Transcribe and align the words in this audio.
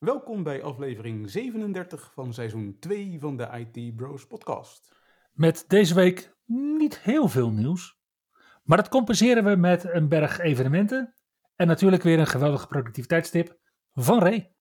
Welkom 0.00 0.42
bij 0.42 0.62
aflevering 0.62 1.30
37 1.30 2.12
van 2.12 2.32
seizoen 2.34 2.76
2 2.78 3.16
van 3.20 3.36
de 3.36 3.48
IT 3.52 3.96
Bros 3.96 4.26
podcast. 4.26 4.94
Met 5.32 5.64
deze 5.68 5.94
week 5.94 6.36
niet 6.46 6.98
heel 6.98 7.28
veel 7.28 7.50
nieuws. 7.50 7.98
Maar 8.62 8.76
dat 8.76 8.88
compenseren 8.88 9.44
we 9.44 9.56
met 9.56 9.84
een 9.84 10.08
berg 10.08 10.38
evenementen. 10.38 11.14
En 11.56 11.66
natuurlijk 11.66 12.02
weer 12.02 12.18
een 12.18 12.26
geweldige 12.26 12.66
productiviteitstip 12.66 13.58
van 13.92 14.18
Ray. 14.18 14.54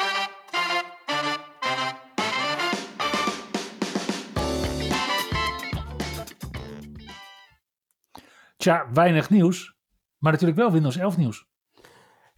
Tja, 8.57 8.91
weinig 8.93 9.29
nieuws. 9.29 9.75
Maar 10.17 10.31
natuurlijk 10.31 10.59
wel 10.59 10.71
Windows 10.71 10.97
11 10.97 11.17
nieuws. 11.17 11.48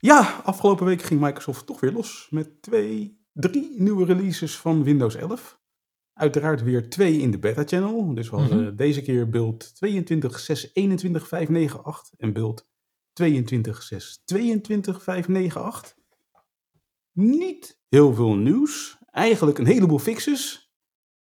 Ja, 0.01 0.41
afgelopen 0.43 0.85
week 0.85 1.01
ging 1.01 1.21
Microsoft 1.21 1.65
toch 1.65 1.79
weer 1.79 1.91
los 1.91 2.27
met 2.29 2.61
twee, 2.61 3.19
drie 3.33 3.81
nieuwe 3.81 4.05
releases 4.05 4.57
van 4.57 4.83
Windows 4.83 5.15
11. 5.15 5.59
Uiteraard 6.13 6.63
weer 6.63 6.89
twee 6.89 7.17
in 7.19 7.31
de 7.31 7.39
beta 7.39 7.63
channel. 7.65 8.13
Dus 8.13 8.29
we 8.29 8.35
hadden 8.35 8.63
Mhm. 8.63 8.75
deze 8.75 9.01
keer 9.01 9.29
beeld 9.29 9.75
22.6.21.598 9.75 12.13
en 12.17 12.33
beeld 12.33 12.69
22.6.22.598. 13.13 15.95
Niet 17.11 17.81
heel 17.89 18.13
veel 18.13 18.35
nieuws. 18.35 18.97
Eigenlijk 19.05 19.57
een 19.57 19.65
heleboel 19.65 19.99
fixes. 19.99 20.71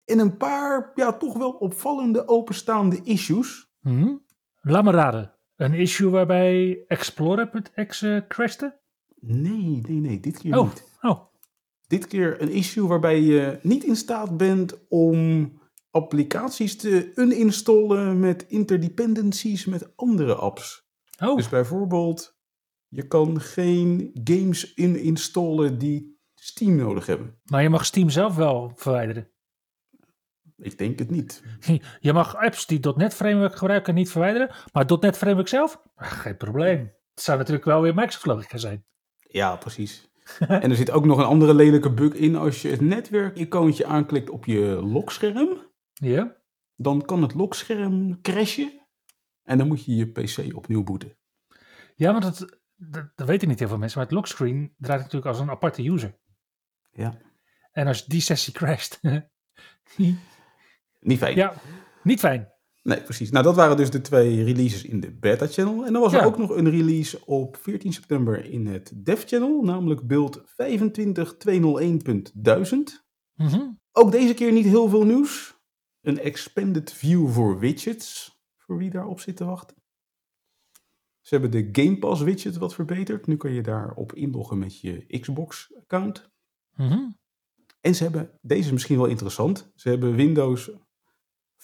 En 0.05 0.19
een 0.19 0.37
paar, 0.37 0.91
ja, 0.95 1.12
toch 1.17 1.37
wel 1.39 1.51
opvallende 1.51 2.29
openstaande 2.29 3.01
issues. 3.03 3.70
Hm? 3.81 4.17
Laat 4.61 4.85
me 4.85 4.91
raden. 4.91 5.34
Een 5.65 5.75
issue 5.75 6.11
waarbij 6.11 6.84
Explorer.exe 6.89 8.25
crashte? 8.29 8.79
Nee, 9.20 9.81
nee, 9.89 10.01
nee, 10.01 10.20
dit 10.20 10.39
keer 10.39 10.59
Oh, 10.59 10.69
niet. 10.69 10.89
oh. 11.01 11.20
dit 11.87 12.07
keer 12.07 12.43
een 12.43 12.51
issue 12.51 12.87
waarbij 12.87 13.20
je 13.20 13.59
niet 13.62 13.85
in 13.85 13.97
staat 13.97 14.37
bent 14.37 14.87
om 14.89 15.53
applicaties 15.91 16.77
te 16.77 17.12
uninstallen 17.15 18.20
met 18.20 18.45
interdependencies 18.48 19.65
met 19.65 19.97
andere 19.97 20.35
apps. 20.35 20.89
Oh, 21.23 21.37
Dus 21.37 21.48
bijvoorbeeld, 21.48 22.39
je 22.89 23.07
kan 23.07 23.41
geen 23.41 24.11
games 24.25 24.73
uninstallen 24.77 25.79
die 25.79 26.19
Steam 26.35 26.77
nodig 26.77 27.07
hebben. 27.07 27.39
maar 27.45 27.62
je 27.62 27.69
mag 27.69 27.85
Steam 27.85 28.11
zelf 28.11 28.37
wel 28.37 28.73
verwijderen. 28.75 29.29
Ik 30.57 30.79
denk 30.79 30.99
het 30.99 31.11
niet. 31.11 31.43
Je 32.01 32.13
mag 32.13 32.37
apps 32.37 32.67
die 32.67 32.93
.NET 32.97 33.15
Framework 33.15 33.57
gebruiken 33.57 33.95
niet 33.95 34.11
verwijderen, 34.11 34.55
maar 34.73 34.99
.NET 35.01 35.17
Framework 35.17 35.49
zelf? 35.49 35.83
Ah, 35.95 36.11
geen 36.11 36.37
probleem. 36.37 36.93
Het 37.15 37.23
zou 37.25 37.39
natuurlijk 37.39 37.65
wel 37.65 37.81
weer 37.83 37.95
Microsoft 37.95 38.27
logica 38.27 38.57
zijn. 38.57 38.85
Ja, 39.19 39.57
precies. 39.57 40.11
en 40.39 40.71
er 40.71 40.77
zit 40.77 40.91
ook 40.91 41.05
nog 41.05 41.19
een 41.19 41.25
andere 41.25 41.55
lelijke 41.55 41.91
bug 41.93 42.13
in. 42.13 42.37
Als 42.37 42.63
je 42.63 42.69
het 42.69 42.81
netwerk-icoontje 42.81 43.87
aanklikt 43.87 44.31
op 44.31 44.45
je 44.45 44.61
lokscherm, 44.83 45.59
Ja? 45.93 46.37
dan 46.77 47.05
kan 47.05 47.23
het 47.23 47.35
lokscherm 47.35 48.21
crashen. 48.21 48.87
En 49.43 49.59
dan 49.59 49.67
moet 49.67 49.85
je 49.85 49.95
je 49.95 50.07
PC 50.11 50.57
opnieuw 50.57 50.83
boeten. 50.83 51.17
Ja, 51.95 52.11
want 52.13 52.23
dat, 52.23 52.59
dat, 52.75 53.13
dat 53.14 53.27
weten 53.27 53.48
niet 53.48 53.59
heel 53.59 53.69
veel 53.69 53.79
mensen, 53.79 53.98
maar 53.98 54.07
het 54.07 54.17
lockscreen 54.17 54.75
draait 54.79 55.01
natuurlijk 55.01 55.27
als 55.27 55.41
een 55.41 55.51
aparte 55.51 55.91
user. 55.91 56.19
Ja. 56.91 57.19
En 57.73 57.87
als 57.87 58.07
die 58.07 58.20
sessie 58.20 58.53
crasht, 58.53 59.01
Niet 61.05 61.19
fijn. 61.19 61.37
ja, 61.37 61.55
niet 62.03 62.20
fijn. 62.20 62.53
Nee, 62.83 63.03
precies. 63.03 63.31
Nou, 63.31 63.45
dat 63.45 63.55
waren 63.55 63.77
dus 63.77 63.91
de 63.91 64.01
twee 64.01 64.45
releases 64.45 64.85
in 64.85 65.01
de 65.01 65.13
beta 65.13 65.47
channel. 65.47 65.87
En 65.87 65.92
dan 65.92 66.03
was 66.03 66.13
er 66.13 66.19
Ja. 66.20 66.25
ook 66.25 66.39
nog 66.39 66.51
een 66.51 66.70
release 66.70 67.27
op 67.27 67.57
14 67.57 67.92
september 67.92 68.45
in 68.45 68.67
het 68.67 68.92
dev 69.05 69.25
channel, 69.27 69.63
namelijk 69.63 70.07
build 70.07 70.43
25.201.1000. 70.47 73.05
Mhm. 73.35 73.61
Ook 73.93 74.13
deze 74.13 74.35
keer 74.35 74.53
niet 74.53 74.64
heel 74.64 74.89
veel 74.89 75.05
nieuws. 75.05 75.59
Een 76.01 76.19
expanded 76.19 76.93
view 76.93 77.29
voor 77.31 77.59
widgets, 77.59 78.39
voor 78.57 78.77
wie 78.79 78.91
daarop 78.91 79.20
zit 79.20 79.37
te 79.37 79.45
wachten. 79.45 79.77
Ze 81.20 81.35
hebben 81.39 81.51
de 81.51 81.69
Game 81.83 81.98
Pass 81.98 82.23
widget 82.23 82.57
wat 82.57 82.75
verbeterd. 82.75 83.27
Nu 83.27 83.37
kan 83.37 83.53
je 83.53 83.63
daarop 83.63 84.13
inloggen 84.13 84.59
met 84.59 84.81
je 84.81 85.19
Xbox 85.20 85.75
account. 85.77 86.31
Mhm. 86.77 86.98
En 87.81 87.95
ze 87.95 88.03
hebben, 88.03 88.39
deze 88.43 88.64
is 88.64 88.73
misschien 88.73 88.97
wel 88.97 89.07
interessant, 89.07 89.73
ze 89.75 89.89
hebben 89.89 90.14
Windows 90.14 90.70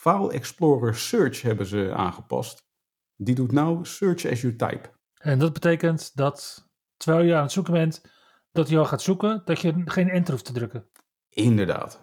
File 0.01 0.33
Explorer 0.33 0.95
Search 0.95 1.43
hebben 1.43 1.67
ze 1.67 1.93
aangepast. 1.95 2.69
Die 3.17 3.35
doet 3.35 3.53
nou 3.53 3.85
Search 3.85 4.27
as 4.27 4.41
you 4.41 4.57
type. 4.57 4.91
En 5.15 5.39
dat 5.39 5.53
betekent 5.53 6.17
dat 6.17 6.69
terwijl 6.97 7.25
je 7.25 7.35
aan 7.35 7.43
het 7.43 7.53
zoeken 7.53 7.73
bent, 7.73 8.03
dat 8.53 8.69
je 8.69 8.79
al 8.79 8.85
gaat 8.85 9.03
zoeken, 9.03 9.43
dat 9.45 9.61
je 9.61 9.83
geen 9.85 10.09
enter 10.09 10.33
hoeft 10.33 10.45
te 10.45 10.53
drukken. 10.53 10.91
Inderdaad. 11.29 12.03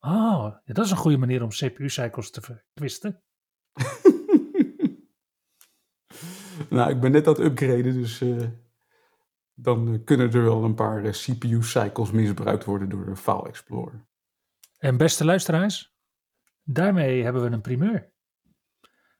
Oh, 0.00 0.56
ja, 0.64 0.72
dat 0.72 0.84
is 0.84 0.90
een 0.90 0.96
goede 0.96 1.16
manier 1.16 1.42
om 1.42 1.48
CPU-cycles 1.48 2.30
te 2.30 2.40
verkwisten. 2.40 3.22
nou, 6.70 6.90
ik 6.90 7.00
ben 7.00 7.12
net 7.12 7.26
aan 7.26 7.32
het 7.32 7.42
upgraden, 7.42 7.92
dus 7.92 8.20
eh, 8.20 8.48
dan 9.54 9.94
eh, 9.94 10.04
kunnen 10.04 10.32
er 10.32 10.44
wel 10.44 10.64
een 10.64 10.74
paar 10.74 11.04
eh, 11.04 11.12
CPU-cycles 11.12 12.10
misbruikt 12.10 12.64
worden 12.64 12.88
door 12.88 13.04
de 13.04 13.16
File 13.16 13.48
Explorer. 13.48 14.06
En 14.78 14.96
beste 14.96 15.24
luisteraars, 15.24 15.91
daarmee 16.64 17.22
hebben 17.22 17.42
we 17.42 17.50
een 17.50 17.60
primeur. 17.60 18.10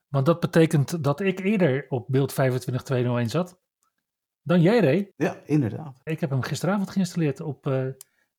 Want 0.07 0.25
dat 0.25 0.39
betekent 0.39 1.03
dat 1.03 1.19
ik 1.19 1.39
eerder 1.39 1.85
op 1.89 2.05
beeld 2.09 2.33
25201 2.33 3.29
zat 3.29 3.61
dan 4.41 4.61
jij, 4.61 4.79
Ray. 4.79 5.11
Ja, 5.15 5.41
inderdaad. 5.45 5.99
Ik 6.03 6.19
heb 6.19 6.29
hem 6.29 6.41
gisteravond 6.41 6.89
geïnstalleerd 6.89 7.41
op 7.41 7.67
eh, 7.67 7.85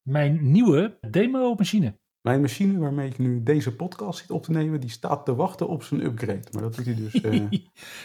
mijn 0.03 0.50
nieuwe 0.50 0.98
demo-machine. 1.10 1.98
Mijn 2.20 2.41
machine 2.41 2.78
waarmee 2.78 3.09
ik 3.09 3.19
nu 3.19 3.43
deze 3.43 3.76
podcast 3.76 4.19
zit 4.19 4.31
op 4.31 4.43
te 4.43 4.50
nemen, 4.50 4.81
die 4.81 4.91
staat 4.91 5.25
te 5.25 5.34
wachten 5.34 5.69
op 5.69 5.82
zijn 5.82 6.04
upgrade. 6.04 6.48
Maar 6.53 6.62
dat 6.62 6.75
doet 6.76 6.84
hij 6.84 6.94
dus 6.94 7.20
eh, 7.20 7.31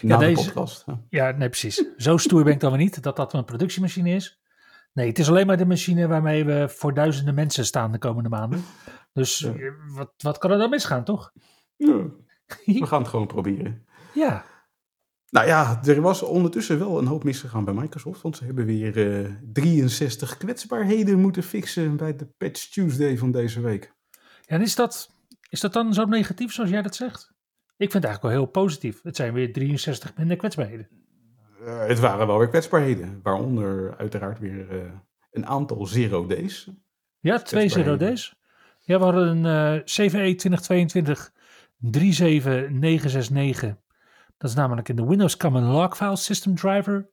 na 0.02 0.16
de 0.16 0.24
deze- 0.26 0.44
podcast. 0.44 0.82
Ja. 0.86 1.00
Ja, 1.08 1.30
nee, 1.30 1.48
precies. 1.48 1.84
Zo 1.96 2.16
stoer 2.16 2.44
ben 2.44 2.52
ik 2.52 2.60
dan 2.60 2.70
weer 2.70 2.80
niet 2.80 3.02
dat 3.02 3.16
dat 3.16 3.32
een 3.32 3.44
productiemachine 3.44 4.10
is. 4.10 4.40
Nee, 4.92 5.08
het 5.08 5.18
is 5.18 5.28
alleen 5.28 5.46
maar 5.46 5.56
de 5.56 5.66
machine 5.66 6.06
waarmee 6.06 6.44
we 6.44 6.68
voor 6.68 6.94
duizenden 6.94 7.34
mensen 7.34 7.64
staan 7.64 7.92
de 7.92 7.98
komende 7.98 8.28
maanden. 8.28 8.62
Dus 9.12 9.38
Ja. 9.38 9.52
eh, 9.54 9.72
wat, 9.88 10.12
wat 10.16 10.38
kan 10.38 10.50
er 10.50 10.58
dan 10.58 10.70
misgaan, 10.70 11.04
toch? 11.04 11.32
Ja, 11.76 11.86
we 12.64 12.86
gaan 12.86 13.00
het 13.00 13.10
gewoon 13.10 13.26
proberen. 13.26 13.84
Ja, 14.14 14.44
Nou 15.30 15.46
ja, 15.46 15.80
er 15.84 16.00
was 16.00 16.22
ondertussen 16.22 16.78
wel 16.78 16.98
een 16.98 17.06
hoop 17.06 17.24
misgegaan 17.24 17.64
bij 17.64 17.74
Microsoft. 17.74 18.22
Want 18.22 18.36
ze 18.36 18.44
hebben 18.44 18.64
weer 18.66 19.22
eh, 19.24 19.32
63 19.52 20.36
kwetsbaarheden 20.36 21.20
moeten 21.20 21.42
fixen 21.42 21.96
bij 21.96 22.16
de 22.16 22.26
Patch 22.26 22.68
Tuesday 22.68 23.18
van 23.18 23.30
deze 23.32 23.60
week. 23.60 23.92
en 24.46 24.60
is 24.60 24.74
dat, 24.74 25.10
is 25.48 25.60
dat 25.60 25.72
dan 25.72 25.94
zo 25.94 26.04
negatief 26.04 26.52
zoals 26.52 26.70
jij 26.70 26.82
dat 26.82 26.94
zegt? 26.94 27.32
Ik 27.76 27.90
vind 27.90 27.92
het 27.92 28.04
eigenlijk 28.04 28.22
wel 28.34 28.44
heel 28.44 28.50
positief. 28.64 29.02
Het 29.02 29.16
zijn 29.16 29.32
weer 29.32 29.52
63 29.52 30.16
minder 30.16 30.36
kwetsbaarheden. 30.36 30.88
Eh, 31.64 31.86
het 31.86 31.98
waren 31.98 32.26
wel 32.26 32.38
weer 32.38 32.48
kwetsbaarheden. 32.48 33.20
Waaronder 33.22 33.96
uiteraard 33.96 34.38
weer 34.38 34.70
eh, 34.82 34.92
een 35.30 35.46
aantal 35.46 35.86
zero 35.86 36.26
days. 36.26 36.68
Ja, 37.20 37.38
twee 37.38 37.68
zero 37.68 37.96
days. 37.96 38.34
Ja, 38.90 38.98
we 38.98 39.04
hadden 39.04 39.44
een 39.44 39.84
CVE 39.84 40.34
2022 40.34 41.32
37969. 41.78 43.76
Dat 44.38 44.50
is 44.50 44.56
namelijk 44.56 44.88
in 44.88 44.96
de 44.96 45.06
Windows 45.06 45.36
Common 45.36 45.62
Log 45.62 45.96
File 45.96 46.16
System 46.16 46.54
Driver. 46.54 47.10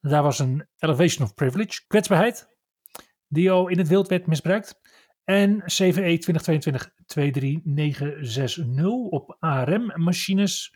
Daar 0.00 0.22
was 0.22 0.38
een 0.38 0.66
Elevation 0.78 1.26
of 1.26 1.34
Privilege, 1.34 1.80
kwetsbaarheid, 1.86 2.48
die 3.28 3.50
al 3.50 3.68
in 3.68 3.78
het 3.78 3.88
wild 3.88 4.08
werd 4.08 4.26
misbruikt. 4.26 4.80
En 5.24 5.62
CVE 5.64 6.18
2022-23960 8.40 8.82
op 9.10 9.36
ARM-machines. 9.40 10.74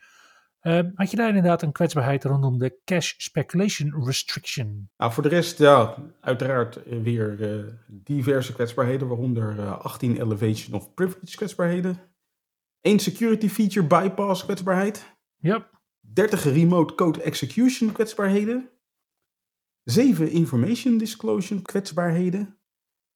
Eh, 0.67 0.85
had 0.95 1.11
je 1.11 1.17
daar 1.17 1.29
inderdaad 1.29 1.63
een 1.63 1.73
kwetsbaarheid 1.73 2.25
rondom 2.25 2.59
de 2.59 2.81
Cache 2.85 3.15
Speculation 3.17 4.05
Restriction. 4.05 4.91
Nou, 4.97 5.13
voor 5.13 5.23
de 5.23 5.29
rest, 5.29 5.59
ja, 5.59 5.97
uiteraard 6.21 6.77
eh, 6.77 7.03
weer 7.03 7.43
eh, 7.43 7.73
diverse 7.87 8.53
kwetsbaarheden. 8.53 9.09
Waaronder 9.09 9.59
eh, 9.59 9.79
18 9.85 10.21
Elevation 10.21 10.81
of 10.81 10.95
Privilege 10.95 11.37
kwetsbaarheden. 11.37 12.01
1 12.81 12.99
Security 12.99 13.49
Feature 13.49 13.87
Bypass 13.87 14.45
kwetsbaarheid. 14.45 15.17
Ja, 15.37 15.71
30 16.01 16.45
remote 16.45 16.95
code 16.95 17.23
execution 17.23 17.93
kwetsbaarheden. 17.93 18.71
7 19.83 20.31
information 20.31 20.99
disclosure 20.99 21.63
kwetsbaarheden. 21.63 22.59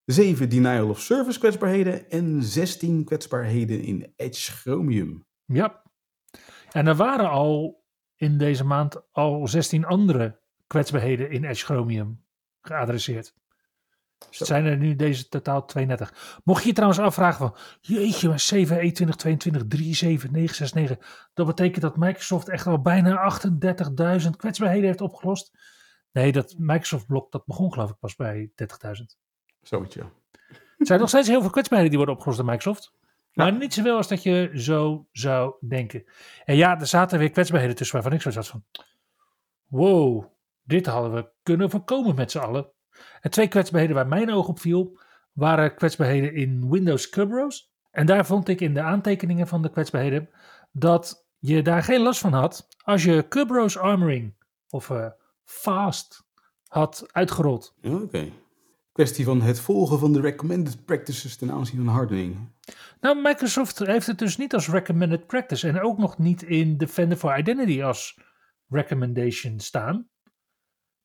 7 0.05 0.49
denial 0.49 0.89
of 0.89 1.01
service 1.01 1.39
kwetsbaarheden 1.39 2.11
en 2.11 2.43
16 2.43 3.05
kwetsbaarheden 3.05 3.83
in 3.83 4.13
Edge 4.17 4.53
Chromium. 4.53 5.25
Ja. 5.45 5.83
En 6.73 6.87
er 6.87 6.95
waren 6.95 7.31
al 7.31 7.85
in 8.17 8.39
deze 8.39 8.65
maand 8.65 9.13
al 9.13 9.49
16 9.49 9.85
andere 9.85 10.41
kwetsbaarheden 10.67 11.31
in 11.31 11.45
Edge 11.45 11.65
Chromium 11.65 12.25
geadresseerd. 12.61 13.35
Dus 14.29 14.39
het 14.39 14.49
zijn 14.49 14.65
er 14.65 14.77
nu 14.77 14.97
deze 14.97 15.29
totaal 15.29 15.65
32. 15.65 16.41
Mocht 16.45 16.63
je 16.63 16.69
je 16.69 16.75
trouwens 16.75 17.01
afvragen 17.01 17.39
van, 17.39 17.57
jeetje, 17.81 18.29
maar 18.29 18.41
7, 18.41 18.79
21, 18.79 19.17
22, 19.17 19.69
3, 19.69 19.95
7, 19.95 20.33
9, 20.33 20.55
6, 20.55 20.73
9. 20.73 20.99
Dat 21.35 21.47
betekent 21.47 21.83
dat 21.83 21.97
Microsoft 21.97 22.49
echt 22.49 22.67
al 22.67 22.81
bijna 22.81 23.41
38.000 24.23 24.31
kwetsbaarheden 24.37 24.87
heeft 24.87 25.01
opgelost. 25.01 25.59
Nee, 26.13 26.33
dat 26.33 26.55
Microsoft 26.59 27.07
blok, 27.07 27.33
dat 27.33 27.47
begon 27.47 27.73
geloof 27.73 27.91
ik 27.91 27.99
pas 27.99 28.17
bij 28.17 28.51
30.000. 28.55 29.05
Zoiets, 29.63 29.95
ja. 29.95 30.11
Er 30.79 30.87
zijn 30.87 31.01
nog 31.01 31.09
steeds 31.09 31.29
heel 31.29 31.41
veel 31.41 31.51
kwetsbaarheden 31.51 31.91
die 31.91 32.05
worden 32.05 32.17
opgelost 32.17 32.41
door 32.41 32.51
Microsoft. 32.51 32.93
Maar 33.33 33.53
niet 33.53 33.75
zoveel 33.75 33.97
als 33.97 34.09
dat 34.09 34.23
je 34.23 34.51
zo 34.55 35.07
zou 35.13 35.55
denken. 35.61 36.05
En 36.45 36.57
ja, 36.57 36.81
er 36.81 36.87
zaten 36.87 37.19
weer 37.19 37.31
kwetsbaarheden 37.31 37.77
tussen 37.77 37.95
waarvan 37.95 38.15
ik 38.15 38.23
zo 38.23 38.31
zat 38.31 38.47
van... 38.47 38.65
Wow, 39.67 40.25
dit 40.63 40.87
hadden 40.87 41.15
we 41.15 41.31
kunnen 41.43 41.71
voorkomen 41.71 42.15
met 42.15 42.31
z'n 42.31 42.39
allen. 42.39 42.73
En 43.21 43.31
twee 43.31 43.49
kwetsbaarheden 43.49 43.97
waar 43.97 44.09
mijn 44.09 44.33
oog 44.33 44.49
op 44.49 44.61
viel, 44.61 44.99
waren 45.33 45.75
kwetsbaarheden 45.75 46.35
in 46.35 46.71
Windows 46.71 47.09
Kerberos. 47.09 47.73
En 47.91 48.07
daar 48.07 48.27
vond 48.27 48.49
ik 48.49 48.61
in 48.61 48.75
de 48.75 48.83
aantekeningen 48.83 49.47
van 49.47 49.63
de 49.63 49.71
kwetsbaarheden 49.71 50.29
dat 50.73 51.29
je 51.39 51.63
daar 51.63 51.83
geen 51.83 52.03
last 52.03 52.21
van 52.21 52.33
had 52.33 52.69
als 52.83 53.05
je 53.05 53.29
Kerberos 53.29 53.79
Armoring 53.79 54.35
of 54.69 54.89
uh, 54.89 55.07
Fast 55.45 56.25
had 56.69 57.07
uitgerold. 57.13 57.75
Oké. 57.83 58.33
Kwestie 58.93 59.25
van 59.25 59.43
het 59.43 59.61
volgen 59.61 59.99
van 59.99 60.13
de 60.13 60.21
recommended 60.21 60.85
practices 60.85 61.37
ten 61.37 61.51
aanzien 61.51 61.85
van 61.85 61.95
hardening. 61.95 62.53
Nou, 63.01 63.23
Microsoft 63.23 63.79
heeft 63.79 64.07
het 64.07 64.19
dus 64.19 64.37
niet 64.37 64.55
als 64.55 64.69
recommended 64.69 65.27
practice 65.27 65.69
en 65.69 65.81
ook 65.81 65.99
nog 65.99 66.19
niet 66.19 66.43
in 66.43 66.77
Defender 66.77 67.17
for 67.19 67.39
Identity 67.39 67.83
als 67.83 68.19
recommendation 68.69 69.61
staan. 69.61 70.09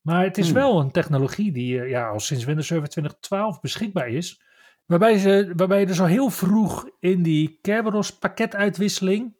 Maar 0.00 0.24
het 0.24 0.38
is 0.38 0.46
Hmm. 0.46 0.54
wel 0.54 0.80
een 0.80 0.90
technologie 0.90 1.52
die 1.52 1.80
eh, 1.80 1.90
ja, 1.90 2.08
al 2.08 2.20
sinds 2.20 2.44
Windows 2.44 2.66
Server 2.66 2.88
2012 2.88 3.60
beschikbaar 3.60 4.08
is. 4.08 4.42
Waarbij, 4.86 5.18
ze, 5.18 5.52
waarbij 5.56 5.80
je 5.80 5.86
dus 5.86 6.00
al 6.00 6.06
heel 6.06 6.30
vroeg 6.30 6.88
in 6.98 7.22
die 7.22 7.58
Kerberos 7.60 8.18
pakketuitwisseling 8.18 9.36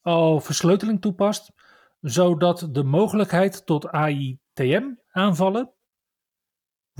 al 0.00 0.40
versleuteling 0.40 1.00
toepast. 1.00 1.52
Zodat 2.00 2.68
de 2.72 2.82
mogelijkheid 2.82 3.66
tot 3.66 3.86
AITM 3.88 4.82
aanvallen 5.10 5.72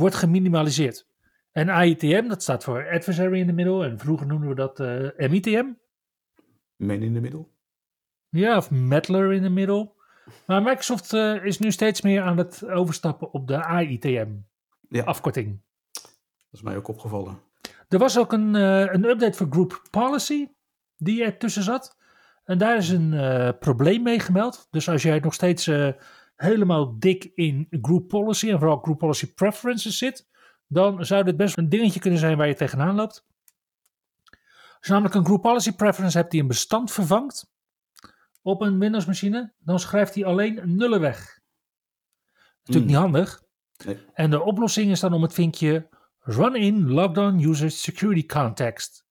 wordt 0.00 0.14
geminimaliseerd. 0.14 1.08
En 1.52 1.68
AITM, 1.68 2.28
dat 2.28 2.42
staat 2.42 2.64
voor 2.64 2.90
Adversary 2.90 3.38
in 3.38 3.46
the 3.46 3.52
Middle. 3.52 3.84
En 3.84 3.98
vroeger 3.98 4.26
noemden 4.26 4.48
we 4.48 4.54
dat 4.54 4.80
eh, 4.80 5.28
MITM. 5.28 5.66
Men 6.76 7.02
in 7.02 7.12
de 7.12 7.20
middel. 7.20 7.52
Ja, 8.28 8.56
of 8.56 8.70
Mettler 8.70 9.32
in 9.32 9.42
the 9.42 9.48
Middle. 9.48 9.92
Maar 10.46 10.62
Microsoft 10.62 11.12
eh, 11.12 11.44
is 11.44 11.58
nu 11.58 11.70
steeds 11.72 12.00
meer 12.00 12.22
aan 12.22 12.38
het 12.38 12.68
overstappen 12.68 13.32
op 13.32 13.48
de 13.48 13.64
AITM. 13.64 14.28
Ja. 14.88 15.02
Afkorting. 15.04 15.60
Dat 15.92 16.60
is 16.60 16.62
mij 16.62 16.76
ook 16.76 16.88
opgevallen. 16.88 17.38
Er 17.88 17.98
was 17.98 18.18
ook 18.18 18.32
een, 18.32 18.56
eh, 18.56 18.92
een 18.92 19.04
update 19.04 19.36
voor 19.36 19.46
Group 19.50 19.82
Policy 19.90 20.48
die 20.96 21.24
er 21.24 21.38
tussen 21.38 21.62
zat. 21.62 21.98
En 22.44 22.58
daar 22.58 22.76
is 22.76 22.88
een 22.88 23.14
eh, 23.14 23.48
probleem 23.60 24.02
mee 24.02 24.20
gemeld. 24.20 24.68
Dus 24.70 24.88
als 24.88 25.02
jij 25.02 25.18
nog 25.18 25.34
steeds 25.34 25.66
eh, 25.66 25.88
helemaal 26.40 26.98
dik 26.98 27.30
in 27.34 27.66
Group 27.70 28.08
Policy 28.08 28.50
en 28.50 28.58
vooral 28.58 28.78
Group 28.78 28.98
Policy 28.98 29.34
Preferences 29.34 29.98
zit, 29.98 30.28
dan 30.66 31.04
zou 31.04 31.24
dit 31.24 31.36
best 31.36 31.58
een 31.58 31.68
dingetje 31.68 32.00
kunnen 32.00 32.18
zijn 32.18 32.36
waar 32.36 32.46
je 32.46 32.54
tegenaan 32.54 32.94
loopt. 32.94 33.26
Als 34.76 34.86
je 34.88 34.92
namelijk 34.92 35.14
een 35.14 35.24
Group 35.24 35.42
Policy 35.42 35.72
Preference 35.72 36.18
hebt 36.18 36.30
die 36.30 36.40
een 36.40 36.46
bestand 36.46 36.92
vervangt 36.92 37.52
op 38.42 38.60
een 38.60 38.78
Windows 38.78 39.06
machine, 39.06 39.52
dan 39.58 39.80
schrijft 39.80 40.14
hij 40.14 40.24
alleen 40.24 40.76
nullen 40.76 41.00
weg. 41.00 41.40
Natuurlijk 42.64 42.74
Hmm. 42.74 42.86
niet 42.86 42.94
handig. 42.96 43.42
Nee. 43.84 43.98
En 44.12 44.30
de 44.30 44.42
oplossing 44.42 44.90
is 44.90 45.00
dan 45.00 45.12
om 45.12 45.22
het 45.22 45.32
vinkje 45.32 45.88
Run 46.18 46.54
in 46.54 46.90
Lockdown 46.90 47.42
User 47.48 47.70
Security 47.70 48.26
Context 48.26 49.04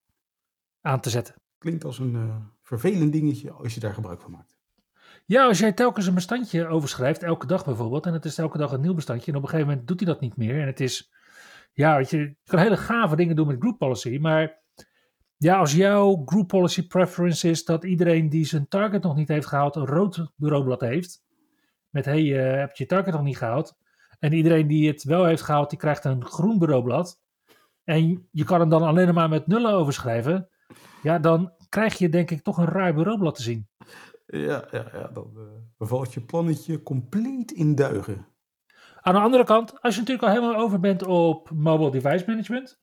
aan 0.82 1.02
te 1.02 1.10
zetten. 1.10 1.36
Klinkt 1.58 1.84
als 1.84 2.00
een 2.00 2.16
eh, 2.16 2.36
vervelend 2.62 3.12
dingetje 3.12 3.52
als 3.52 3.74
je 3.74 3.80
daar 3.80 3.94
gebruik 3.94 4.22
van 4.22 4.32
maakt. 4.32 4.59
Ja, 5.30 5.46
als 5.46 5.60
jij 5.60 5.74
telkens 5.74 6.06
een 6.06 6.14
bestandje 6.14 6.68
overschrijft, 6.68 7.24
elke 7.24 7.46
dag 7.46 7.66
bijvoorbeeld, 7.66 8.06
en 8.06 8.14
het 8.14 8.26
is 8.26 8.38
elke 8.38 8.58
dag 8.58 8.72
een 8.72 8.82
nieuw 8.82 8.94
bestandje, 8.94 9.32
en 9.32 9.38
op 9.38 9.44
een 9.44 9.50
gegeven 9.50 9.70
moment 9.70 9.88
doet 9.88 10.00
hij 10.00 10.10
dat 10.10 10.22
niet 10.22 10.38
meer. 10.38 10.62
En 10.62 10.68
het 10.68 10.80
is, 10.80 11.12
ja, 11.74 11.98
weet 11.98 12.10
je, 12.10 12.18
je 12.18 12.36
kan 12.44 12.60
hele 12.60 12.78
gave 12.78 13.16
dingen 13.16 13.36
doen 13.36 13.48
met 13.48 13.60
group 13.60 13.78
policy, 13.78 14.18
maar 14.22 14.62
ja, 15.38 15.58
als 15.58 15.74
jouw 15.74 16.22
group 16.26 16.48
policy 16.48 16.88
preference 16.88 17.50
is 17.50 17.66
dat 17.66 17.84
iedereen 17.84 18.30
die 18.30 18.46
zijn 18.46 18.68
target 18.68 19.04
nog 19.04 19.16
niet 19.16 19.28
heeft 19.28 19.46
gehaald, 19.46 19.76
een 19.76 19.86
rood 19.86 20.32
bureaublad 20.36 20.82
heeft, 20.82 21.24
met 21.90 22.06
hey, 22.06 22.52
eh, 22.52 22.60
heb 22.60 22.76
je 22.76 22.84
je 22.84 22.90
target 22.90 23.14
nog 23.14 23.24
niet 23.24 23.38
gehaald? 23.38 23.78
En 24.20 24.34
iedereen 24.34 24.68
die 24.68 24.88
het 24.88 25.04
wel 25.04 25.26
heeft 25.26 25.42
gehaald, 25.42 25.70
die 25.70 25.80
krijgt 25.80 26.06
een 26.06 26.26
groen 26.26 26.60
bureaublad. 26.60 27.20
En 27.84 28.28
je 28.32 28.44
kan 28.44 28.60
hem 28.60 28.70
dan 28.70 28.84
alleen 28.84 29.14
maar 29.14 29.30
met 29.30 29.48
nullen 29.48 29.74
overschrijven. 29.74 30.50
Ja, 31.02 31.20
dan 31.20 31.54
krijg 31.70 31.98
je 31.98 32.10
denk 32.10 32.32
ik 32.32 32.44
toch 32.44 32.58
een 32.58 32.66
raar 32.66 32.94
bureaublad 32.94 33.36
te 33.36 33.42
zien. 33.42 33.68
Ja, 34.32 34.68
ja, 34.72 34.90
ja 34.94 35.08
dan 35.08 35.32
eh, 35.36 35.44
bevalt 35.78 36.14
je 36.14 36.22
plannetje 36.22 36.84
compleet 36.84 37.52
in 37.52 37.76
duigen. 37.76 38.28
Aan 39.02 39.14
de 39.14 39.20
andere 39.20 39.44
kant, 39.44 39.82
als 39.82 39.94
je 39.94 40.00
natuurlijk 40.00 40.28
al 40.28 40.34
helemaal 40.34 40.62
over 40.62 40.80
bent 40.80 41.04
op 41.06 41.50
mobile 41.52 41.92
device 41.92 42.24
management, 42.28 42.80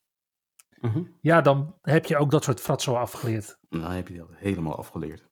Mhm. 0.81 1.03
ja, 1.21 1.41
dan 1.41 1.75
heb 1.83 2.07
je 2.07 2.17
ook 2.17 2.31
dat 2.31 2.45
soort 2.45 2.61
fratsen 2.61 2.99
afgeleerd. 2.99 3.59
Nou, 3.69 3.83
dan 3.83 3.93
heb 3.93 4.09
je 4.09 4.17
dat 4.17 4.29
helemaal 4.35 4.77
afgeleerd. 4.77 5.29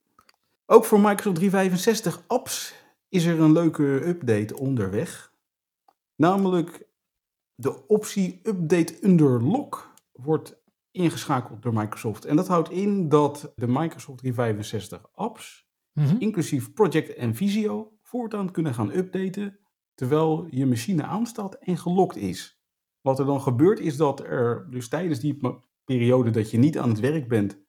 Ook 0.66 0.84
voor 0.84 1.00
Microsoft 1.00 1.34
365 1.36 2.22
apps 2.26 2.74
is 3.08 3.24
er 3.24 3.40
een 3.40 3.52
leuke 3.52 3.82
update 4.06 4.58
onderweg. 4.58 5.32
Namelijk 6.16 6.86
de 7.54 7.86
optie 7.86 8.40
Update 8.42 8.98
Under 9.06 9.42
Lock 9.42 9.94
wordt 10.12 10.62
ingeschakeld 10.90 11.62
door 11.62 11.72
Microsoft. 11.74 12.24
En 12.24 12.36
dat 12.36 12.48
houdt 12.48 12.70
in 12.70 13.08
dat 13.08 13.52
de 13.56 13.66
Microsoft 13.68 14.18
365 14.18 15.06
apps, 15.14 15.63
Mhm. 15.94 16.16
inclusief 16.18 16.72
Project 16.72 17.14
en 17.14 17.34
Visio, 17.34 17.98
voortaan 18.02 18.50
kunnen 18.50 18.74
gaan 18.74 18.90
updaten 18.92 19.58
terwijl 19.94 20.46
je 20.50 20.66
machine 20.66 21.02
aanstaat 21.02 21.54
en 21.54 21.78
gelokt 21.78 22.16
is. 22.16 22.60
Wat 23.00 23.18
er 23.18 23.26
dan 23.26 23.40
gebeurt 23.40 23.78
is 23.80 23.96
dat 23.96 24.20
er 24.20 24.66
dus 24.70 24.88
tijdens 24.88 25.20
die 25.20 25.38
periode 25.84 26.30
dat 26.30 26.50
je 26.50 26.58
niet 26.58 26.78
aan 26.78 26.88
het 26.88 27.00
werk 27.00 27.28
bent, 27.28 27.62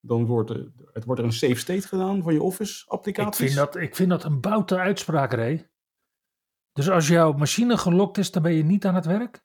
dan 0.00 0.26
wordt 0.26 0.50
er, 0.50 0.72
het 0.92 1.04
wordt 1.04 1.20
er 1.20 1.26
een 1.26 1.32
save 1.32 1.54
state 1.54 1.88
gedaan 1.88 2.22
van 2.22 2.32
je 2.32 2.42
Office 2.42 2.84
Ik, 2.84 2.90
applicaties. 2.90 3.44
vind 3.44 3.54
dat, 3.56 3.76
ik 3.76 3.96
vind 3.96 4.10
dat 4.10 4.24
een 4.24 4.40
boute 4.40 4.76
uitspraak, 4.78 5.32
Ray. 5.32 5.70
Dus 6.72 6.90
als 6.90 7.08
jouw 7.08 7.32
machine 7.32 7.78
gelokt 7.78 8.18
is, 8.18 8.30
dan 8.30 8.42
ben 8.42 8.52
je 8.52 8.64
niet 8.64 8.86
aan 8.86 8.94
het 8.94 9.06
werk? 9.06 9.44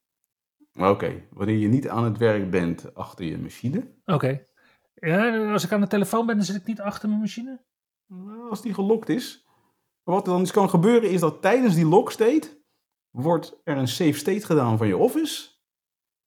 Oké, 0.74 1.28
wanneer 1.30 1.58
je 1.58 1.68
niet 1.68 1.90
aan 1.90 2.04
het 2.04 2.18
werk 2.18 2.50
bent 2.52 2.94
achter 2.96 3.26
je 3.26 3.38
machine, 3.38 3.94
Oké. 4.06 4.46
Ja, 4.94 5.52
als 5.52 5.64
ik 5.64 5.72
aan 5.72 5.82
de 5.82 5.88
telefoon 5.88 6.26
ben, 6.26 6.36
dan 6.36 6.46
zit 6.46 6.56
ik 6.56 6.66
niet 6.66 6.82
achter 6.82 7.10
mijn 7.10 7.22
machine? 7.22 7.64
Nou, 8.08 8.50
als 8.50 8.62
die 8.62 8.74
gelokt 8.74 9.10
is, 9.10 9.48
wat 10.04 10.26
er 10.26 10.32
dan 10.32 10.40
eens 10.40 10.52
kan 10.52 10.70
gebeuren 10.70 11.10
is 11.10 11.20
dat 11.20 11.42
tijdens 11.42 11.76
die 11.76 11.88
lock 11.88 12.12
state 12.12 12.64
wordt 13.10 13.62
er 13.64 13.78
een 13.78 13.88
save 13.88 14.14
state 14.14 14.46
gedaan 14.46 14.78
van 14.78 14.88
je 14.88 14.98
Office, 14.98 15.50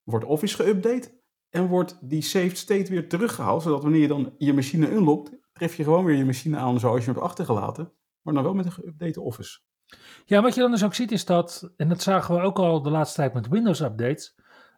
wordt 0.03 0.25
Office 0.25 0.63
geüpdate 0.63 1.17
en 1.49 1.67
wordt 1.67 1.99
die 2.09 2.23
saved 2.23 2.59
state 2.59 2.91
weer 2.91 3.09
teruggehaald, 3.09 3.63
zodat 3.63 3.83
wanneer 3.83 4.01
je 4.01 4.09
dan 4.09 4.35
je 4.39 4.53
machine 4.53 4.91
unlockt, 4.91 5.31
tref 5.53 5.75
je 5.77 5.85
gewoon 5.85 6.05
weer 6.05 6.17
je 6.17 6.25
machine 6.25 6.57
aan 6.57 6.81
zoals 6.81 6.99
je 6.99 7.05
hem 7.05 7.15
hebt 7.15 7.27
achtergelaten, 7.27 7.93
maar 8.23 8.35
dan 8.35 8.43
wel 8.43 8.55
met 8.55 8.67
een 8.67 8.73
geüpdate 8.73 9.21
Office. 9.21 9.59
Ja, 10.25 10.43
wat 10.43 10.55
je 10.55 10.61
dan 10.61 10.71
dus 10.71 10.85
ook 10.85 10.95
ziet 10.95 11.13
is 11.13 11.25
dat, 11.25 11.73
en 11.77 11.89
dat 11.89 12.03
zagen 12.03 12.35
we 12.35 12.41
ook 12.41 12.59
al 12.59 12.83
de 12.83 12.91
laatste 12.91 13.17
tijd 13.17 13.35
met 13.35 13.49
Windows 13.49 13.81
updates, 13.81 14.35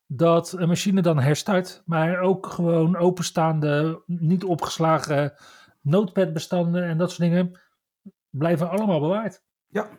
dat 0.07 0.53
een 0.53 0.69
machine 0.69 1.03
dan 1.03 1.19
herstart, 1.19 1.83
maar 1.85 2.21
ook 2.21 2.47
gewoon 2.47 2.97
openstaande, 2.97 4.03
niet 4.07 4.45
opgeslagen 4.45 5.35
notepad 5.81 6.33
bestanden 6.33 6.85
en 6.85 6.99
dat 6.99 7.09
soort 7.11 7.31
dingen 7.31 7.61
blijven 8.29 8.71
allemaal 8.71 9.01
bewaard. 9.01 9.45
Ja. 9.67 9.91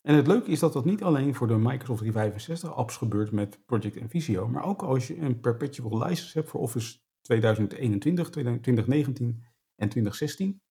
En 0.00 0.14
het 0.14 0.26
leuke 0.26 0.50
is 0.50 0.58
dat 0.58 0.72
dat 0.72 0.84
niet 0.84 1.02
alleen 1.02 1.34
voor 1.34 1.46
de 1.46 1.56
Microsoft 1.56 1.98
365 1.98 2.74
apps 2.74 2.96
gebeurt 2.96 3.32
met 3.32 3.64
Project 3.64 3.96
en 3.96 4.08
Visio, 4.08 4.48
maar 4.48 4.64
ook 4.64 4.82
als 4.82 5.06
je 5.06 5.18
een 5.18 5.40
perpetual 5.40 5.98
license 5.98 6.38
hebt 6.38 6.50
voor 6.50 6.60
Office 6.60 6.98
2021, 7.20 8.30
2019 8.30 9.44
en 9.76 9.88
2016, 9.88 10.62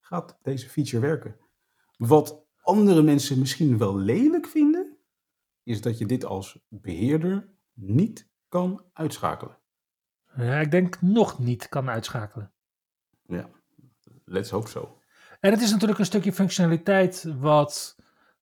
gaat 0.00 0.38
deze 0.42 0.68
feature 0.68 1.00
werken. 1.00 1.36
Wat 1.96 2.46
andere 2.56 3.02
mensen 3.02 3.38
misschien 3.38 3.78
wel 3.78 3.98
lelijk 3.98 4.46
vinden, 4.46 4.96
is 5.62 5.80
dat 5.80 5.98
je 5.98 6.06
dit 6.06 6.24
als 6.24 6.60
beheerder 6.68 7.48
niet 7.72 8.30
kan 8.48 8.84
uitschakelen. 8.92 9.58
Ja, 10.36 10.60
ik 10.60 10.70
denk 10.70 11.00
nog 11.00 11.38
niet 11.38 11.68
kan 11.68 11.90
uitschakelen. 11.90 12.52
Ja, 13.32 13.48
let's 14.24 14.50
hope 14.50 14.68
so. 14.68 14.98
En 15.40 15.50
het 15.50 15.60
is 15.60 15.70
natuurlijk 15.70 15.98
een 15.98 16.06
stukje 16.06 16.32
functionaliteit 16.32 17.26
wat 17.38 17.96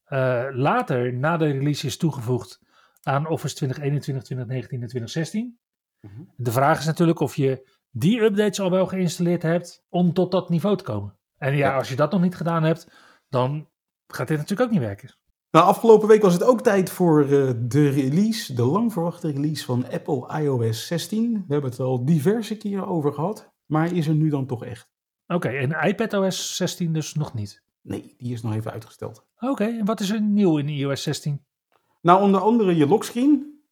eh, 0.04 0.46
later, 0.52 1.14
na 1.14 1.36
de 1.36 1.44
release, 1.44 1.86
is 1.86 1.96
toegevoegd 1.96 2.60
aan 3.02 3.26
Office 3.28 3.54
2021, 3.54 4.24
2019 4.24 4.82
en 4.82 4.88
2016. 4.88 5.58
Mhm. 6.00 6.22
De 6.36 6.52
vraag 6.52 6.78
is 6.78 6.86
natuurlijk 6.86 7.20
of 7.20 7.36
je 7.36 7.78
die 7.90 8.20
updates 8.20 8.60
al 8.60 8.70
wel 8.70 8.86
geïnstalleerd 8.86 9.42
hebt 9.42 9.84
om 9.88 10.12
tot 10.12 10.30
dat 10.30 10.48
niveau 10.50 10.76
te 10.76 10.84
komen. 10.84 11.18
En 11.36 11.52
ja, 11.56 11.68
Ja. 11.68 11.76
als 11.76 11.88
je 11.88 11.96
dat 11.96 12.10
nog 12.12 12.20
niet 12.20 12.36
gedaan 12.36 12.62
hebt, 12.62 12.90
dan 13.28 13.68
gaat 14.06 14.28
dit 14.28 14.38
natuurlijk 14.38 14.68
ook 14.68 14.74
niet 14.74 14.84
werken. 14.86 15.14
Nou, 15.50 15.66
afgelopen 15.66 16.08
week 16.08 16.22
was 16.22 16.32
het 16.32 16.42
ook 16.42 16.62
tijd 16.62 16.90
voor 16.90 17.22
eh, 17.22 17.50
de 17.58 17.88
release, 17.88 18.54
de 18.54 18.62
lang 18.64 18.92
verwachte 18.92 19.30
release 19.30 19.64
van 19.64 19.90
Apple 19.90 20.40
iOS 20.40 20.86
16. 20.86 21.32
We 21.46 21.52
hebben 21.52 21.70
het 21.70 21.80
al 21.80 22.04
diverse 22.04 22.56
keren 22.56 22.86
over 22.86 23.12
gehad, 23.12 23.52
maar 23.70 23.88
hij 23.88 23.96
is 23.96 24.06
er 24.06 24.14
nu 24.14 24.28
dan 24.28 24.46
toch 24.46 24.64
echt? 24.64 24.88
Oké, 25.26 25.48
en 25.48 25.88
iPadOS 25.88 26.56
16 26.56 26.92
dus 26.92 27.14
nog 27.14 27.34
niet. 27.34 27.62
Nee, 27.82 28.14
die 28.18 28.32
is 28.32 28.42
nog 28.42 28.54
even 28.54 28.72
uitgesteld. 28.72 29.26
Oké, 29.38 29.64
en 29.64 29.84
wat 29.84 30.00
is 30.00 30.10
er 30.10 30.20
nieuw 30.20 30.58
in 30.58 30.68
iOS 30.68 31.02
16? 31.02 31.44
Nou, 32.00 32.22
onder 32.22 32.40
andere 32.40 32.76
je 32.76 32.86
lockscreen. 32.86 33.62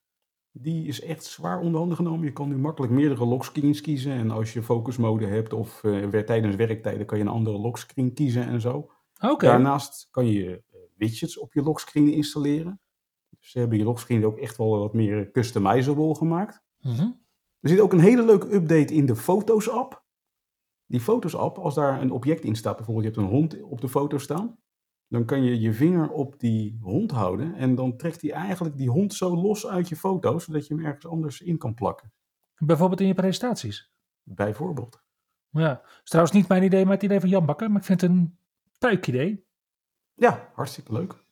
Die 0.53 0.87
is 0.87 1.01
echt 1.01 1.25
zwaar 1.25 1.61
onder 1.61 1.79
handen 1.79 1.97
genomen. 1.97 2.25
Je 2.25 2.33
kan 2.33 2.49
nu 2.49 2.57
makkelijk 2.57 2.93
meerdere 2.93 3.25
lockscreens 3.25 3.81
kiezen. 3.81 4.13
En 4.13 4.31
als 4.31 4.53
je 4.53 4.63
focusmode 4.63 5.27
hebt 5.27 5.53
of 5.53 5.81
weer 5.81 6.27
tijdens 6.27 6.57
werktijden 6.57 7.07
kan 7.07 7.19
je 7.19 7.25
een 7.25 7.31
andere 7.31 7.59
lockscreen 7.59 8.13
kiezen 8.15 8.47
en 8.47 8.61
zo. 8.61 8.91
Oké, 9.21 9.47
Daarnaast 9.47 10.09
kan 10.11 10.27
je 10.27 10.51
eh, 10.51 10.79
widgets 10.97 11.39
op 11.39 11.53
je 11.53 11.63
lockscreen 11.63 12.13
installeren. 12.13 12.81
Dus 13.39 13.51
ze 13.51 13.59
hebben 13.59 13.79
je 13.79 13.85
lockscreen 13.85 14.25
ook 14.25 14.39
echt 14.39 14.57
wel 14.57 14.79
wat 14.79 14.95
meer 14.95 15.31
customizable 15.31 16.15
gemaakt. 16.15 16.63
Mhm. 16.81 17.11
Er 17.61 17.69
zit 17.69 17.81
ook 17.81 17.93
een 17.93 18.01
hele 18.01 18.25
leuke 18.25 18.55
update 18.55 18.95
in 18.95 19.07
de 19.07 19.17
Foto's 19.17 19.69
app. 19.69 20.07
Die 20.87 21.01
Foto's 21.01 21.35
app, 21.35 21.59
als 21.59 21.75
daar 21.75 22.01
een 22.01 22.11
object 22.11 22.45
in 22.45 22.57
staat, 22.57 22.77
bijvoorbeeld 22.77 23.07
je 23.07 23.13
hebt 23.13 23.31
een 23.31 23.37
hond 23.37 23.63
op 23.63 23.81
de 23.81 23.89
foto 23.89 24.19
staan, 24.19 24.59
dan 25.09 25.25
kan 25.25 25.43
je 25.43 25.61
je 25.61 25.73
vinger 25.73 26.11
op 26.11 26.41
die 26.41 26.79
hond 26.81 27.11
houden 27.11 27.55
en 27.55 27.75
dan 27.75 27.97
trekt 27.97 28.23
hij 28.23 28.31
eigenlijk 28.31 28.77
die 28.77 28.91
hond 28.91 29.15
zo 29.15 29.37
los 29.37 29.67
uit 29.67 29.89
je 29.89 29.97
foto, 29.97 30.39
zodat 30.39 30.67
je 30.67 30.75
hem 30.75 30.85
ergens 30.85 31.07
anders 31.07 31.41
in 31.41 31.59
kan 31.59 31.75
plakken. 31.75 32.13
bijvoorbeeld 32.57 33.01
in 33.01 33.07
je 33.07 33.15
presentaties. 33.15 33.93
Bijvoorbeeld. 34.23 35.03
Ja, 35.51 35.83
is 35.85 36.11
trouwens 36.11 36.37
niet 36.37 36.49
mijn 36.49 36.63
idee, 36.63 36.85
maar 36.85 36.95
het 36.95 37.03
idee 37.03 37.21
van 37.21 37.29
Jan 37.29 37.47
Bakker, 37.47 37.69
maar 37.69 37.81
ik 37.81 37.87
vind 37.87 38.01
het 38.01 38.11
een 38.11 38.39
puik 38.79 39.07
idee. 39.07 39.47
Ja, 40.15 40.51
hartstikke 40.55 40.93
leuk. 40.93 41.25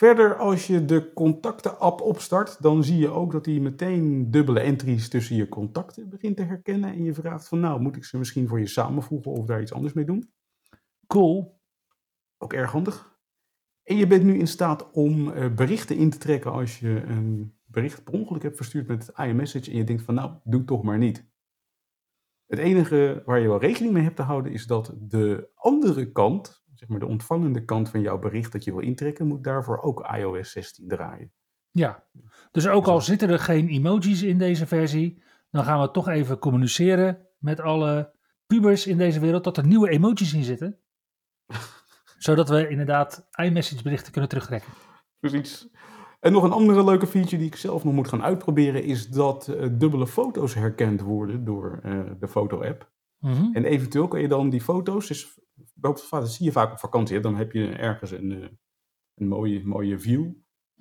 Verder, 0.00 0.36
als 0.36 0.66
je 0.66 0.84
de 0.84 1.12
contacten-app 1.12 2.00
opstart, 2.00 2.62
dan 2.62 2.84
zie 2.84 2.98
je 2.98 3.08
ook 3.08 3.32
dat 3.32 3.46
hij 3.46 3.58
meteen 3.58 4.30
dubbele 4.30 4.60
entries 4.60 5.08
tussen 5.08 5.36
je 5.36 5.48
contacten 5.48 6.08
begint 6.08 6.36
te 6.36 6.42
herkennen. 6.42 6.92
En 6.92 7.02
je 7.02 7.14
vraagt 7.14 7.48
van, 7.48 7.60
nou, 7.60 7.80
moet 7.80 7.96
ik 7.96 8.04
ze 8.04 8.18
misschien 8.18 8.48
voor 8.48 8.60
je 8.60 8.66
samenvoegen 8.66 9.32
of 9.32 9.46
daar 9.46 9.60
iets 9.60 9.72
anders 9.72 9.92
mee 9.92 10.04
doen? 10.04 10.32
Cool. 11.06 11.60
Ook 12.38 12.52
erg 12.52 12.70
handig. 12.70 13.18
En 13.82 13.96
je 13.96 14.06
bent 14.06 14.24
nu 14.24 14.38
in 14.38 14.46
staat 14.46 14.90
om 14.90 15.30
eh, 15.30 15.54
berichten 15.54 15.96
in 15.96 16.10
te 16.10 16.18
trekken 16.18 16.52
als 16.52 16.78
je 16.78 17.02
een 17.02 17.58
bericht 17.64 18.04
per 18.04 18.14
ongeluk 18.14 18.42
hebt 18.42 18.56
verstuurd 18.56 18.86
met 18.86 19.12
iMessage 19.16 19.70
en 19.70 19.76
je 19.76 19.84
denkt 19.84 20.02
van 20.02 20.14
nou, 20.14 20.34
doe 20.44 20.64
toch 20.64 20.82
maar 20.82 20.98
niet. 20.98 21.28
Het 22.46 22.58
enige 22.58 23.22
waar 23.24 23.40
je 23.40 23.48
wel 23.48 23.60
rekening 23.60 23.92
mee 23.92 24.02
hebt 24.02 24.16
te 24.16 24.22
houden 24.22 24.52
is 24.52 24.66
dat 24.66 24.94
de 24.98 25.50
andere 25.54 26.12
kant, 26.12 26.59
zeg 26.80 26.88
maar 26.88 26.98
de 26.98 27.06
ontvangende 27.06 27.64
kant 27.64 27.88
van 27.88 28.00
jouw 28.00 28.18
bericht 28.18 28.52
dat 28.52 28.64
je 28.64 28.72
wil 28.72 28.80
intrekken, 28.80 29.26
moet 29.26 29.44
daarvoor 29.44 29.80
ook 29.80 30.08
iOS 30.16 30.50
16 30.50 30.88
draaien. 30.88 31.32
Ja, 31.70 32.04
dus 32.50 32.68
ook 32.68 32.86
al 32.86 33.00
zitten 33.00 33.28
er 33.28 33.38
geen 33.38 33.68
emojis 33.68 34.22
in 34.22 34.38
deze 34.38 34.66
versie, 34.66 35.22
dan 35.50 35.64
gaan 35.64 35.80
we 35.80 35.90
toch 35.90 36.08
even 36.08 36.38
communiceren 36.38 37.26
met 37.38 37.60
alle 37.60 38.12
pubers 38.46 38.86
in 38.86 38.98
deze 38.98 39.20
wereld 39.20 39.44
dat 39.44 39.56
er 39.56 39.66
nieuwe 39.66 39.88
emojis 39.88 40.34
in 40.34 40.44
zitten. 40.44 40.78
Zodat 42.18 42.48
we 42.48 42.68
inderdaad 42.68 43.28
iMessage 43.30 43.82
berichten 43.82 44.12
kunnen 44.12 44.30
terugtrekken. 44.30 44.72
Precies. 45.18 45.68
En 46.20 46.32
nog 46.32 46.42
een 46.42 46.52
andere 46.52 46.84
leuke 46.84 47.06
feature 47.06 47.36
die 47.36 47.46
ik 47.46 47.56
zelf 47.56 47.84
nog 47.84 47.94
moet 47.94 48.08
gaan 48.08 48.22
uitproberen 48.22 48.84
is 48.84 49.08
dat 49.08 49.48
eh, 49.48 49.68
dubbele 49.72 50.06
foto's 50.06 50.54
herkend 50.54 51.00
worden 51.00 51.44
door 51.44 51.80
eh, 51.82 52.00
de 52.20 52.28
foto-app. 52.28 52.90
Mhm. 53.18 53.52
En 53.52 53.64
eventueel 53.64 54.08
kan 54.08 54.20
je 54.20 54.28
dan 54.28 54.50
die 54.50 54.60
foto's, 54.60 55.06
dus, 55.06 55.40
dat 55.80 56.08
zie 56.24 56.44
je 56.44 56.52
vaak 56.52 56.72
op 56.72 56.78
vakantie, 56.78 57.20
dan 57.20 57.36
heb 57.36 57.52
je 57.52 57.68
ergens 57.68 58.10
een, 58.10 58.32
eh, 58.42 58.48
een 59.14 59.28
mooie, 59.28 59.64
mooie 59.64 59.98
view. 59.98 60.22
En 60.24 60.34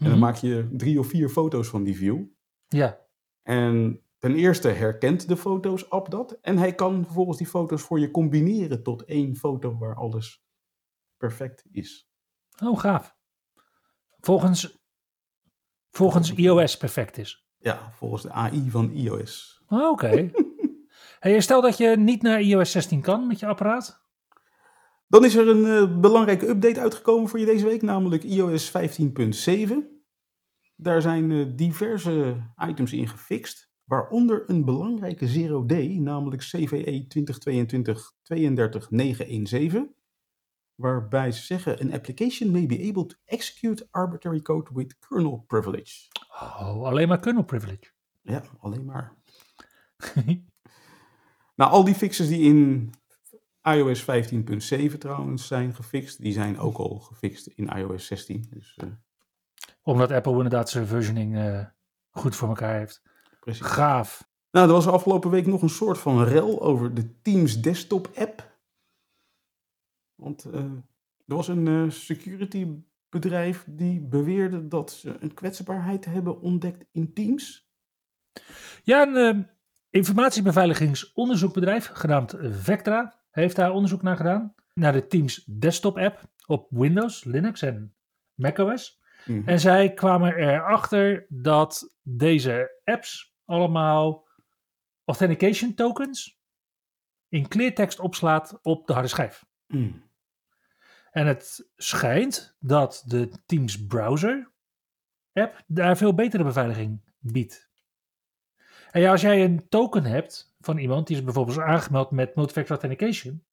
dan 0.06 0.10
Mhm. 0.10 0.20
maak 0.20 0.36
je 0.36 0.70
drie 0.72 1.00
of 1.00 1.08
vier 1.08 1.30
foto's 1.30 1.68
van 1.68 1.84
die 1.84 1.96
view. 1.96 2.24
Ja, 2.68 3.00
En 3.44 4.02
ten 4.18 4.36
eerste 4.36 4.68
herkent 4.68 5.28
de 5.28 5.38
foto's-app 5.38 6.10
dat. 6.10 6.38
En 6.42 6.58
hij 6.58 6.76
kan 6.76 7.04
vervolgens 7.04 7.38
die 7.38 7.48
foto's 7.48 7.82
voor 7.82 8.00
je 8.00 8.12
combineren 8.12 8.84
tot 8.84 9.04
één 9.06 9.36
foto 9.36 9.78
waar 9.78 9.96
alles 9.96 10.44
perfect 11.18 11.66
is. 11.72 12.10
oh 12.64 12.80
gaaf. 12.80 13.18
Volgens, 14.20 14.80
volgens 15.90 16.34
iOS 16.34 16.78
perfect 16.78 17.18
is. 17.18 17.48
Ja, 17.58 17.92
volgens 17.92 18.22
de 18.22 18.32
AI 18.32 18.70
van 18.70 18.92
iOS. 18.92 19.64
Oh, 19.68 19.90
Oké. 19.92 20.32
hey, 21.20 21.40
stel 21.42 21.62
dat 21.62 21.78
je 21.78 21.98
niet 21.98 22.22
naar 22.22 22.42
iOS 22.42 22.72
16 22.72 23.02
kan 23.02 23.28
met 23.28 23.40
je 23.40 23.46
apparaat. 23.46 24.08
Dan 25.10 25.26
is 25.26 25.36
er 25.36 25.48
een 25.48 25.66
eh, 25.66 26.00
belangrijke 26.00 26.48
update 26.48 26.80
uitgekomen 26.80 27.30
voor 27.30 27.40
je 27.40 27.46
deze 27.46 27.66
week, 27.66 27.82
namelijk 27.82 28.24
iOS 28.24 28.72
15.7. 28.72 29.74
Daar 30.76 31.02
zijn 31.02 31.32
eh, 31.32 31.46
diverse 31.56 32.36
items 32.58 32.94
in 32.94 33.08
gefixt, 33.08 33.72
waaronder 33.84 34.50
een 34.50 34.66
belangrijke 34.66 35.28
0D, 35.28 36.00
namelijk 36.00 36.42
E 36.42 36.46
CVE 36.46 37.08
2022-32917, 39.58 39.78
waarbij 40.76 41.32
ze 41.32 41.44
zeggen: 41.44 41.80
An 41.80 41.94
application 41.94 42.52
may 42.52 42.66
be 42.66 42.88
able 42.90 43.06
to 43.06 43.16
execute 43.26 43.88
arbitrary 43.92 44.42
code 44.42 44.70
with 44.74 45.00
kernel 45.00 45.44
privilege. 45.48 46.08
Oh, 46.32 46.84
alleen 46.84 47.08
maar 47.08 47.20
kernel 47.20 47.44
privilege. 47.44 47.92
Ja, 48.22 48.44
alleen 48.60 48.86
maar. 48.86 49.14
Nou, 51.60 51.72
al 51.72 51.84
die 51.84 51.96
fixes 51.96 52.28
die 52.28 52.42
in 52.42 52.92
iOS 53.64 54.06
15.7 54.92 54.98
trouwens 54.98 55.48
zijn 55.48 55.76
gefixt, 55.76 56.22
die 56.22 56.34
zijn 56.34 56.60
ook 56.60 56.78
al 56.78 57.00
gefixt 57.00 57.48
in 57.48 57.68
iOS 57.68 58.06
16. 58.06 58.46
Dus 58.50 58.76
eh, 58.78 58.88
Omdat 59.82 60.12
Apple 60.12 60.34
inderdaad 60.34 60.70
zijn 60.70 60.88
versioning 60.88 61.38
eh, 61.38 61.66
goed 62.10 62.36
voor 62.36 62.48
elkaar 62.48 62.78
heeft. 62.78 63.02
precies. 63.40 63.66
Gaaf. 63.66 64.28
Nou, 64.52 64.68
er 64.68 64.74
was 64.74 64.88
afgelopen 64.88 65.30
week 65.30 65.46
nog 65.46 65.62
een 65.62 65.70
soort 65.70 65.98
van 65.98 66.24
rel 66.24 66.62
over 66.62 66.94
de 66.94 67.22
Teams 67.22 67.62
desktop 67.62 68.12
app. 68.16 68.58
Want 70.16 70.46
eh, 70.46 70.60
er 71.26 71.36
was 71.36 71.48
een 71.48 71.92
security 71.92 72.68
bedrijf 73.10 73.66
die 73.68 74.02
beweerde 74.02 74.68
dat 74.68 74.92
ze 74.92 75.18
een 75.20 75.34
kwetsbaarheid 75.34 76.06
hebben 76.06 76.42
ontdekt 76.42 76.86
in 76.92 77.14
Teams. 77.14 77.72
Ja, 78.84 79.08
een 79.08 79.48
informatiebeveiligingsonderzoekbedrijf 79.90 81.90
genaamd 81.94 82.36
Vectra 82.40 83.19
heeft 83.32 83.56
daar 83.56 83.72
onderzoek 83.72 84.02
naar 84.02 84.18
gedaan. 84.18 84.54
Naar 84.74 84.94
de 84.94 85.08
Teams 85.08 85.44
desktop 85.46 85.98
app 85.98 86.30
op 86.46 86.68
Windows, 86.70 87.24
Linux 87.24 87.62
en 87.62 87.96
macOS. 88.34 89.02
Mhm. 89.26 89.50
En 89.50 89.60
zij 89.60 89.94
kwamen 89.94 90.36
erachter 90.36 91.26
dat 91.30 91.96
deze 92.02 92.80
apps 92.84 93.36
allemaal 93.46 94.28
authentication 95.06 95.74
tokens 95.74 96.40
in 97.30 97.48
cleartext 97.48 98.00
opslaat 98.00 98.60
op 98.62 98.88
de 98.88 98.94
harde 98.94 99.08
schijf. 99.08 99.46
Mm. 99.68 100.10
En 101.12 101.28
het 101.28 101.70
schijnt 101.76 102.56
dat 102.60 103.04
de 103.06 103.30
Teams 103.46 103.86
browser 103.86 104.52
app 105.34 105.64
daar 105.68 105.98
veel 105.98 106.14
betere 106.14 106.44
beveiliging 106.44 107.02
biedt. 107.20 107.70
En 108.92 109.02
ja, 109.02 109.12
als 109.12 109.22
jij 109.22 109.44
een 109.44 109.70
token 109.70 110.04
hebt 110.04 110.49
van 110.60 110.78
iemand 110.78 111.08
die 111.08 111.16
is 111.18 111.24
bijvoorbeeld 111.24 111.60
aangemeld 111.60 112.12
met 112.12 112.36
multifactor 112.36 112.72
authentication, 112.78 113.44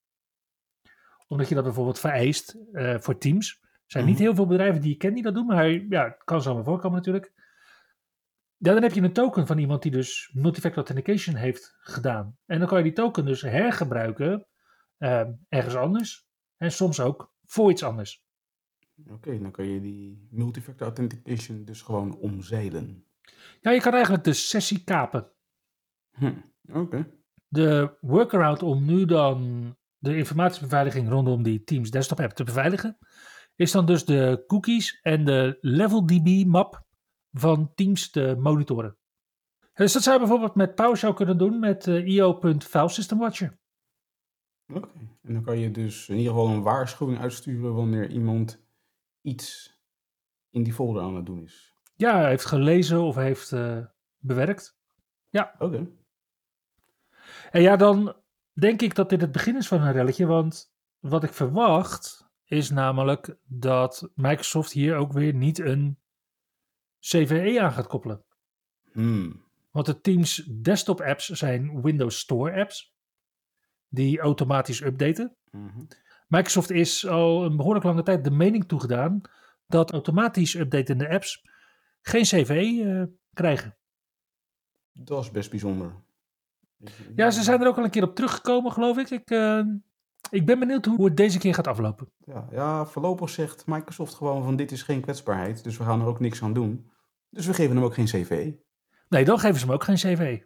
omdat 1.27 1.49
je 1.49 1.55
dat 1.55 1.65
bijvoorbeeld 1.65 1.99
vereist 1.99 2.57
eh, 2.73 2.99
voor 2.99 3.19
Teams. 3.19 3.59
Er 3.63 3.93
zijn 3.93 4.05
niet 4.05 4.15
Mhm. 4.15 4.23
heel 4.23 4.35
veel 4.35 4.47
bedrijven 4.47 4.81
die 4.81 4.93
ik 4.93 4.99
ken 4.99 5.15
die 5.15 5.23
dat 5.23 5.35
doen, 5.35 5.47
maar 5.47 5.69
ja, 5.71 6.05
het 6.05 6.25
kan 6.25 6.43
zomaar 6.43 6.65
voorkomen 6.65 6.97
natuurlijk. 6.97 7.33
Ja, 8.57 8.73
dan 8.73 8.83
heb 8.83 8.93
je 8.93 9.03
een 9.03 9.13
token 9.13 9.47
van 9.47 9.59
iemand 9.59 9.83
die 9.83 9.91
dus 9.91 10.31
multifactor 10.35 10.85
authentication 10.85 11.35
heeft 11.35 11.75
gedaan. 11.79 12.39
En 12.47 12.59
dan 12.59 12.69
kan 12.69 12.79
je 12.79 12.85
die 12.85 12.93
token 12.93 13.25
dus 13.25 13.43
hergebruiken 13.43 14.47
eh, 14.97 15.29
ergens 15.49 15.75
anders. 15.75 16.27
En 16.57 16.73
soms 16.73 17.01
ook 17.01 17.35
voor 17.45 17.71
iets 17.71 17.83
anders. 17.83 18.25
Oké, 19.11 19.39
dan 19.41 19.51
kan 19.51 19.67
je 19.67 19.81
die 19.81 20.29
multifactor 20.31 20.87
authentication 20.87 21.65
dus 21.65 21.83
gewoon 21.83 22.17
omzeilen. 22.17 23.05
Ja, 23.61 23.71
je 23.71 23.81
kan 23.81 23.93
eigenlijk 23.93 24.25
de 24.25 24.33
sessie 24.33 24.85
kapen. 24.85 25.31
Hm, 26.11 26.33
Oké. 26.73 27.11
De 27.49 27.97
workaround 28.01 28.63
om 28.63 28.85
nu 28.85 29.05
dan 29.05 29.75
de 29.99 30.17
informatiebeveiliging 30.17 31.09
rondom 31.09 31.43
die 31.43 31.65
Teams 31.65 31.91
desktop 31.91 32.21
app 32.21 32.33
te 32.33 32.45
beveiligen, 32.45 32.99
is 33.55 33.73
dan 33.73 33.87
dus 33.87 34.05
de 34.05 34.45
cookies 34.47 35.01
en 35.03 35.25
de 35.25 35.59
level 35.61 36.05
map 36.47 36.85
van 37.31 37.75
Teams 37.75 38.11
te 38.11 38.37
monitoren. 38.39 38.97
Dus 39.75 39.93
dat 39.93 40.03
zou 40.03 40.15
je 40.15 40.21
bijvoorbeeld 40.21 40.55
met 40.55 40.75
PowerShell 40.75 41.15
kunnen 41.15 41.39
doen 41.39 41.59
met 41.59 41.87
eh, 41.87 42.07
io.filesystemwatcher. 42.07 43.59
Oké. 44.73 44.89
En 45.23 45.33
dan 45.33 45.43
kan 45.43 45.59
je 45.59 45.71
dus 45.71 46.09
in 46.09 46.17
ieder 46.17 46.33
geval 46.33 46.49
een 46.49 46.63
waarschuwing 46.63 47.19
uitsturen 47.19 47.75
wanneer 47.75 48.11
iemand 48.11 48.65
iets 49.23 49.77
in 50.51 50.63
die 50.63 50.73
folder 50.73 51.03
aan 51.03 51.17
het 51.17 51.27
doen 51.27 51.43
is. 51.43 51.75
Ja, 51.95 52.17
hij 52.21 52.29
heeft 52.29 52.45
gelezen 52.45 53.03
of 53.03 53.15
heeft 53.15 53.53
uh, 53.53 53.85
bewerkt. 54.19 54.79
Ja. 55.29 55.55
Oké. 55.59 55.87
En 57.57 57.63
ja, 57.63 57.77
dan 57.77 58.17
denk 58.53 58.83
ik 58.83 58.95
dat 58.95 59.09
dit 59.09 59.21
het 59.21 59.33
begin 59.33 59.57
is 59.57 59.69
van 59.69 59.83
een 59.83 59.93
relletje. 59.93 60.27
Want 60.27 60.73
wat 60.99 61.25
ik 61.25 61.33
verwacht 61.33 62.29
is 62.45 62.71
namelijk 62.71 63.37
dat 63.45 64.11
Microsoft 64.15 64.73
hier 64.73 64.97
ook 64.97 65.13
weer 65.13 65.35
niet 65.35 65.59
een 65.59 65.99
CVE 67.01 67.61
aan 67.61 67.73
gaat 67.73 67.87
koppelen. 67.87 68.25
Hmm. 68.93 69.45
Want 69.71 69.87
de 69.87 70.01
Teams 70.01 70.37
desktop 70.63 71.01
apps 71.01 71.27
zijn 71.27 71.83
Windows 71.83 72.19
Store 72.19 72.61
apps. 72.61 72.95
Die 73.89 74.21
automatisch 74.21 74.81
updaten. 74.81 75.37
Mhm. 75.51 75.85
Microsoft 76.29 76.71
is 76.71 77.07
al 77.07 77.45
een 77.45 77.57
behoorlijk 77.57 77.85
lange 77.85 78.03
tijd 78.03 78.25
de 78.25 78.31
mening 78.31 78.69
toegedaan 78.69 79.21
dat 79.67 79.93
automatisch 79.93 80.55
updatende 80.55 81.09
apps 81.09 81.49
geen 82.01 82.23
CVE 82.23 82.65
uh, 82.65 83.05
krijgen. 83.33 83.77
Dat 84.93 85.25
is 85.25 85.31
best 85.31 85.51
bijzonder. 85.51 86.05
Ja, 87.17 87.31
ze 87.31 87.43
zijn 87.43 87.61
er 87.61 87.67
ook 87.67 87.77
al 87.77 87.85
een 87.85 87.91
keer 87.91 88.03
op 88.03 88.15
teruggekomen, 88.15 88.73
geloof 88.73 88.99
ik. 88.99 89.11
Ik, 89.11 89.31
uh, 89.31 89.61
ik 90.31 90.47
ben 90.47 90.59
benieuwd 90.59 90.87
hoe 90.87 91.05
het 91.05 91.17
deze 91.17 91.39
keer 91.39 91.55
gaat 91.55 91.67
aflopen. 91.67 92.09
Ja, 92.25 92.47
ja, 92.51 92.87
voorlopig 92.87 93.31
zegt 93.31 93.67
Microsoft 93.67 94.15
gewoon 94.15 94.45
van 94.45 94.57
dit 94.57 94.73
is 94.73 94.83
geen 94.83 95.01
kwetsbaarheid, 95.01 95.65
dus 95.65 95.77
we 95.77 95.85
gaan 95.85 96.01
er 96.01 96.07
ook 96.07 96.21
niks 96.21 96.43
aan 96.43 96.53
doen. 96.53 96.91
Dus 97.31 97.47
we 97.47 97.55
geven 97.55 97.77
hem 97.77 97.85
ook 97.85 97.95
geen 97.95 98.05
CV. 98.05 98.53
Nee, 99.09 99.25
dan 99.25 99.39
geven 99.39 99.59
ze 99.59 99.65
hem 99.65 99.75
ook 99.75 99.85
geen 99.85 99.97
CV. 99.97 100.41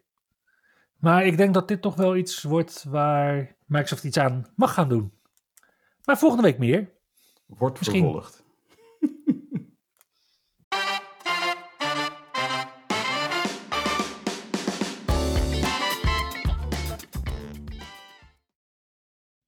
Maar 0.97 1.27
ik 1.27 1.37
denk 1.37 1.55
dat 1.55 1.69
dit 1.69 1.83
toch 1.83 1.95
wel 1.95 2.17
iets 2.17 2.43
wordt 2.43 2.85
waar 2.89 3.57
Microsoft 3.67 4.05
iets 4.05 4.19
aan 4.19 4.47
mag 4.57 4.75
gaan 4.75 4.89
doen. 4.89 5.13
Maar 6.05 6.19
volgende 6.19 6.43
week 6.43 6.59
meer. 6.59 6.93
Wordt 7.47 7.79
Misschien. 7.79 8.03
vervolgd. 8.03 8.40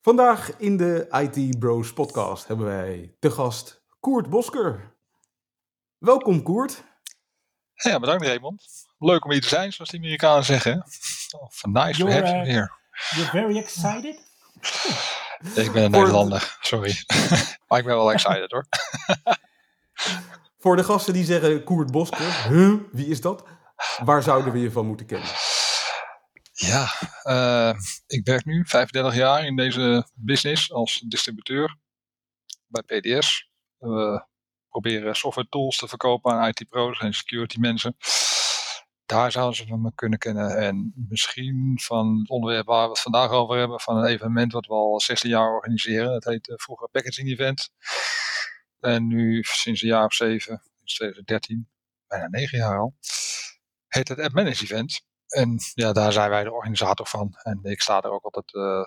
Vandaag 0.03 0.57
in 0.57 0.77
de 0.77 1.07
IT 1.11 1.59
Bros 1.59 1.93
podcast 1.93 2.47
hebben 2.47 2.67
wij 2.67 3.17
te 3.19 3.31
gast 3.31 3.83
Koert 4.01 4.31
Bosker. 4.31 4.95
Welkom 5.99 6.43
Koert. 6.43 6.85
Ja, 7.75 8.01
bedankt 8.01 8.27
Raymond. 8.27 8.65
Leuk 8.99 9.25
om 9.25 9.31
hier 9.31 9.41
te 9.41 9.49
zijn, 9.49 9.73
zoals 9.73 9.91
de 9.91 9.97
Amerikanen 9.97 10.45
zeggen. 10.45 10.85
Oh, 11.31 11.73
nice 11.73 12.01
to 12.01 12.11
have 12.11 12.23
you 12.23 12.47
here. 12.47 12.71
You're 13.11 13.31
very 13.31 13.57
excited? 13.59 14.21
ik 15.65 15.73
ben 15.73 15.83
een 15.83 15.91
Nederlander, 15.91 16.57
sorry. 16.61 16.95
maar 17.69 17.79
ik 17.79 17.85
ben 17.85 17.97
wel 17.97 18.13
excited 18.13 18.51
hoor. 18.51 18.67
Voor 20.59 20.77
de 20.77 20.85
gasten 20.85 21.13
die 21.13 21.25
zeggen 21.25 21.65
Koert 21.65 21.91
Bosker, 21.91 22.49
huh, 22.49 22.75
wie 22.93 23.07
is 23.07 23.21
dat? 23.21 23.45
Waar 24.05 24.23
zouden 24.23 24.53
we 24.53 24.59
je 24.59 24.71
van 24.71 24.87
moeten 24.87 25.07
kennen? 25.07 25.29
Ja, 26.63 26.93
uh, 27.25 27.81
ik 28.07 28.27
werk 28.27 28.45
nu 28.45 28.65
35 28.67 29.15
jaar 29.15 29.47
in 29.47 29.57
deze 29.57 30.07
business 30.15 30.73
als 30.73 31.05
distributeur 31.09 31.77
bij 32.67 32.83
PDS. 32.83 33.51
We 33.79 34.27
proberen 34.69 35.17
software 35.17 35.49
tools 35.49 35.77
te 35.77 35.89
verkopen 35.89 36.33
aan 36.33 36.49
IT-pro's 36.49 36.99
en 36.99 37.15
security 37.15 37.59
mensen. 37.59 37.97
Daar 39.07 39.33
zouden 39.33 39.57
ze 39.57 39.67
van 39.67 39.81
me 39.81 39.93
kunnen 39.95 40.19
kennen. 40.19 40.57
En 40.57 40.93
misschien 41.09 41.79
van 41.83 42.19
het 42.19 42.29
onderwerp 42.29 42.67
waar 42.67 42.85
we 42.85 42.91
het 42.91 43.01
vandaag 43.01 43.31
over 43.31 43.59
hebben, 43.59 43.81
van 43.81 43.97
een 43.97 44.07
evenement 44.07 44.53
wat 44.53 44.67
we 44.67 44.73
al 44.73 45.01
16 45.01 45.31
jaar 45.31 45.55
organiseren. 45.55 46.13
Dat 46.13 46.25
heet 46.25 46.49
uh, 46.49 46.57
vroeger 46.57 46.89
Packaging 46.89 47.29
Event. 47.29 47.71
En 48.81 49.07
nu 49.07 49.43
sinds 49.43 49.83
een 49.83 49.89
jaar 49.89 50.05
of 50.05 50.15
zeven, 50.15 50.63
sinds 50.77 50.95
2013, 50.95 51.69
bijna 52.07 52.29
negen 52.29 52.59
jaar 52.59 52.79
al, 52.79 52.95
heet 53.87 54.09
het 54.09 54.21
App 54.21 54.35
Manage 54.35 54.63
Event. 54.63 55.11
En 55.33 55.57
ja, 55.75 55.93
daar 55.93 56.13
zijn 56.13 56.31
wij 56.31 56.45
de 56.45 56.53
organisator 56.53 57.07
van. 57.07 57.35
En 57.43 57.59
ik 57.63 57.81
sta 57.81 58.03
er 58.03 58.11
ook 58.11 58.25
altijd 58.25 58.53
uh, 58.55 58.87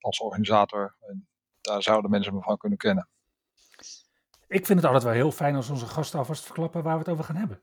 als 0.00 0.20
organisator. 0.20 0.96
En 1.00 1.28
daar 1.60 1.82
zouden 1.82 2.10
mensen 2.10 2.34
me 2.34 2.42
van 2.42 2.56
kunnen 2.56 2.78
kennen. 2.78 3.08
Ik 4.48 4.66
vind 4.66 4.78
het 4.78 4.84
altijd 4.84 5.02
wel 5.02 5.12
heel 5.12 5.32
fijn 5.32 5.54
als 5.54 5.70
onze 5.70 5.86
gasten 5.86 6.18
alvast 6.18 6.44
verklappen 6.44 6.82
waar 6.82 6.92
we 6.92 6.98
het 6.98 7.08
over 7.08 7.24
gaan 7.24 7.36
hebben. 7.36 7.62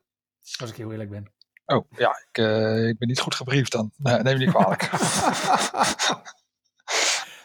Als 0.60 0.70
ik 0.70 0.76
heel 0.76 0.92
eerlijk 0.92 1.10
ben. 1.10 1.34
Oh, 1.66 1.92
ja, 1.92 2.10
ik, 2.30 2.38
uh, 2.38 2.88
ik 2.88 2.98
ben 2.98 3.08
niet 3.08 3.20
goed 3.20 3.36
gebriefd 3.36 3.72
dan. 3.72 3.92
Nee, 3.98 4.22
neem 4.22 4.38
me 4.38 4.44
niet 4.44 4.54
kwalijk. 4.54 4.82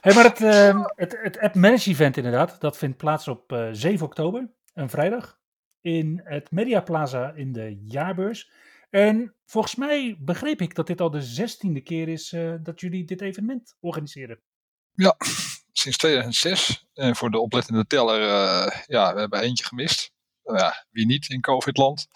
hey, 0.00 0.14
maar 0.14 0.24
het, 0.24 0.40
uh, 0.40 0.86
het, 0.94 1.18
het 1.22 1.38
App 1.38 1.54
Manage 1.54 1.90
Event 1.90 2.16
inderdaad, 2.16 2.60
dat 2.60 2.76
vindt 2.76 2.96
plaats 2.96 3.28
op 3.28 3.52
uh, 3.52 3.68
7 3.72 4.06
oktober, 4.06 4.50
een 4.74 4.90
vrijdag. 4.90 5.38
In 5.80 6.20
het 6.24 6.50
Media 6.50 6.80
Plaza 6.80 7.32
in 7.32 7.52
de 7.52 7.80
jaarbeurs. 7.84 8.50
En 8.90 9.34
volgens 9.44 9.74
mij 9.74 10.16
begreep 10.20 10.60
ik 10.60 10.74
dat 10.74 10.86
dit 10.86 11.00
al 11.00 11.10
de 11.10 11.22
zestiende 11.22 11.80
keer 11.80 12.08
is 12.08 12.32
uh, 12.32 12.54
dat 12.62 12.80
jullie 12.80 13.04
dit 13.04 13.20
evenement 13.20 13.76
organiseren. 13.80 14.40
Ja, 14.92 15.16
sinds 15.72 15.98
2006. 15.98 16.86
En 16.94 17.16
voor 17.16 17.30
de 17.30 17.38
oplettende 17.38 17.86
teller, 17.86 18.20
uh, 18.20 18.80
ja, 18.86 19.14
we 19.14 19.20
hebben 19.20 19.40
eentje 19.40 19.64
gemist. 19.64 20.12
Uh, 20.44 20.58
ja, 20.58 20.86
wie 20.90 21.06
niet 21.06 21.28
in 21.28 21.40
COVID-land. 21.40 22.06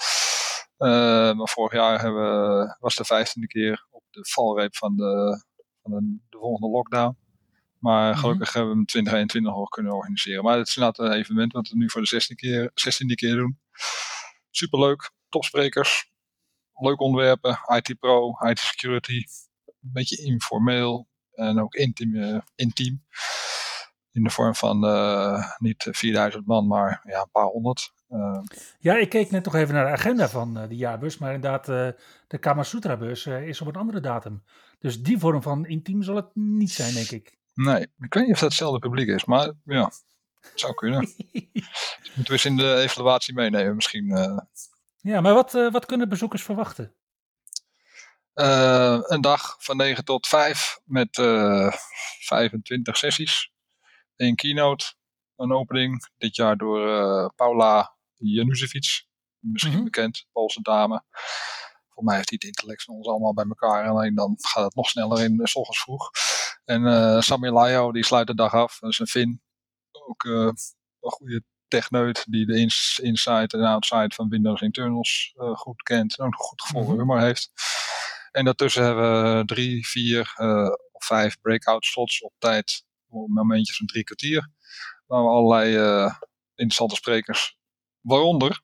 maar 1.36 1.48
vorig 1.48 1.72
jaar 1.72 2.00
hebben, 2.00 2.76
was 2.80 2.96
de 2.96 3.04
vijftiende 3.04 3.48
keer 3.48 3.86
op 3.90 4.02
de 4.10 4.26
valreep 4.30 4.76
van 4.76 4.96
de, 4.96 5.44
van 5.82 5.92
de, 5.92 6.18
de 6.28 6.38
volgende 6.38 6.68
lockdown. 6.68 7.16
Maar 7.80 8.10
mhm. 8.10 8.20
gelukkig 8.20 8.52
hebben 8.52 8.70
we 8.70 8.76
hem 8.76 8.86
2021 8.86 9.52
nog 9.52 9.68
kunnen 9.68 9.92
organiseren. 9.92 10.44
Maar 10.44 10.58
het 10.58 10.68
is 10.68 10.76
inderdaad 10.76 11.06
een 11.06 11.12
evenement 11.12 11.52
wat 11.52 11.68
we 11.68 11.76
nu 11.76 11.90
voor 11.90 12.02
de 12.02 12.22
16e 12.22 12.34
keer, 12.34 12.70
16e 12.70 13.14
keer 13.14 13.36
doen. 13.36 13.60
Superleuk, 14.50 15.12
topsprekers, 15.28 16.09
leuke 16.80 17.02
onderwerpen, 17.02 17.58
IT 17.66 17.98
Pro, 17.98 18.36
IT 18.48 18.58
Security, 18.58 19.24
een 19.64 19.90
beetje 19.92 20.24
informeel 20.24 21.08
en 21.34 21.60
ook 21.60 21.74
intiem. 21.74 22.14
Uh, 22.14 22.38
intiem. 22.54 23.04
In 24.12 24.22
de 24.22 24.30
vorm 24.30 24.54
van 24.54 24.84
uh, 24.84 25.44
niet 25.58 25.88
4000 25.90 26.46
man, 26.46 26.66
maar 26.66 27.02
ja, 27.04 27.20
een 27.20 27.30
paar 27.32 27.44
honderd. 27.44 27.92
Uh, 28.08 28.40
ja, 28.78 28.96
ik 28.96 29.08
keek 29.08 29.30
net 29.30 29.44
toch 29.44 29.54
even 29.54 29.74
naar 29.74 29.84
de 29.84 29.92
agenda 29.92 30.28
van 30.28 30.54
de 30.54 30.76
jaarbus, 30.76 31.18
maar 31.18 31.34
inderdaad, 31.34 31.66
de 32.26 32.38
Kamasutra 32.40 32.96
bus 32.96 33.26
is 33.26 33.60
op 33.60 33.66
een 33.66 33.74
andere 33.74 34.00
datum. 34.00 34.42
Dus 34.78 35.02
die 35.02 35.18
vorm 35.18 35.42
van 35.42 35.66
intiem 35.66 36.02
zal 36.02 36.16
het 36.16 36.34
niet 36.34 36.70
zijn, 36.70 36.94
denk 36.94 37.10
ik. 37.10 37.38
Nee, 37.54 37.80
ik 37.80 38.14
weet 38.14 38.24
niet 38.24 38.32
of 38.32 38.38
dat 38.40 38.48
hetzelfde 38.48 38.78
publiek 38.78 39.08
is, 39.08 39.24
maar 39.24 39.52
ja, 39.64 39.92
het 40.40 40.60
zou 40.60 40.74
kunnen. 40.74 41.00
moeten 42.14 42.24
we 42.24 42.32
eens 42.32 42.44
in 42.44 42.56
de 42.56 42.74
evaluatie 42.74 43.34
meenemen 43.34 43.74
misschien. 43.74 44.12
Ja, 45.02 45.20
maar 45.20 45.34
wat, 45.34 45.54
uh, 45.54 45.72
wat 45.72 45.86
kunnen 45.86 46.08
bezoekers 46.08 46.42
verwachten? 46.42 46.94
Uh, 48.34 48.98
een 49.02 49.20
dag 49.20 49.56
van 49.58 49.76
9 49.76 50.04
tot 50.04 50.26
5 50.26 50.80
met 50.84 51.18
uh, 51.18 51.66
eh, 51.66 51.72
25 52.20 52.96
sessies. 52.96 53.52
Een 54.16 54.34
keynote, 54.34 54.94
een 55.36 55.52
opening. 55.52 56.08
Dit 56.18 56.36
jaar 56.36 56.56
door 56.56 57.34
Paula 57.34 57.96
Januzevic, 58.14 59.06
misschien 59.38 59.72
mm 59.72 59.76
-hmm. 59.76 59.84
bekend, 59.84 60.26
Poolse 60.32 60.62
dame. 60.62 61.04
Voor 61.88 62.04
mij 62.04 62.16
heeft 62.16 62.28
hij 62.28 62.38
het 62.40 62.56
intellect 62.56 62.82
van 62.82 62.94
ons 62.94 63.06
allemaal 63.06 63.34
bij 63.34 63.44
elkaar. 63.48 63.88
Alleen 63.88 64.14
dan 64.14 64.34
gaat 64.38 64.64
het 64.64 64.74
nog 64.74 64.88
sneller 64.88 65.20
in, 65.22 65.40
s 65.42 65.56
ochtends 65.56 65.82
vroeg. 65.82 66.10
En 66.64 66.82
uh, 66.82 67.20
Samuel 67.20 67.52
Layo, 67.52 67.92
die 67.92 68.04
sluit 68.04 68.26
de 68.26 68.34
dag 68.34 68.54
af. 68.54 68.78
Dat 68.78 68.90
is 68.90 68.98
een 68.98 69.06
Fin. 69.06 69.42
Ook 69.90 70.24
een 70.24 70.56
goede 71.00 71.44
techneut 71.70 72.24
die 72.28 72.46
de 72.46 72.58
ins 72.58 72.98
inside 73.02 73.56
en 73.56 73.64
outside 73.64 74.14
van 74.14 74.28
Windows 74.28 74.60
internals 74.60 75.34
uh, 75.36 75.56
goed 75.56 75.82
kent 75.82 76.18
en 76.18 76.24
ook 76.24 76.32
een 76.32 76.38
goed 76.38 76.62
gevoel 76.62 76.82
mm 76.82 76.88
-hmm. 76.88 76.98
humor 76.98 77.20
heeft. 77.20 77.50
En 78.30 78.44
daartussen 78.44 78.84
hebben 78.84 79.36
we 79.36 79.44
drie, 79.44 79.86
vier 79.86 80.34
uh, 80.36 80.72
of 80.92 81.04
vijf 81.04 81.40
breakout 81.40 81.84
slots 81.84 82.22
op 82.22 82.32
tijd, 82.38 82.84
momentjes 83.08 83.76
van 83.76 83.86
drie 83.86 84.04
kwartier, 84.04 84.50
waar 85.06 85.22
we 85.22 85.28
allerlei 85.28 85.76
uh, 85.76 86.14
interessante 86.54 86.94
sprekers, 86.94 87.56
waaronder 88.00 88.60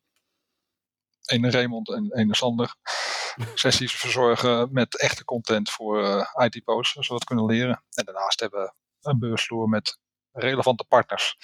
een 1.26 1.50
Raymond 1.50 1.92
en 1.92 2.18
een 2.18 2.34
Sander, 2.34 2.74
sessies 3.54 3.92
verzorgen 3.92 4.72
met 4.72 5.00
echte 5.00 5.24
content 5.24 5.70
voor 5.70 6.28
IT-posts, 6.34 6.92
zodat 6.92 7.20
we 7.20 7.26
kunnen 7.34 7.46
leren. 7.46 7.82
En 7.90 8.04
daarnaast 8.04 8.40
hebben 8.40 8.60
we 8.60 8.72
een 9.10 9.18
beursvloer 9.18 9.68
met 9.68 9.98
relevante 10.36 10.84
partners. 10.84 11.36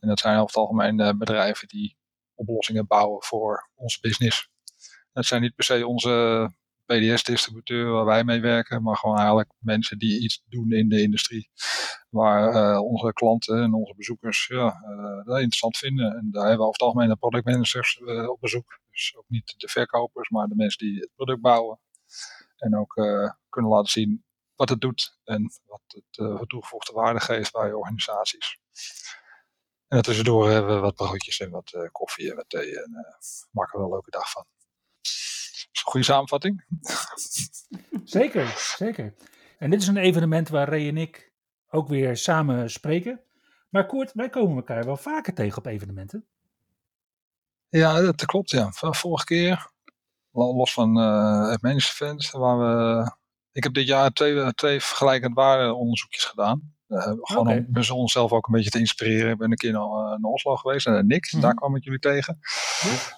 En 0.00 0.08
dat 0.08 0.18
zijn 0.18 0.34
over 0.34 0.46
het 0.46 0.56
algemeen 0.56 1.00
uh, 1.00 1.10
bedrijven 1.10 1.68
die 1.68 1.96
oplossingen 2.34 2.86
bouwen 2.86 3.22
voor 3.22 3.70
onze 3.74 4.00
business. 4.00 4.50
Dat 5.12 5.26
zijn 5.26 5.42
niet 5.42 5.54
per 5.54 5.64
se 5.64 5.86
onze 5.86 6.50
PDS-distributeur 6.84 7.90
waar 7.90 8.04
wij 8.04 8.24
mee 8.24 8.40
werken, 8.40 8.82
maar 8.82 8.96
gewoon 8.96 9.16
eigenlijk 9.16 9.50
mensen 9.58 9.98
die 9.98 10.22
iets 10.22 10.42
doen 10.48 10.72
in 10.72 10.88
de 10.88 11.02
industrie. 11.02 11.50
Waar 12.08 12.54
uh, 12.54 12.80
onze 12.80 13.12
klanten 13.12 13.62
en 13.62 13.74
onze 13.74 13.94
bezoekers 13.96 14.46
ja, 14.46 14.80
dat 15.24 15.36
interessant 15.36 15.76
vinden. 15.76 16.16
En 16.16 16.28
daar 16.30 16.46
hebben 16.48 16.60
we 16.60 16.66
over 16.66 16.72
het 16.72 16.82
algemeen 16.82 17.08
de 17.08 17.16
product 17.16 17.44
managers 17.44 18.00
uh, 18.02 18.28
op 18.28 18.40
bezoek. 18.40 18.80
Dus 18.90 19.14
ook 19.16 19.24
niet 19.28 19.54
de 19.56 19.68
verkopers, 19.68 20.28
maar 20.28 20.46
de 20.46 20.54
mensen 20.54 20.86
die 20.86 20.98
het 20.98 21.10
product 21.14 21.40
bouwen. 21.40 21.80
En 22.56 22.76
ook 22.76 22.92
kunnen 23.48 23.70
laten 23.70 23.90
zien 23.90 24.24
wat 24.62 24.70
het 24.70 24.80
doet 24.80 25.18
en 25.24 25.52
wat 25.66 25.80
het 25.86 26.18
uh, 26.18 26.40
toegevoegde 26.40 26.92
waarde 26.92 27.20
geeft 27.20 27.52
bij 27.52 27.72
organisaties. 27.72 28.58
En 29.88 30.02
tussendoor 30.02 30.50
hebben 30.50 30.74
we 30.74 30.80
wat 30.80 30.94
broodjes 30.94 31.40
en 31.40 31.50
wat 31.50 31.72
uh, 31.76 31.88
koffie 31.92 32.30
en 32.30 32.36
wat 32.36 32.48
thee 32.48 32.82
en 32.82 32.90
uh, 32.90 33.14
maken 33.50 33.72
we 33.72 33.78
wel 33.78 33.86
een 33.86 33.92
leuke 33.92 34.10
dag 34.10 34.30
van. 34.30 34.44
is 35.00 35.68
een 35.72 35.90
goede 35.90 36.06
samenvatting. 36.06 36.64
Zeker, 38.04 38.74
zeker. 38.78 39.14
En 39.58 39.70
dit 39.70 39.82
is 39.82 39.88
een 39.88 39.96
evenement 39.96 40.48
waar 40.48 40.68
Ray 40.68 40.88
en 40.88 40.96
ik 40.96 41.32
ook 41.70 41.88
weer 41.88 42.16
samen 42.16 42.70
spreken. 42.70 43.20
Maar 43.68 43.86
Koert, 43.86 44.12
wij 44.12 44.28
komen 44.28 44.56
elkaar 44.56 44.84
wel 44.84 44.96
vaker 44.96 45.34
tegen 45.34 45.58
op 45.58 45.66
evenementen. 45.66 46.26
Ja, 47.68 48.00
dat 48.00 48.24
klopt. 48.24 48.50
Ja. 48.50 48.72
Vorige 48.72 49.24
keer, 49.24 49.70
los 50.30 50.72
van 50.72 50.98
uh, 50.98 51.50
het 51.50 51.62
management, 51.62 52.30
waar 52.30 52.58
we. 52.58 53.20
Ik 53.52 53.62
heb 53.62 53.74
dit 53.74 53.86
jaar 53.86 54.10
twee, 54.10 54.54
twee 54.54 54.80
vergelijkend 54.80 55.36
onderzoekjes 55.72 56.24
gedaan. 56.24 56.74
Uh, 56.88 57.02
gewoon 57.02 57.46
okay. 57.46 57.58
om 57.58 57.66
dus 57.68 57.90
onszelf 57.90 58.32
ook 58.32 58.46
een 58.46 58.52
beetje 58.52 58.70
te 58.70 58.78
inspireren. 58.78 59.30
Ik 59.30 59.38
ben 59.38 59.50
een 59.50 59.56
keer 59.56 59.72
naar, 59.72 59.82
uh, 59.82 60.18
naar 60.18 60.30
Oslo 60.30 60.56
geweest, 60.56 60.86
en 60.86 61.06
Nick, 61.06 61.40
daar 61.40 61.54
kwam 61.54 61.76
ik 61.76 61.84
jullie 61.84 61.98
tegen. 61.98 62.38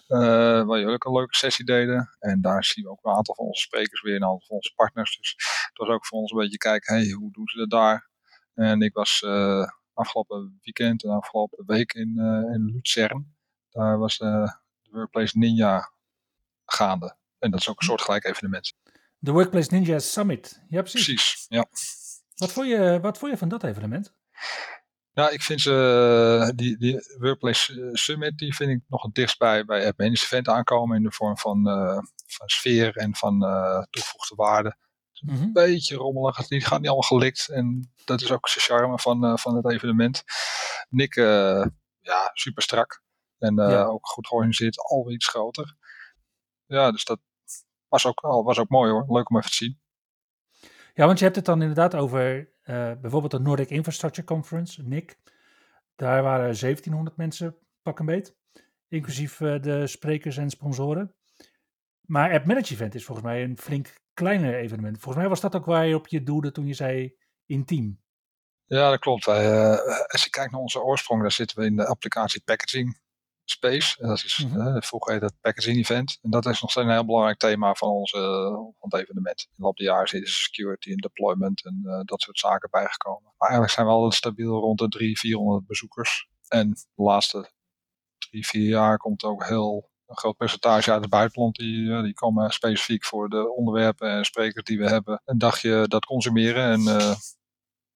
Uh, 0.09 0.19
waar 0.65 0.79
jullie 0.79 0.95
ook 0.95 1.05
een 1.05 1.13
leuke 1.13 1.37
sessie 1.37 1.65
deden. 1.65 2.17
En 2.19 2.41
daar 2.41 2.65
zien 2.65 2.85
we 2.85 2.91
ook 2.91 3.05
een 3.05 3.13
aantal 3.13 3.35
van 3.35 3.47
onze 3.47 3.63
sprekers 3.63 4.03
weer, 4.03 4.17
een 4.17 4.23
aantal 4.23 4.47
van 4.47 4.57
onze 4.57 4.73
partners. 4.75 5.17
Dus 5.17 5.35
het 5.69 5.79
was 5.79 5.89
ook 5.89 6.07
voor 6.07 6.19
ons 6.19 6.31
een 6.31 6.39
beetje 6.39 6.57
kijken, 6.57 6.95
hey, 6.95 7.11
hoe 7.11 7.33
doen 7.33 7.49
ze 7.49 7.59
dat 7.59 7.71
daar? 7.71 8.11
En 8.55 8.81
ik 8.81 8.95
was 8.95 9.25
afgelopen 9.95 10.59
weekend 10.63 11.05
en 11.05 11.11
afgelopen 11.11 11.65
week 11.67 11.93
in, 11.93 12.19
in 12.53 12.71
Luzern. 12.75 13.37
Daar 13.71 13.99
was 13.99 14.19
de 14.19 14.57
Workplace 14.91 15.39
Ninja 15.39 15.93
gaande. 16.65 17.17
En 17.39 17.51
dat 17.51 17.61
is 17.61 17.69
ook 17.69 17.81
een 17.81 17.87
soort 17.87 18.03
gelijk 18.03 18.25
evenement. 18.25 18.75
De 19.25 19.33
Workplace 19.33 19.75
Ninja 19.75 19.99
Summit, 19.99 20.63
ja 20.69 20.81
precies. 20.81 21.05
Precies, 21.05 21.47
ja. 21.49 21.67
Wat 22.35 22.53
vond 22.53 22.69
je, 22.69 22.99
wat 23.01 23.19
vond 23.19 23.33
je 23.33 23.39
van 23.39 23.49
dat 23.49 23.65
evenement? 23.65 24.15
Ja, 25.13 25.31
ik 25.31 25.43
vind 25.43 25.61
ze, 25.61 26.53
die, 26.57 26.79
die 26.79 27.17
Workplace 27.19 27.91
Summit, 27.93 28.39
die 28.39 28.55
vind 28.55 28.71
ik 28.71 28.81
nog 28.89 29.03
het 29.03 29.15
dichtst 29.15 29.39
bij, 29.39 29.65
bij 29.65 29.85
het 29.85 29.99
management 29.99 30.49
aankomen 30.49 30.97
in 30.97 31.03
de 31.03 31.13
vorm 31.13 31.39
van, 31.39 31.69
uh, 31.69 31.99
van 32.27 32.49
sfeer 32.49 32.97
en 32.97 33.15
van 33.15 33.45
uh, 33.45 33.83
toegevoegde 33.91 34.35
waarde. 34.35 34.77
Mm 35.21 35.35
-hmm. 35.35 35.43
Een 35.43 35.53
beetje 35.53 35.97
rommelig, 35.97 36.37
het 36.37 36.47
gaat 36.47 36.79
niet 36.79 36.89
allemaal 36.89 37.01
gelikt 37.01 37.49
en 37.49 37.93
dat 38.05 38.21
is 38.21 38.31
ook 38.31 38.53
de 38.55 38.61
charme 38.61 38.99
van, 38.99 39.25
uh, 39.25 39.37
van 39.37 39.57
het 39.57 39.71
evenement. 39.71 40.25
Nick, 40.89 41.15
ja, 42.01 42.31
super 42.33 42.63
strak 42.63 43.03
en 43.39 43.55
ja. 43.55 43.85
ook 43.85 44.07
goed 44.07 44.27
georganiseerd, 44.27 44.79
alweer 44.79 45.15
iets 45.15 45.29
groter. 45.29 45.77
Ja, 46.67 46.91
dus 46.91 47.05
dat 47.05 47.21
was 48.03 48.07
ook, 48.07 48.21
was 48.45 48.59
ook 48.59 48.69
mooi 48.69 48.91
hoor, 48.91 49.05
leuk 49.09 49.31
om 49.31 49.37
even 49.37 49.51
te 49.51 49.57
zien. 49.57 49.81
Ja, 50.95 51.07
want 51.07 51.19
je 51.19 51.25
hebt 51.25 51.37
het 51.37 51.45
dan 51.45 51.61
inderdaad 51.61 51.95
over 51.95 52.53
uh, 52.65 52.93
bijvoorbeeld 53.01 53.31
de 53.31 53.41
Nordic 53.41 53.71
Infrastructure 53.71 54.27
Conference, 54.27 54.83
NIC. 54.83 55.19
Daar 55.97 56.23
waren 56.23 56.45
1700 56.45 57.17
mensen, 57.17 57.57
pak 57.83 57.99
een 57.99 58.07
beet. 58.07 58.37
Inclusief 58.89 59.41
uh, 59.41 59.63
de 59.63 59.87
sprekers 59.87 60.37
en 60.37 60.51
sponsoren. 60.51 61.15
Maar 62.01 62.33
App 62.33 62.47
Manage 62.47 62.73
Event 62.73 62.95
is 62.95 63.05
volgens 63.05 63.27
mij 63.27 63.43
een 63.43 63.59
flink 63.59 64.01
kleiner 64.15 64.55
evenement. 64.55 64.97
Volgens 64.97 65.17
mij 65.17 65.29
was 65.29 65.41
dat 65.41 65.55
ook 65.55 65.65
waar 65.65 65.87
je 65.87 65.95
op 65.95 66.07
je 66.07 66.23
doelde 66.23 66.53
toen 66.53 66.67
je 66.67 66.75
zei 66.75 67.17
intiem. 67.47 68.03
Ja, 68.65 68.91
dat 68.91 68.99
klopt. 68.99 69.25
Wij, 69.25 69.53
uh, 69.53 69.79
als 70.07 70.25
je 70.25 70.31
kijkt 70.31 70.53
naar 70.53 70.61
onze 70.61 70.83
oorsprong, 70.83 71.21
daar 71.21 71.33
zitten 71.33 71.59
we 71.59 71.65
in 71.65 71.77
de 71.77 71.87
applicatie 71.87 72.43
packaging 72.45 72.99
space. 73.45 74.03
En 74.03 74.09
dat 74.09 74.17
is, 74.25 74.39
mm 74.39 74.51
-hmm. 74.51 74.77
uh, 74.77 74.83
vroeger 74.83 75.13
heet 75.13 75.21
dat 75.21 75.35
packaging 75.41 75.77
event. 75.77 76.19
En 76.23 76.31
dat 76.31 76.47
is 76.47 76.61
nog 76.61 76.71
steeds 76.71 76.87
een 76.87 76.93
heel 76.93 77.05
belangrijk 77.05 77.39
thema 77.39 77.75
van, 77.75 77.89
onze, 77.89 78.19
van 78.79 78.89
het 78.89 79.01
evenement. 79.01 79.41
In 79.41 79.57
de 79.57 79.63
loop 79.63 79.77
der 79.77 79.87
jaren 79.87 80.23
is 80.23 80.43
security 80.43 80.91
en 80.91 80.97
deployment 80.97 81.65
en 81.65 81.83
uh, 81.85 82.01
dat 82.05 82.21
soort 82.21 82.39
zaken 82.39 82.71
bijgekomen. 82.71 83.33
Maar 83.39 83.49
eigenlijk 83.49 83.73
zijn 83.73 83.87
we 83.87 83.93
altijd 83.93 84.15
stabiel 84.15 84.61
rond 84.61 84.79
de 84.79 84.89
300, 84.89 85.21
400 85.21 85.67
bezoekers. 85.67 86.29
En 86.49 86.71
de 86.71 87.03
laatste 87.03 87.51
drie, 88.19 88.47
vier 88.47 88.69
jaar 88.69 88.97
komt 88.97 89.25
ook 89.25 89.47
heel 89.47 89.93
een 90.07 90.17
groot 90.17 90.37
percentage 90.37 90.93
uit 90.93 91.01
het 91.01 91.11
buitenland. 91.11 91.57
Die, 91.57 92.03
die 92.03 92.15
komen 92.15 92.51
specifiek 92.51 93.05
voor 93.05 93.29
de 93.29 93.55
onderwerpen 93.55 94.11
en 94.11 94.25
sprekers 94.25 94.65
die 94.65 94.79
we 94.79 94.89
hebben. 94.89 95.23
Een 95.25 95.39
dagje 95.39 95.89
dat 95.89 96.05
consumeren 96.05 96.73
en 96.73 97.17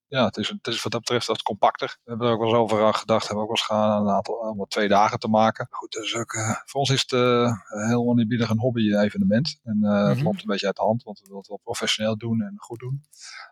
ja, 0.08 0.24
het 0.24 0.36
is, 0.36 0.48
het 0.48 0.66
is 0.66 0.82
wat 0.82 0.92
dat 0.92 1.00
betreft 1.00 1.26
wat 1.26 1.42
compacter. 1.42 1.98
We 2.04 2.10
hebben 2.10 2.26
er 2.26 2.32
ook 2.32 2.40
wel 2.40 2.48
eens 2.48 2.58
over 2.58 2.94
gedacht. 2.94 3.26
Hebben 3.26 3.44
ook 3.44 3.50
wel 3.50 3.58
eens 3.58 3.66
gaan 3.66 3.90
aan 3.90 4.06
een 4.06 4.14
aantal 4.14 4.34
om 4.34 4.66
twee 4.68 4.88
dagen 4.88 5.18
te 5.18 5.28
maken. 5.28 5.66
Goed, 5.70 5.92
dus 5.92 6.14
ook, 6.14 6.32
uh, 6.32 6.50
voor 6.64 6.80
ons 6.80 6.90
is 6.90 7.00
het 7.00 7.12
uh, 7.12 7.52
heel 7.88 8.06
oneerbiedig 8.06 8.50
een 8.50 8.58
hobby-evenement. 8.58 9.60
En 9.62 9.76
uh, 9.76 9.90
mm-hmm. 9.90 10.08
het 10.08 10.22
loopt 10.22 10.40
een 10.40 10.46
beetje 10.46 10.66
uit 10.66 10.76
de 10.76 10.82
hand, 10.82 11.02
want 11.02 11.18
we 11.18 11.24
willen 11.24 11.38
het 11.38 11.48
wel 11.48 11.60
professioneel 11.62 12.16
doen 12.16 12.40
en 12.40 12.54
goed 12.56 12.78
doen. 12.78 13.04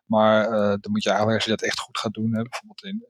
Maar 0.05 0.51
dan 0.51 0.91
moet 0.93 1.03
je 1.03 1.09
eigenlijk, 1.09 1.39
als 1.39 1.45
je 1.45 1.57
dat 1.57 1.63
echt 1.63 1.79
goed 1.79 1.99
gaat 1.99 2.15
doen, 2.15 2.35
hè, 2.35 2.43
bijvoorbeeld 2.43 2.85
in, 2.85 3.07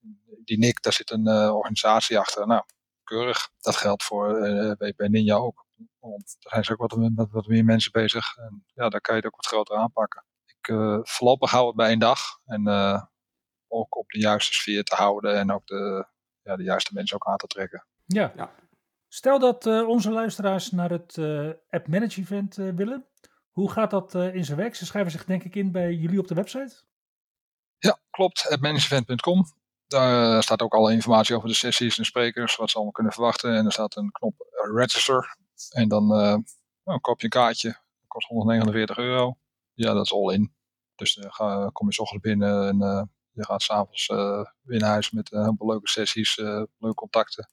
in 0.00 0.42
die 0.44 0.58
NIC, 0.58 0.82
daar 0.82 0.92
zit 0.92 1.10
een 1.10 1.28
organisatie 1.28 2.18
achter. 2.18 2.46
Nou, 2.46 2.62
keurig. 3.04 3.50
Dat 3.60 3.76
geldt 3.76 4.04
voor 4.04 4.40
WP 4.78 5.08
Ninja 5.08 5.36
ook. 5.36 5.66
Want 5.98 6.36
daar 6.38 6.52
zijn 6.52 6.64
ze 6.64 6.72
ook 6.72 6.90
wat, 6.90 7.10
met 7.14 7.30
wat 7.30 7.46
meer 7.46 7.64
mensen 7.64 7.92
bezig. 7.92 8.36
En 8.36 8.64
ja, 8.74 8.88
daar 8.88 9.00
kan 9.00 9.14
je 9.14 9.20
het 9.20 9.30
ook 9.30 9.36
wat 9.36 9.46
groter 9.46 9.76
aanpakken 9.76 10.24
voorlopig 11.02 11.50
houden 11.50 11.76
bij 11.76 11.88
één 11.88 11.98
dag. 11.98 12.20
En 12.44 12.68
uh, 12.68 13.02
ook 13.68 13.96
op 13.96 14.10
de 14.10 14.18
juiste 14.18 14.54
sfeer 14.54 14.84
te 14.84 14.94
houden 14.94 15.36
en 15.38 15.52
ook 15.52 15.66
de, 15.66 16.06
ja, 16.42 16.56
de 16.56 16.62
juiste 16.62 16.94
mensen 16.94 17.16
ook 17.16 17.26
aan 17.26 17.36
te 17.36 17.46
trekken. 17.46 17.86
Ja. 18.04 18.32
ja. 18.36 18.50
Stel 19.08 19.38
dat 19.38 19.66
uh, 19.66 19.88
onze 19.88 20.10
luisteraars 20.10 20.70
naar 20.70 20.90
het 20.90 21.18
App 21.70 21.88
Manage 21.88 22.20
Event 22.20 22.54
willen. 22.54 23.06
Hoe 23.50 23.70
gaat 23.70 23.90
dat 23.90 24.14
in 24.14 24.44
zijn 24.44 24.58
werk? 24.58 24.74
Ze 24.74 24.86
schrijven 24.86 25.12
zich 25.12 25.24
denk 25.24 25.44
ik 25.44 25.54
in 25.54 25.72
bij 25.72 25.92
jullie 25.92 26.18
op 26.18 26.28
de 26.28 26.34
website. 26.34 26.74
Ja, 27.78 27.98
klopt. 28.10 28.46
appmanageevent.com. 28.50 29.44
Daar 29.86 30.42
staat 30.42 30.62
ook 30.62 30.74
alle 30.74 30.92
informatie 30.92 31.36
over 31.36 31.48
de 31.48 31.54
sessies 31.54 31.98
en 31.98 32.04
sprekers, 32.04 32.56
wat 32.56 32.68
ze 32.68 32.74
allemaal 32.74 32.92
kunnen 32.92 33.12
verwachten. 33.12 33.54
En 33.54 33.64
er 33.64 33.72
staat 33.72 33.96
een 33.96 34.10
knop 34.10 34.34
register. 34.74 35.36
En 35.70 35.88
dan 35.88 36.06
nou, 36.84 37.00
koop 37.00 37.18
je 37.18 37.24
een 37.24 37.30
kaartje. 37.30 37.68
Dat 37.68 38.06
kost 38.06 38.28
149 38.28 38.96
euro. 38.96 39.36
Ja, 39.74 39.92
dat 39.92 40.04
is 40.04 40.12
all 40.12 40.32
in. 40.32 40.54
Dus 40.94 41.16
uh, 41.16 41.24
ga, 41.28 41.70
kom 41.72 41.86
je 41.86 41.94
s 41.94 41.98
ochtends 41.98 42.22
binnen 42.22 42.68
en 42.68 42.82
uh, 42.82 43.02
je 43.30 43.44
gaat 43.44 43.62
s'avonds 43.62 44.08
uh, 44.08 44.44
weer 44.62 44.80
naar 44.80 44.90
huis 44.90 45.10
met 45.10 45.32
een 45.32 45.42
heleboel 45.42 45.68
leuke 45.68 45.88
sessies, 45.88 46.36
leuke 46.36 46.94
contacten. 46.94 47.48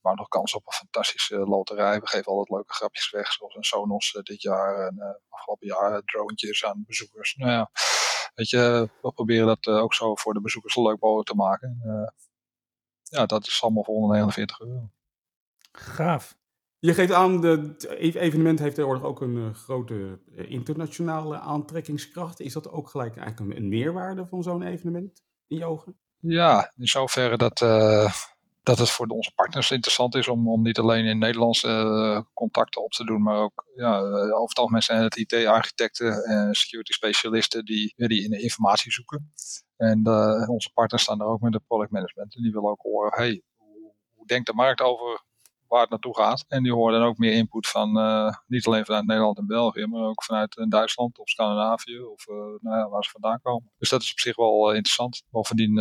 Maar 0.00 0.14
nog 0.14 0.28
kans 0.28 0.54
op 0.54 0.66
een 0.66 0.72
fantastische 0.72 1.36
loterij. 1.36 2.00
We 2.00 2.06
geven 2.06 2.26
altijd 2.26 2.50
leuke 2.50 2.72
grapjes 2.72 3.10
weg, 3.10 3.32
zoals 3.32 3.54
een 3.54 3.64
Sonos 3.64 4.20
dit 4.22 4.42
jaar 4.42 4.86
en 4.86 5.22
afgelopen 5.28 5.66
jaar 5.66 6.02
droontjes 6.02 6.64
aan 6.64 6.84
bezoekers. 6.86 7.34
Nou 7.36 7.50
ja, 7.50 7.70
weet 8.34 8.50
je, 8.50 8.90
we 9.02 9.12
proberen 9.12 9.46
dat 9.46 9.66
ook 9.66 9.94
zo 9.94 10.14
voor 10.14 10.34
de 10.34 10.40
bezoekers 10.40 10.76
leuk 10.76 11.00
mogelijk 11.00 11.28
te 11.28 11.34
maken. 11.34 11.80
ja, 13.02 13.26
dat 13.26 13.46
is 13.46 13.62
allemaal 13.62 13.84
voor 13.84 13.94
149 13.94 14.60
euro. 14.60 14.90
Gaaf. 15.72 16.36
Je 16.78 16.94
geeft 16.94 17.12
aan, 17.12 17.44
het 17.44 17.88
evenement 17.98 18.58
heeft 18.58 18.74
tegenwoordig 18.74 19.06
ook 19.06 19.20
een 19.20 19.36
uh, 19.36 19.54
grote 19.54 19.94
uh, 19.94 20.50
internationale 20.50 21.38
aantrekkingskracht. 21.38 22.40
Is 22.40 22.52
dat 22.52 22.70
ook 22.70 22.88
gelijk 22.88 23.16
eigenlijk 23.16 23.58
een, 23.58 23.68
meerwaarde 23.68 24.26
van 24.26 24.42
zo'n 24.42 24.62
evenement 24.62 25.22
in 25.46 25.56
je 25.56 25.64
ogen? 25.64 25.98
Ja, 26.20 26.72
in 26.76 26.86
zoverre 26.86 27.36
dat, 27.36 27.60
uh, 27.60 28.12
dat 28.62 28.78
het 28.78 28.90
voor 28.90 29.06
onze 29.06 29.32
partners 29.34 29.70
interessant 29.70 30.14
is 30.14 30.28
om, 30.28 30.48
om 30.48 30.62
niet 30.62 30.78
alleen 30.78 31.04
in 31.04 31.18
Nederlandse 31.18 32.26
contacten 32.34 32.84
op 32.84 32.90
te 32.90 33.04
doen, 33.04 33.22
maar 33.22 33.38
ook 33.38 33.66
ja, 33.74 33.98
over 34.00 34.48
het 34.48 34.58
algemeen 34.58 34.82
zijn 34.82 35.02
het 35.02 35.16
IT-architecten 35.16 36.24
en 36.24 36.54
security 36.54 36.92
specialisten 36.92 37.64
die, 37.64 37.94
die 37.96 38.24
in 38.24 38.30
de 38.30 38.42
informatie 38.42 38.92
zoeken. 38.92 39.32
En 39.76 40.06
onze 40.48 40.72
partners 40.74 41.02
staan 41.02 41.20
er 41.20 41.26
ook 41.26 41.40
met 41.40 41.52
de 41.52 41.62
product 41.66 41.90
management 41.90 42.36
en 42.36 42.42
die 42.42 42.52
willen 42.52 42.70
ook 42.70 42.82
horen, 42.82 43.12
hey, 43.14 43.42
hoe 44.14 44.26
denkt 44.26 44.46
de 44.46 44.54
markt 44.54 44.80
over 44.80 45.24
waar 45.68 45.80
het 45.80 45.90
naartoe 45.90 46.16
gaat. 46.16 46.44
En 46.48 46.62
die 46.62 46.72
horen 46.72 46.98
dan 46.98 47.08
ook 47.08 47.18
meer 47.18 47.32
input 47.32 47.68
van, 47.68 47.98
uh, 47.98 48.34
niet 48.46 48.66
alleen 48.66 48.84
vanuit 48.84 49.06
Nederland 49.06 49.38
en 49.38 49.46
België, 49.46 49.86
maar 49.86 50.02
ook 50.02 50.24
vanuit 50.24 50.56
uh, 50.56 50.66
Duitsland 50.68 51.18
of 51.18 51.28
Scandinavië 51.28 52.00
of 52.00 52.28
uh, 52.28 52.36
nou 52.36 52.76
ja, 52.76 52.88
waar 52.88 53.04
ze 53.04 53.10
vandaan 53.10 53.40
komen. 53.40 53.72
Dus 53.78 53.88
dat 53.88 54.02
is 54.02 54.10
op 54.12 54.18
zich 54.18 54.36
wel 54.36 54.72
interessant. 54.72 55.22
Bovendien, 55.30 55.74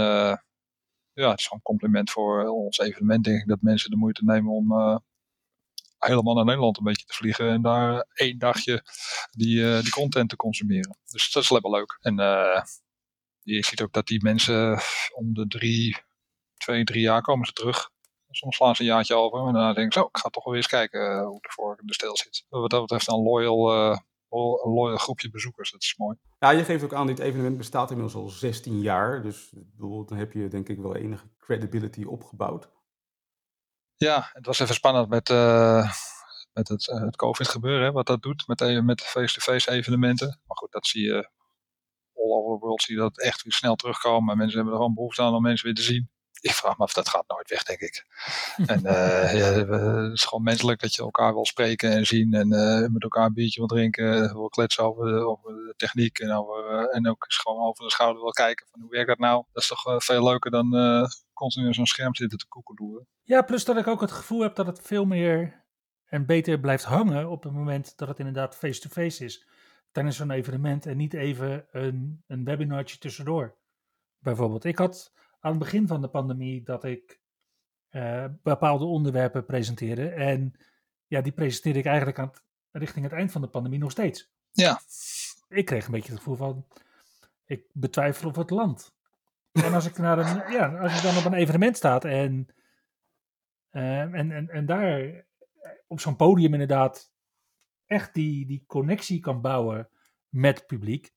ja, 1.13 1.29
het 1.29 1.39
is 1.39 1.47
gewoon 1.47 1.61
een 1.63 1.71
compliment 1.71 2.11
voor 2.11 2.47
ons 2.47 2.77
evenement, 2.77 3.23
denk 3.23 3.41
ik, 3.41 3.47
dat 3.47 3.61
mensen 3.61 3.89
de 3.89 3.97
moeite 3.97 4.23
nemen 4.23 4.51
om 4.51 5.01
helemaal 5.97 6.33
naar 6.35 6.45
Nederland 6.45 6.77
een 6.77 6.83
beetje 6.83 7.05
te 7.05 7.13
vliegen 7.13 7.49
en 7.49 7.61
daar 7.61 8.05
één 8.13 8.37
dagje 8.37 8.83
die, 9.31 9.81
die 9.81 9.91
content 9.91 10.29
te 10.29 10.35
consumeren. 10.35 10.97
Dus 11.05 11.31
dat 11.31 11.43
is 11.43 11.49
wel 11.49 11.71
leuk. 11.71 11.97
En 12.01 12.15
je 13.41 13.63
ziet 13.65 13.81
ook 13.81 13.93
dat 13.93 14.07
die 14.07 14.23
mensen 14.23 14.79
om 15.13 15.33
de 15.33 15.47
drie, 15.47 15.97
twee, 16.57 16.83
drie 16.83 17.01
jaar 17.01 17.21
komen 17.21 17.45
ze 17.45 17.53
terug 17.53 17.93
soms 18.35 18.55
slaan 18.55 18.75
ze 18.75 18.81
een 18.81 18.87
jaartje 18.87 19.15
over. 19.15 19.47
En 19.47 19.53
dan 19.53 19.73
denk 19.73 19.87
ik, 19.87 19.93
zo, 19.93 20.01
ik 20.01 20.17
ga 20.17 20.29
toch 20.29 20.43
wel 20.43 20.55
eens 20.55 20.67
kijken 20.67 21.01
uh, 21.01 21.25
hoe 21.25 21.37
het 21.41 21.53
voor 21.53 21.77
in 21.79 21.87
de 21.87 21.93
stijl 21.93 22.17
zit. 22.17 22.45
Wat 22.49 22.69
dat 22.69 22.81
betreft 22.81 23.07
een 23.07 23.23
loyal, 23.23 23.73
uh, 23.73 23.97
een 24.29 24.71
loyal 24.73 24.97
groepje 24.97 25.29
bezoekers. 25.29 25.71
Dat 25.71 25.81
is 25.81 25.97
mooi. 25.97 26.17
Ja, 26.39 26.49
je 26.49 26.63
geeft 26.63 26.83
ook 26.83 26.93
aan, 26.93 27.07
dit 27.07 27.19
evenement 27.19 27.57
bestaat 27.57 27.91
inmiddels 27.91 28.23
al 28.23 28.29
16 28.29 28.79
jaar. 28.79 29.21
Dus 29.21 29.53
bedoel, 29.53 30.05
dan 30.05 30.17
heb 30.17 30.33
je 30.33 30.47
denk 30.47 30.69
ik 30.69 30.79
wel 30.79 30.95
enige 30.95 31.25
credibility 31.39 32.03
opgebouwd. 32.03 32.69
Ja, 33.97 34.29
het 34.33 34.45
was 34.45 34.59
even 34.59 34.75
spannend 34.75 35.09
met, 35.09 35.29
uh, 35.29 35.91
met 36.53 36.67
het, 36.67 36.85
het 36.85 37.15
COVID 37.15 37.47
gebeuren. 37.47 37.93
Wat 37.93 38.07
dat 38.07 38.21
doet 38.21 38.47
met, 38.47 38.83
met 38.83 39.01
face-to-face 39.01 39.71
evenementen. 39.71 40.27
Maar 40.27 40.57
goed, 40.57 40.71
dat 40.71 40.87
zie 40.87 41.03
je 41.03 41.29
all 42.15 42.31
over 42.31 42.59
the 42.59 42.65
world. 42.65 42.81
Zie 42.81 42.95
je 42.95 43.01
dat 43.01 43.19
echt 43.19 43.43
weer 43.43 43.53
snel 43.53 43.75
terugkomen. 43.75 44.37
Mensen 44.37 44.55
hebben 44.55 44.73
er 44.73 44.79
gewoon 44.79 44.95
behoefte 44.95 45.21
aan 45.21 45.33
om 45.33 45.41
mensen 45.41 45.65
weer 45.65 45.75
te 45.75 45.81
zien. 45.81 46.09
Ik 46.41 46.51
vraag 46.51 46.77
me 46.77 46.83
af, 46.83 46.93
dat 46.93 47.09
gaat 47.09 47.27
nooit 47.27 47.49
weg, 47.49 47.63
denk 47.63 47.79
ik. 47.79 48.05
en 48.73 48.79
uh, 48.85 49.37
ja, 49.37 49.45
het 49.45 50.13
is 50.13 50.25
gewoon 50.25 50.43
menselijk 50.43 50.81
dat 50.81 50.95
je 50.95 51.01
elkaar 51.01 51.33
wil 51.33 51.45
spreken 51.45 51.91
en 51.91 52.05
zien 52.05 52.33
en 52.33 52.53
uh, 52.53 52.87
met 52.89 53.03
elkaar 53.03 53.25
een 53.25 53.33
biertje 53.33 53.59
wil 53.59 53.67
drinken, 53.67 54.33
wil 54.33 54.49
kletsen 54.49 54.83
over 54.83 55.05
de, 55.05 55.19
over 55.19 55.53
de 55.53 55.73
techniek 55.77 56.19
en, 56.19 56.31
over, 56.31 56.71
uh, 56.71 56.95
en 56.95 57.09
ook 57.09 57.23
eens 57.23 57.37
gewoon 57.37 57.67
over 57.67 57.83
de 57.83 57.91
schouder 57.91 58.21
wil 58.21 58.31
kijken 58.31 58.67
van 58.71 58.81
hoe 58.81 58.89
werkt 58.89 59.07
dat 59.07 59.17
nou. 59.17 59.43
Dat 59.53 59.61
is 59.61 59.67
toch 59.69 60.03
veel 60.03 60.23
leuker 60.23 60.51
dan 60.51 60.69
continu 61.33 61.73
zo'n 61.73 61.85
scherm 61.85 62.15
zitten 62.15 62.37
te 62.37 62.47
koekeloeren. 62.47 63.07
Ja, 63.23 63.41
plus 63.41 63.65
dat 63.65 63.77
ik 63.77 63.87
ook 63.87 64.01
het 64.01 64.11
gevoel 64.11 64.41
heb 64.41 64.55
dat 64.55 64.65
het 64.65 64.81
veel 64.81 65.05
meer 65.05 65.63
en 66.05 66.25
beter 66.25 66.59
blijft 66.59 66.83
hangen 66.83 67.29
op 67.29 67.43
het 67.43 67.53
moment 67.53 67.97
dat 67.97 68.07
het 68.07 68.19
inderdaad 68.19 68.55
face-to-face 68.55 69.25
is 69.25 69.47
tijdens 69.91 70.17
zo'n 70.17 70.31
evenement 70.31 70.85
en 70.85 70.97
niet 70.97 71.13
even 71.13 71.65
een, 71.71 72.23
een 72.27 72.43
webinartje 72.43 72.97
tussendoor. 72.97 73.57
Bijvoorbeeld, 74.19 74.63
ik 74.63 74.77
had 74.77 75.13
aan 75.45 75.51
het 75.51 75.60
begin 75.60 75.88
van 75.88 76.01
de 76.01 76.08
pandemie 76.08 76.63
dat 76.63 76.84
ik 76.84 77.19
uh, 77.91 78.25
bepaalde 78.43 78.86
onderwerpen 78.86 79.45
presenteerde. 79.45 80.10
En 80.10 80.53
ja, 81.08 81.21
die 81.21 81.31
presenteerde 81.31 81.79
ik 81.79 81.86
eigenlijk 81.86 82.19
aan 82.19 82.27
het, 82.27 82.43
richting 82.71 83.05
het 83.05 83.13
eind 83.13 83.31
van 83.31 83.41
de 83.41 83.47
pandemie 83.47 83.79
nog 83.79 83.91
steeds. 83.91 84.31
Ja. 84.51 84.79
Ik 85.47 85.65
kreeg 85.65 85.86
een 85.86 85.91
beetje 85.91 86.10
het 86.12 86.17
gevoel 86.17 86.36
van, 86.36 86.67
ik 87.45 87.65
betwijfel 87.73 88.29
of 88.29 88.36
het 88.36 88.49
land. 88.49 88.95
En 89.51 89.73
als 89.73 89.86
ik, 89.86 89.97
naar 89.97 90.17
een, 90.17 90.51
ja, 90.51 90.77
als 90.77 90.95
ik 90.95 91.01
dan 91.01 91.17
op 91.17 91.25
een 91.25 91.39
evenement 91.39 91.77
staat 91.77 92.05
en, 92.05 92.47
uh, 93.71 94.01
en, 94.01 94.31
en, 94.31 94.49
en 94.49 94.65
daar 94.65 95.25
op 95.88 95.99
zo'n 95.99 96.15
podium 96.15 96.53
inderdaad 96.53 97.12
echt 97.86 98.13
die, 98.13 98.45
die 98.45 98.63
connectie 98.67 99.19
kan 99.19 99.41
bouwen 99.41 99.89
met 100.29 100.58
het 100.58 100.67
publiek 100.67 101.13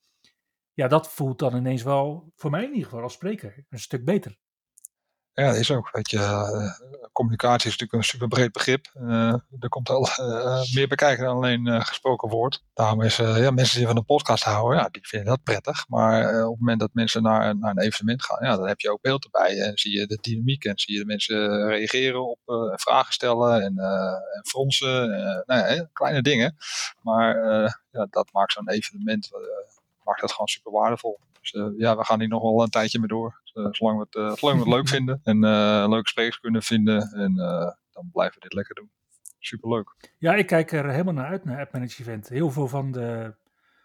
ja, 0.79 0.89
dat 0.89 1.09
voelt 1.09 1.39
dan 1.39 1.57
ineens 1.57 1.83
wel, 1.83 2.33
voor 2.37 2.51
mij 2.51 2.63
in 2.63 2.69
ieder 2.69 2.85
geval 2.85 3.03
als 3.03 3.13
spreker, 3.13 3.65
een 3.69 3.79
stuk 3.79 4.05
beter. 4.05 4.37
Ja, 5.33 5.47
dat 5.47 5.57
is 5.57 5.71
ook. 5.71 5.91
Weet 5.93 6.11
je, 6.11 6.17
uh, 6.17 7.09
communicatie 7.13 7.71
is 7.71 7.77
natuurlijk 7.77 7.93
een 7.93 8.05
super 8.05 8.29
breed 8.29 8.53
begrip. 8.53 8.87
Uh, 8.95 9.35
er 9.59 9.69
komt 9.69 9.89
al 9.89 10.09
uh, 10.21 10.63
meer 10.75 10.89
bekijken 10.89 11.25
dan 11.25 11.37
alleen 11.37 11.83
gesproken 11.83 12.29
woord. 12.29 12.65
Daarom 12.75 13.03
is 13.03 13.17
ja, 13.17 13.51
mensen 13.51 13.79
die 13.79 13.87
van 13.87 13.97
een 13.97 14.05
podcast 14.05 14.45
houden, 14.45 14.79
ja, 14.79 14.89
die 14.89 15.07
vinden 15.07 15.29
dat 15.29 15.43
prettig. 15.43 15.89
Maar 15.89 16.45
op 16.45 16.51
het 16.51 16.61
moment 16.61 16.81
dat 16.81 16.91
mensen 16.93 17.23
naar, 17.23 17.59
naar 17.59 17.71
een 17.71 17.83
evenement 17.83 18.25
gaan, 18.25 18.49
ja, 18.49 18.57
dan 18.57 18.69
heb 18.69 18.81
je 18.81 18.91
ook 18.93 19.01
beeld 19.01 19.25
erbij. 19.25 19.61
En 19.61 19.79
zie 19.79 19.99
je 19.99 20.07
de 20.07 20.19
dynamiek 20.21 20.65
en 20.65 20.79
zie 20.79 20.95
je 20.95 21.01
de 21.01 21.07
mensen 21.07 21.69
reageren 21.69 22.29
op 22.29 22.41
vragen 22.75 23.13
stellen 23.13 23.63
en, 23.63 23.79
en 24.35 24.47
fronsen. 24.47 25.09
nou 25.47 25.75
ja, 25.75 25.89
kleine 25.93 26.23
dingen. 26.23 26.57
Maar 27.03 27.37
ja, 27.91 28.07
dat 28.11 28.33
maakt 28.33 28.53
zo'n 28.53 28.71
evenement 28.71 29.31
maakt 30.09 30.21
dat 30.21 30.33
gewoon 30.33 30.47
super 30.47 30.73
waardevol. 30.73 31.19
Dus 31.41 31.53
uh, 31.53 31.67
ja, 31.77 31.97
we 31.97 32.05
gaan 32.05 32.21
hier 32.21 32.29
nog 32.29 32.43
wel 32.43 32.63
een 32.63 32.71
tijdje 32.71 32.99
mee 32.99 33.09
door. 33.09 33.41
Dus, 33.45 33.65
uh, 33.65 33.69
zolang, 33.71 33.99
we 33.99 34.07
het, 34.11 34.15
uh, 34.15 34.37
zolang 34.37 34.59
we 34.59 34.65
het 34.65 34.75
leuk 34.75 34.89
vinden 34.89 35.21
en 35.25 35.39
leuke 35.89 36.09
sprekers 36.09 36.41
kunnen 36.41 36.63
vinden. 36.63 37.03
En 37.13 37.35
dan 37.93 38.09
blijven 38.13 38.35
we 38.35 38.41
dit 38.41 38.55
lekker 38.55 38.75
doen. 38.75 38.91
Superleuk. 39.39 39.95
Ja, 40.19 40.35
ik 40.35 40.47
kijk 40.47 40.73
er 40.73 40.91
helemaal 40.91 41.15
naar 41.15 41.27
uit 41.27 41.45
naar 41.45 41.61
App 41.61 41.73
Manage 41.73 42.01
Event. 42.01 42.29
Heel 42.29 42.51
veel 42.51 42.69
van 42.69 42.93
de 42.93 43.35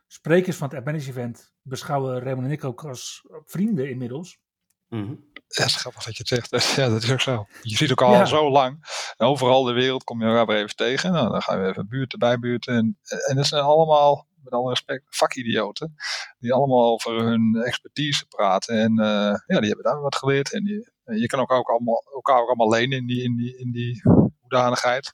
sprekers 0.07 0.57
van 0.57 0.67
het 0.67 0.77
App 0.77 0.85
Manage 0.85 1.09
Event 1.09 1.53
beschouwen 1.61 2.19
Raymond 2.19 2.47
en 2.47 2.51
ik 2.51 2.63
ook 2.63 2.85
als 2.85 3.25
vrienden 3.45 3.89
inmiddels. 3.89 4.39
Mm 4.89 5.05
-hmm. 5.05 5.31
Ja, 5.33 5.63
het 5.63 5.65
is 5.65 5.75
grappig 5.75 6.03
dat 6.03 6.17
je 6.17 6.23
het 6.27 6.49
zegt. 6.51 6.75
Ja, 6.75 6.89
dat 6.89 7.03
is 7.03 7.11
ook 7.11 7.21
zo. 7.21 7.47
Je 7.61 7.75
ziet 7.75 7.89
elkaar 7.89 8.11
ja. 8.11 8.19
al 8.19 8.27
zo 8.27 8.49
lang. 8.49 8.77
En 9.17 9.25
overal 9.27 9.63
de 9.63 9.73
wereld 9.73 10.03
kom 10.03 10.19
je 10.19 10.25
elkaar 10.25 10.45
weer 10.45 10.57
even 10.57 10.75
tegen. 10.75 11.11
Nou, 11.11 11.31
dan 11.31 11.41
gaan 11.41 11.61
we 11.61 11.67
even 11.67 11.87
buurten, 11.87 12.19
bijbuurten. 12.19 12.75
En, 12.75 12.97
en 13.27 13.35
dat 13.35 13.45
zijn 13.45 13.63
allemaal 13.63 14.27
met 14.43 14.53
alle 14.53 14.69
respect, 14.69 15.03
vakidioten. 15.09 15.95
Die 16.39 16.53
allemaal 16.53 16.91
over 16.91 17.21
hun 17.21 17.61
expertise 17.65 18.25
praten. 18.25 18.79
En 18.79 18.91
uh, 18.99 19.35
ja, 19.45 19.59
die 19.59 19.67
hebben 19.67 19.83
daar 19.83 20.01
wat 20.01 20.15
geleerd. 20.15 20.53
En 20.53 20.63
die, 20.63 20.91
je 21.03 21.25
kan 21.25 21.39
ook, 21.39 21.51
ook 21.51 21.69
allemaal, 21.69 22.03
elkaar 22.13 22.41
ook 22.41 22.47
allemaal 22.47 22.69
lenen 22.69 22.97
in 22.97 23.05
die, 23.05 23.23
in 23.23 23.35
die, 23.35 23.57
in 23.57 23.71
die 23.71 24.01
hoedanigheid. 24.39 25.13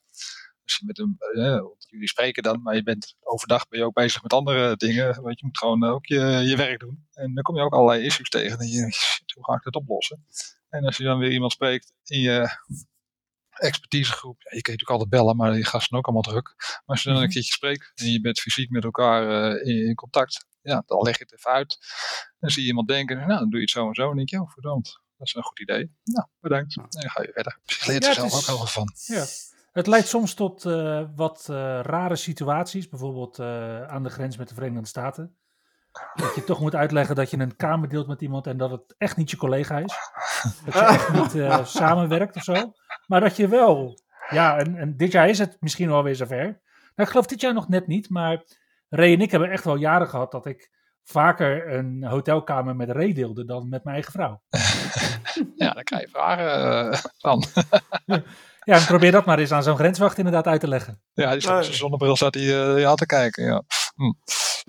Als 0.63 0.78
je 0.78 0.86
met 0.86 1.00
een, 1.00 1.18
uh, 1.34 1.62
jullie 1.89 2.08
spreken 2.08 2.44
dan, 2.44 2.62
maar 2.62 2.76
je 2.76 2.84
bent 2.84 3.15
overdag 3.20 3.68
ben 3.68 3.80
je 3.80 3.86
ook 3.86 3.94
bezig 3.94 4.22
met 4.24 4.34
andere 4.34 4.76
dingen. 4.76 5.22
Want 5.22 5.39
je 5.39 5.46
moet 5.46 5.58
gewoon 5.58 5.84
ook 5.84 6.06
je, 6.06 6.20
je 6.20 6.56
werk 6.56 6.80
doen. 6.80 7.08
En 7.13 7.34
dan 7.34 7.44
kom 7.44 7.56
je 7.56 7.62
ook 7.62 7.74
allerlei 7.74 8.06
issues 8.06 8.30
tegen. 8.30 8.60
En 8.60 8.68
je, 8.68 8.82
hoe 9.36 9.46
ga 9.46 9.54
ik 9.54 9.63
dit 9.63 9.76
oplossen? 9.76 10.26
En 10.70 10.86
als 10.86 10.98
je 10.98 11.04
dan 11.04 11.20
weer 11.20 11.32
iemand 11.32 11.52
spreekt 11.52 11.94
in 12.04 12.20
je 12.20 12.50
expertisegroep. 13.60 14.41
Ja, 14.41 14.56
je 14.56 14.62
kan 14.62 14.74
natuurlijk 14.74 14.89
altijd 14.89 15.10
bellen, 15.10 15.36
maar 15.36 15.52
die 15.52 15.65
gasten 15.65 15.98
ook 15.98 16.06
allemaal 16.06 16.24
druk. 16.24 16.54
Maar 16.58 16.82
als 16.86 17.04
je 17.04 17.10
dan 17.10 17.17
een 17.17 17.24
mhm. 17.24 17.34
keertje 17.34 17.54
spreekt 17.54 17.91
en 17.95 18.12
je 18.12 18.22
bent 18.22 18.39
fysiek 18.39 18.69
met 18.69 18.84
elkaar 18.84 19.24
uh, 19.24 19.67
in, 19.67 19.88
in, 19.88 19.95
contact, 19.95 20.45
ja, 20.62 20.84
dan 20.86 21.02
leg 21.02 21.17
je 21.17 21.24
het 21.24 21.34
even 21.34 21.52
uit. 21.52 21.78
Dan 22.39 22.50
zie 22.50 22.62
je 22.62 22.67
iemand 22.67 22.88
denken, 22.88 23.17
nou, 23.17 23.39
dan 23.39 23.50
doe 23.50 23.60
je 23.60 23.65
het 23.65 23.69
zo 23.69 23.88
en 23.88 23.93
zo. 23.93 24.02
En 24.02 24.08
dan 24.08 24.17
denk 24.17 24.30
je, 24.30 24.41
oh, 24.41 24.52
verdomd, 24.52 25.00
dat 25.17 25.28
is 25.28 25.36
een 25.36 25.43
goed 25.43 25.60
idee. 25.60 25.91
Nou, 26.04 26.28
bedankt. 26.39 26.78
En 26.78 26.86
dan 26.89 27.10
ga 27.10 27.22
je 27.22 27.32
verder. 27.34 27.60
Dus 27.65 27.78
je 27.78 27.91
leert 27.91 28.04
ja, 28.04 28.10
er 28.10 28.15
zelf 28.15 28.28
is, 28.28 28.38
ook 28.38 28.45
heel 28.45 28.58
veel 28.58 28.84
van. 28.84 29.15
Ja. 29.15 29.26
Het 29.72 29.88
leidt 29.88 30.08
soms 30.08 30.34
tot 30.34 30.65
uh, 30.65 31.04
wat 31.15 31.48
uh, 31.52 31.56
rare 31.82 32.15
situaties, 32.15 32.89
bijvoorbeeld 32.89 33.39
aan 33.89 34.04
de 34.04 34.10
grens 34.10 34.38
met 34.38 34.48
de 34.48 34.54
Verenigde 34.54 34.88
Staten. 34.88 35.38
Dat 36.15 36.36
je 36.36 36.43
toch 36.43 36.60
moet 36.60 36.76
uitleggen 36.76 37.15
dat 37.15 37.32
je 37.32 37.38
een 37.38 37.56
kamer 37.56 37.89
deelt 37.89 38.08
met 38.08 38.22
iemand 38.22 38.48
en 38.48 38.58
dat 38.58 38.72
het 38.72 38.95
echt 38.98 39.17
niet 39.17 39.32
je 39.32 39.38
collega 39.38 39.78
is. 39.78 39.95
Dat 40.65 40.74
je 40.74 40.80
echt 40.80 41.13
niet 41.13 41.36
uh, 41.36 41.65
samenwerkt 41.82 42.36
of 42.36 42.43
zo. 42.43 42.74
Maar 43.10 43.19
dat 43.19 43.36
je 43.36 43.48
wel, 43.48 44.00
ja, 44.30 44.58
en, 44.58 44.76
en 44.78 44.98
dit 44.98 45.12
jaar 45.12 45.30
is 45.30 45.39
het 45.39 45.58
misschien 45.60 45.89
wel 45.89 46.04
weer 46.04 46.15
zover. 46.15 46.38
Nou, 46.38 46.52
ik 46.95 47.08
geloof 47.08 47.26
dit 47.26 47.41
jaar 47.41 47.54
nog 47.54 47.69
net 47.69 47.88
niet, 47.88 48.10
maar 48.10 48.43
Ray 48.89 49.13
en 49.13 49.22
ik 49.22 49.32
hebben 49.32 49.52
echt 49.52 49.63
wel 49.63 49.76
jaren 49.76 50.08
gehad 50.08 50.32
dat 50.32 50.45
ik 50.45 50.69
vaker 51.04 51.74
een 51.74 52.04
hotelkamer 52.04 52.76
met 52.76 52.89
Ray 52.89 53.13
deelde 53.13 53.45
dan 53.45 53.69
met 53.69 53.84
mijn 53.84 53.95
eigen 53.95 54.12
vrouw. 54.12 54.41
ja, 55.63 55.72
dan 55.72 55.84
krijg 55.84 56.02
je 56.02 56.10
vragen 56.10 56.86
uh, 56.86 57.00
van. 57.17 57.43
ja, 58.69 58.76
en 58.76 58.86
probeer 58.86 59.12
dat 59.12 59.26
maar 59.26 59.39
eens 59.39 59.52
aan 59.52 59.63
zo'n 59.63 59.78
grenswacht 59.78 60.17
inderdaad 60.17 60.48
uit 60.48 60.60
te 60.60 60.67
leggen. 60.67 61.02
Ja, 61.13 61.36
die 61.36 61.50
nee. 61.50 61.63
zonnebril 61.63 62.17
zat 62.17 62.34
hij 62.34 62.43
uh, 62.43 62.88
aan 62.88 62.95
te 62.95 63.06
kijken, 63.06 63.43
ja. 63.43 63.63
Hm. 63.95 64.12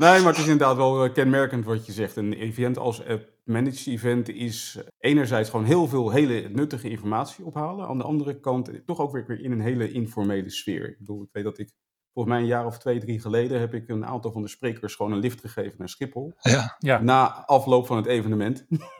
Nee, 0.01 0.21
maar 0.21 0.33
het 0.33 0.37
is 0.37 0.49
inderdaad 0.49 0.77
wel 0.77 1.05
eh, 1.05 1.13
kenmerkend 1.13 1.65
wat 1.65 1.87
je 1.87 1.93
zegt. 1.93 2.17
Een 2.17 2.33
event 2.33 2.79
als 2.79 3.03
managed 3.45 3.87
event 3.87 4.29
is 4.29 4.79
enerzijds 4.99 5.51
gewoon 5.51 5.65
heel 5.65 5.89
veel 5.89 6.11
hele 6.11 6.49
nuttige 6.49 6.91
informatie 6.91 7.45
ophalen. 7.45 7.89
Aan 7.89 7.99
de 7.99 8.05
andere 8.05 8.41
kant 8.41 8.71
toch 8.87 8.99
ook 8.99 9.13
weer 9.13 9.41
in 9.41 9.53
een 9.53 9.61
hele 9.61 9.93
informele 9.93 10.51
sfeer. 10.51 10.89
Ik 10.89 10.99
bedoel, 10.99 11.23
ik 11.23 11.29
weet 11.33 11.45
dat 11.45 11.59
ik 11.59 11.71
volgens 12.13 12.35
mij 12.35 12.43
een 12.43 12.51
jaar 12.51 12.67
of 12.67 12.79
twee, 12.79 13.01
drie 13.01 13.21
geleden 13.21 13.61
heb 13.61 13.75
ik 13.75 13.89
een 13.89 14.07
aantal 14.07 14.33
van 14.33 14.43
de 14.43 14.49
sprekers 14.49 14.95
gewoon 14.95 15.13
een 15.13 15.19
lift 15.19 15.41
gegeven 15.41 15.75
naar 15.79 15.89
Schiphol. 15.89 16.33
Ja. 16.41 16.77
ja. 16.79 17.01
Na 17.01 17.45
afloop 17.47 17.87
van 17.87 17.97
het 17.97 18.07
evenement. 18.07 18.67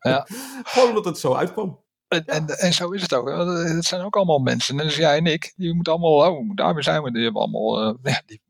Ja. 0.00 0.26
gewoon 0.64 0.88
omdat 0.88 1.04
het 1.04 1.18
zo 1.18 1.34
uitkwam. 1.34 1.80
En, 2.08 2.24
en, 2.26 2.46
en, 2.46 2.72
zo 2.72 2.90
is 2.90 3.02
het 3.02 3.14
ook. 3.14 3.28
Het 3.28 3.84
zijn 3.84 4.02
ook 4.02 4.16
allemaal 4.16 4.38
mensen. 4.38 4.76
Net 4.76 4.84
als 4.84 4.96
jij 4.96 5.16
en 5.16 5.26
ik. 5.26 5.52
Die 5.56 5.74
moeten 5.74 5.92
allemaal, 5.92 6.32
oh, 6.32 6.50
daarmee 6.54 6.82
zijn 6.82 7.02
we. 7.02 7.12
Die 7.12 7.22
hebben 7.22 7.42
allemaal, 7.42 7.88
uh, 7.88 7.94
ja, 8.12 8.22
die, 8.26 8.40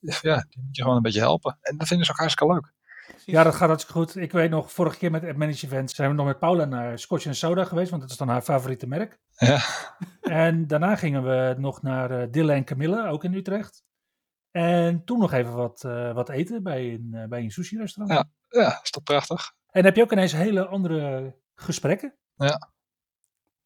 ja, 0.00 0.46
die 0.48 0.62
moet 0.62 0.76
je 0.76 0.82
gewoon 0.82 0.96
een 0.96 1.02
beetje 1.02 1.20
helpen. 1.20 1.58
En 1.60 1.76
dat 1.76 1.86
vinden 1.86 2.06
ze 2.06 2.12
ook 2.12 2.18
hartstikke 2.18 2.52
leuk. 2.52 2.72
Ja, 3.24 3.42
dat 3.42 3.54
gaat 3.54 3.68
hartstikke 3.68 4.00
goed. 4.00 4.16
Ik 4.16 4.32
weet 4.32 4.50
nog, 4.50 4.72
vorige 4.72 4.98
keer 4.98 5.10
met 5.10 5.22
het 5.22 5.36
Manage 5.36 5.66
Event 5.66 5.90
zijn 5.90 6.10
we 6.10 6.14
nog 6.14 6.26
met 6.26 6.38
Paula 6.38 6.64
naar 6.64 6.98
Scotch 6.98 7.34
Soda 7.34 7.64
geweest, 7.64 7.90
want 7.90 8.02
dat 8.02 8.10
is 8.10 8.16
dan 8.16 8.28
haar 8.28 8.42
favoriete 8.42 8.86
merk. 8.86 9.18
Ja. 9.36 9.60
En 10.20 10.66
daarna 10.66 10.96
gingen 10.96 11.22
we 11.22 11.54
nog 11.58 11.82
naar 11.82 12.22
uh, 12.22 12.26
Dille 12.30 12.52
en 12.52 12.64
Camille, 12.64 13.08
ook 13.08 13.24
in 13.24 13.34
Utrecht. 13.34 13.84
En 14.50 15.04
toen 15.04 15.18
nog 15.18 15.32
even 15.32 15.54
wat, 15.54 15.82
uh, 15.86 16.12
wat 16.12 16.28
eten 16.28 16.62
bij 16.62 16.92
een, 16.92 17.10
uh, 17.14 17.24
bij 17.24 17.42
een 17.42 17.50
sushi-restaurant. 17.50 18.28
Ja, 18.48 18.60
ja, 18.60 18.80
is 18.82 18.90
toch 18.90 19.02
prachtig. 19.02 19.52
En 19.70 19.84
heb 19.84 19.96
je 19.96 20.02
ook 20.02 20.12
ineens 20.12 20.32
hele 20.32 20.66
andere 20.66 21.34
gesprekken? 21.54 22.14
Ja. 22.36 22.70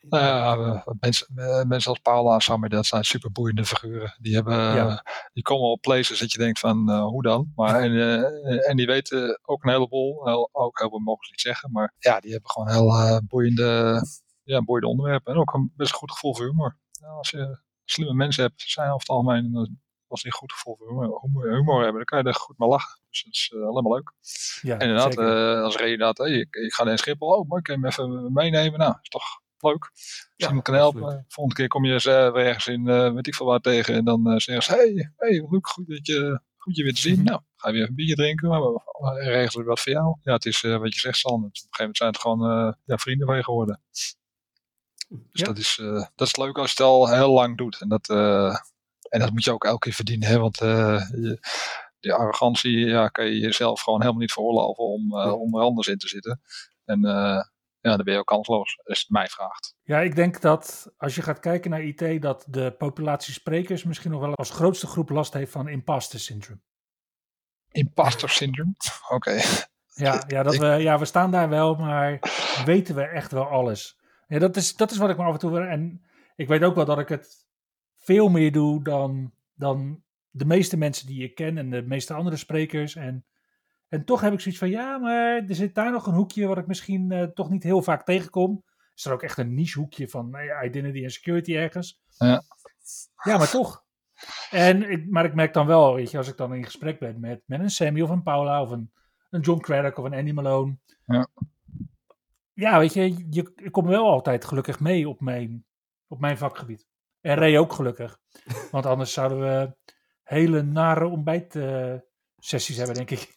Nou 0.09 0.25
ja, 0.25 0.85
mensen, 1.01 1.27
mensen 1.69 1.91
als 1.91 1.99
Paula 1.99 2.39
Sammy, 2.39 2.69
dat 2.69 2.87
zijn 2.87 3.05
super 3.05 3.33
boeiende 3.33 3.65
figuren. 3.65 4.17
Die, 4.21 4.35
hebben, 4.35 5.03
die 5.33 5.43
komen 5.43 5.71
op 5.71 5.81
places 5.81 6.19
dat 6.19 6.33
je 6.33 6.39
denkt 6.39 6.59
van, 6.59 6.91
uh, 6.91 7.05
hoe 7.05 7.23
dan? 7.23 7.53
Maar, 7.55 7.81
en, 7.85 7.91
uh, 7.91 8.69
en 8.69 8.77
die 8.77 8.87
weten 8.87 9.41
ook 9.43 9.65
een 9.65 9.71
heleboel. 9.71 10.27
Heel, 10.27 10.49
ook 10.53 10.79
heel 10.79 10.89
veel 10.89 10.99
mogen 10.99 11.25
ze 11.25 11.31
niet 11.31 11.41
zeggen. 11.41 11.73
Maar 11.73 11.95
ja, 11.99 12.21
die 12.21 12.33
hebben 12.33 12.51
gewoon 12.51 12.71
heel 12.71 12.89
uh, 12.89 13.19
boeiende, 13.29 14.01
ja, 14.43 14.63
boeiende 14.63 14.91
onderwerpen. 14.91 15.33
En 15.33 15.41
ook 15.41 15.55
een 15.55 15.73
best 15.77 15.93
goed 15.93 16.13
gevoel 16.13 16.35
voor 16.35 16.47
humor. 16.47 16.79
Ja, 16.91 17.09
als 17.09 17.31
je 17.31 17.59
slimme 17.85 18.15
mensen 18.15 18.43
hebt, 18.43 18.63
zijn 18.67 18.89
over 18.89 19.01
het 19.01 19.09
algemeen 19.09 19.83
als 20.15 20.23
die 20.23 20.33
een 20.33 20.39
goed 20.39 20.53
gevoel 20.53 20.77
voor 20.77 20.89
humor, 20.89 21.55
humor, 21.55 21.77
hebben, 21.77 21.95
dan 21.95 22.05
kan 22.05 22.19
je 22.19 22.25
er 22.25 22.35
goed 22.35 22.59
mee 22.59 22.69
lachen. 22.69 23.01
Dus 23.09 23.23
dat 23.23 23.33
is 23.33 23.53
uh, 23.55 23.67
alleen 23.67 23.83
maar 23.83 23.93
leuk. 23.93 24.13
Ja, 24.61 24.79
en 24.79 24.89
inderdaad, 24.89 25.19
uh, 25.19 25.63
als 25.63 25.77
reden 25.77 25.99
dat, 25.99 26.19
hey, 26.19 26.33
ik, 26.33 26.55
ik, 26.55 26.73
ga 26.73 26.85
naar 26.85 26.99
Schiphol, 26.99 27.29
oh, 27.29 27.49
maar 27.49 27.59
ik 27.59 27.65
kan 27.65 27.75
hem 27.75 27.87
even 27.87 28.33
meenemen. 28.33 28.79
Nou, 28.79 28.95
is 29.03 29.09
toch 29.09 29.41
leuk. 29.65 29.91
Als 29.93 30.33
ja, 30.37 30.47
iemand 30.47 30.65
kan 30.65 30.75
helpen. 30.75 31.25
Volgende 31.29 31.61
keer 31.61 31.69
kom 31.69 31.85
je 31.85 31.93
eens 31.93 32.07
uh, 32.07 32.37
ergens 32.37 32.67
in, 32.67 32.87
uh, 32.87 33.13
weet 33.13 33.27
ik 33.27 33.35
veel 33.35 33.47
waar 33.47 33.61
tegen. 33.61 33.95
En 33.95 34.05
dan 34.05 34.31
uh, 34.31 34.39
zeggen 34.39 34.65
ze, 34.65 34.73
hey, 34.73 35.13
hey, 35.17 35.47
Luc, 35.51 35.61
goed 35.63 35.89
dat 35.89 36.07
je, 36.07 36.41
goed 36.57 36.77
je 36.77 36.83
weer 36.83 36.95
te 36.95 37.01
zien. 37.01 37.23
Nou, 37.23 37.41
ga 37.57 37.69
je 37.69 37.75
weer 37.75 37.89
een 37.89 37.95
biertje 37.95 38.15
drinken. 38.15 38.49
Maar 38.49 39.23
regelen 39.23 39.65
we 39.65 39.71
wat 39.71 39.81
voor 39.81 39.93
jou. 39.93 40.17
Ja, 40.23 40.33
het 40.33 40.47
is 40.47 40.61
wat 40.61 40.95
je 40.95 41.01
zegt, 41.01 41.19
Sander. 41.19 41.49
Op 41.49 41.55
een 41.55 41.61
gegeven 41.71 41.79
moment 41.79 41.97
zijn 41.97 42.11
het 42.11 42.21
gewoon 42.21 42.77
ja, 42.85 42.97
vrienden 42.97 43.27
van 43.27 43.37
je 43.37 43.45
geworden. 43.45 43.81
Dus 45.09 45.41
ja. 45.41 45.45
dat, 45.47 45.59
is, 45.59 45.81
dat 46.15 46.27
is 46.27 46.37
leuk 46.37 46.59
als 46.59 46.73
je 46.73 46.83
het 46.83 46.93
al 46.93 47.09
heel 47.09 47.33
lang 47.33 47.57
doet. 47.57 47.81
En 47.81 47.89
dat, 47.89 48.09
en 49.09 49.21
dat 49.21 49.31
moet 49.31 49.45
je 49.45 49.53
ook 49.53 49.65
elke 49.65 49.79
keer 49.79 49.93
verdienen. 49.93 50.29
Hè? 50.29 50.39
Want 50.39 50.57
je, 50.59 51.39
die 52.01 52.13
arrogantie 52.13 52.79
ja, 52.79 53.09
kan 53.09 53.25
je 53.25 53.39
jezelf 53.39 53.81
gewoon 53.81 54.01
helemaal 54.01 54.21
niet 54.21 54.33
veroorloven 54.33 54.85
om, 54.85 55.15
om 55.15 55.57
er 55.57 55.63
anders 55.63 55.89
in 55.89 55.99
te 55.99 56.09
zitten. 56.09 56.41
En 56.85 57.01
ja, 57.91 57.97
dan 57.97 58.05
ben 58.05 58.15
je 58.15 58.21
ook 58.21 58.27
kansloos, 58.27 58.79
als 58.85 59.01
het 59.01 59.11
mij 59.11 59.27
vraagt. 59.27 59.77
Ja, 59.83 60.01
ik 60.01 60.17
denk 60.17 60.41
dat 60.41 60.93
als 60.97 61.15
je 61.15 61.23
gaat 61.23 61.41
kijken 61.41 61.71
naar 61.71 61.83
IT, 61.83 62.23
dat 62.23 62.45
de 62.49 62.75
populatie 62.79 63.33
sprekers 63.33 63.85
misschien 63.85 64.11
nog 64.11 64.21
wel 64.21 64.35
als 64.35 64.51
grootste 64.51 64.87
groep 64.87 65.11
last 65.11 65.33
heeft 65.33 65.53
van 65.53 65.69
imposter 65.69 66.21
syndrome. 66.21 66.61
Imposter 67.71 68.29
syndrome? 68.29 68.75
Oké. 69.09 69.41
Ja, 69.95 70.25
ja, 70.27 70.43
dat 70.43 70.57
we, 70.57 70.67
ja, 70.67 70.99
we 70.99 71.05
staan 71.05 71.31
daar 71.31 71.49
wel, 71.49 71.75
maar 71.75 72.19
weten 72.65 72.95
we 72.95 73.03
echt 73.03 73.33
wel 73.33 73.47
alles? 73.47 74.01
Ja, 74.27 74.39
dat 74.39 74.57
is, 74.57 74.77
dat 74.77 74.91
is 74.91 74.97
wat 74.97 75.11
ik 75.11 75.17
me 75.17 75.25
af 75.25 75.33
en 75.33 75.39
toe... 75.39 75.61
En 75.61 76.05
ik 76.37 76.49
weet 76.49 76.63
ook 76.63 76.75
wel 76.75 76.85
dat 76.85 76.99
ik 76.99 77.09
het 77.09 77.47
veel 77.97 78.29
meer 78.29 78.53
doe 78.53 78.83
dan, 78.83 79.33
dan 79.55 80.03
de 80.31 80.45
meeste 80.45 80.77
mensen 80.77 81.07
die 81.07 81.23
ik 81.23 81.35
ken 81.35 81.59
en 81.59 81.71
de 81.71 81.83
meeste 81.83 82.15
andere 82.15 82.37
sprekers. 82.37 82.95
En, 82.95 83.25
en 83.89 84.05
toch 84.05 84.21
heb 84.21 84.33
ik 84.33 84.41
zoiets 84.41 84.61
van, 84.61 84.71
ja, 84.71 84.99
maar 84.99 85.45
er 85.47 85.55
zit 85.55 85.75
daar 85.75 85.91
nog 85.91 86.07
een 86.07 86.15
hoekje 86.15 86.47
wat 86.47 86.59
ik 86.59 86.67
misschien 86.67 87.13
uh, 87.13 87.23
toch 87.23 87.51
niet 87.51 87.63
heel 87.63 87.83
vaak 87.83 88.05
tegenkom. 88.05 88.65
Is 88.95 89.05
er 89.05 89.13
ook 89.13 89.23
echt 89.23 89.39
een 89.39 89.55
niche 89.55 89.79
hoekje 89.79 90.09
van 90.09 90.37
uh, 90.37 90.65
identity 90.65 91.03
en 91.03 91.11
security 91.11 91.57
ergens? 91.57 92.03
Ja. 92.19 92.43
Ja, 93.25 93.37
maar 93.39 93.51
toch. 93.51 93.85
En 94.51 94.91
ik, 94.91 95.11
maar 95.11 95.25
ik 95.25 95.35
merk 95.35 95.53
dan 95.53 95.67
wel, 95.67 95.95
weet 95.95 96.11
je, 96.11 96.19
als 96.19 96.29
ik 96.29 96.37
dan 96.37 96.55
in 96.55 96.65
gesprek 96.65 96.99
ben 96.99 97.21
met, 97.21 97.43
met 97.47 97.61
een 97.61 97.71
Sammy 97.71 98.01
of 98.01 98.11
een 98.11 98.23
Paula 98.23 98.63
of 98.63 98.71
een, 98.71 98.93
een 99.31 99.41
John 99.41 99.61
Craddock 99.61 99.99
of 99.99 100.05
een 100.05 100.15
Andy 100.15 100.33
Malone. 100.33 100.77
Ja. 101.07 101.29
Ja, 102.53 102.79
weet 102.79 102.93
je, 102.93 103.27
je, 103.31 103.53
ik 103.55 103.73
kom 103.73 103.87
wel 103.87 104.09
altijd 104.09 104.45
gelukkig 104.45 104.81
mee 104.81 105.09
op 105.09 105.21
mijn, 105.21 105.65
op 106.07 106.21
mijn 106.21 106.39
vakgebied. 106.39 106.87
En 107.21 107.35
Ray 107.35 107.57
ook 107.57 107.73
gelukkig. 107.73 108.19
Want 108.71 108.87
anders 108.87 109.13
zouden 109.13 109.41
we 109.41 109.75
hele 110.23 110.63
nare 110.63 111.07
ontbijtsessies 112.45 112.77
hebben, 112.77 112.95
denk 112.95 113.11
ik. 113.11 113.37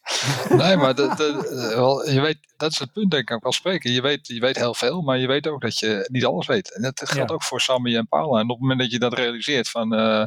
Nee, 0.62 0.76
maar 0.76 0.96
dat, 0.96 1.18
dat, 1.18 1.50
wel, 1.74 2.10
je 2.10 2.22
weet, 2.22 2.38
dat 2.58 2.72
is 2.72 2.80
het 2.80 2.92
punt, 2.92 3.12
denk 3.12 3.30
ik 3.30 3.44
wel 3.44 3.52
spreken. 3.52 3.92
Je 3.92 4.02
weet, 4.02 4.28
je 4.28 4.40
weet 4.40 4.56
heel 4.56 4.74
veel, 4.74 5.02
maar 5.02 5.18
je 5.18 5.28
weet 5.28 5.48
ook 5.48 5.62
dat 5.62 5.80
je 5.80 6.08
niet 6.12 6.26
alles 6.26 6.48
weet. 6.48 6.74
En 6.76 6.82
dat 6.82 7.02
geldt 7.10 7.30
Ja. 7.30 7.36
ook 7.36 7.44
voor 7.44 7.62
Sammy 7.62 7.96
en 7.96 8.08
Paula. 8.08 8.40
En 8.40 8.44
op 8.44 8.50
het 8.50 8.60
moment 8.60 8.80
dat 8.80 8.92
je 8.92 9.00
dat 9.00 9.14
realiseert, 9.14 9.70
van, 9.70 9.94
eh, 9.94 10.26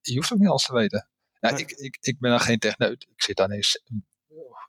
je 0.00 0.14
hoeft 0.14 0.32
ook 0.32 0.38
niet 0.38 0.48
alles 0.48 0.64
te 0.64 0.72
weten. 0.72 1.08
Nee. 1.40 1.52
ik, 1.52 1.70
ik, 1.70 1.96
ik 2.00 2.18
ben 2.18 2.30
dan 2.30 2.40
geen 2.40 2.58
techneut. 2.58 3.02
Ik 3.14 3.22
zit 3.22 3.36
daar 3.36 3.50
eens 3.50 3.82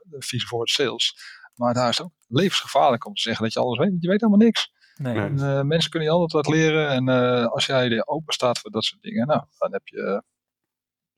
vies 0.09 0.45
voor 0.45 0.59
het 0.59 0.69
sales. 0.69 1.15
Maar 1.55 1.73
daar 1.73 1.89
is 1.89 1.97
het 1.97 2.05
ook 2.05 2.13
levensgevaarlijk 2.27 3.05
om 3.05 3.13
te 3.13 3.21
zeggen 3.21 3.43
dat 3.43 3.53
je 3.53 3.59
alles 3.59 3.77
weet. 3.77 3.91
Je 3.99 4.07
weet 4.07 4.21
helemaal 4.21 4.45
niks. 4.45 4.71
Nee. 4.95 5.15
En, 5.15 5.39
eh, 5.39 5.61
mensen 5.61 5.89
kunnen 5.89 6.09
je 6.09 6.15
altijd 6.15 6.45
wat 6.45 6.55
leren. 6.55 6.89
En 6.89 7.09
eh, 7.09 7.45
als 7.47 7.65
jij 7.65 7.89
er 7.91 8.07
open 8.07 8.33
staat 8.33 8.59
voor 8.59 8.71
dat 8.71 8.83
soort 8.83 9.01
dingen, 9.01 9.27
nou, 9.27 9.43
dan 9.57 9.71
heb 9.71 9.87
je. 9.87 10.23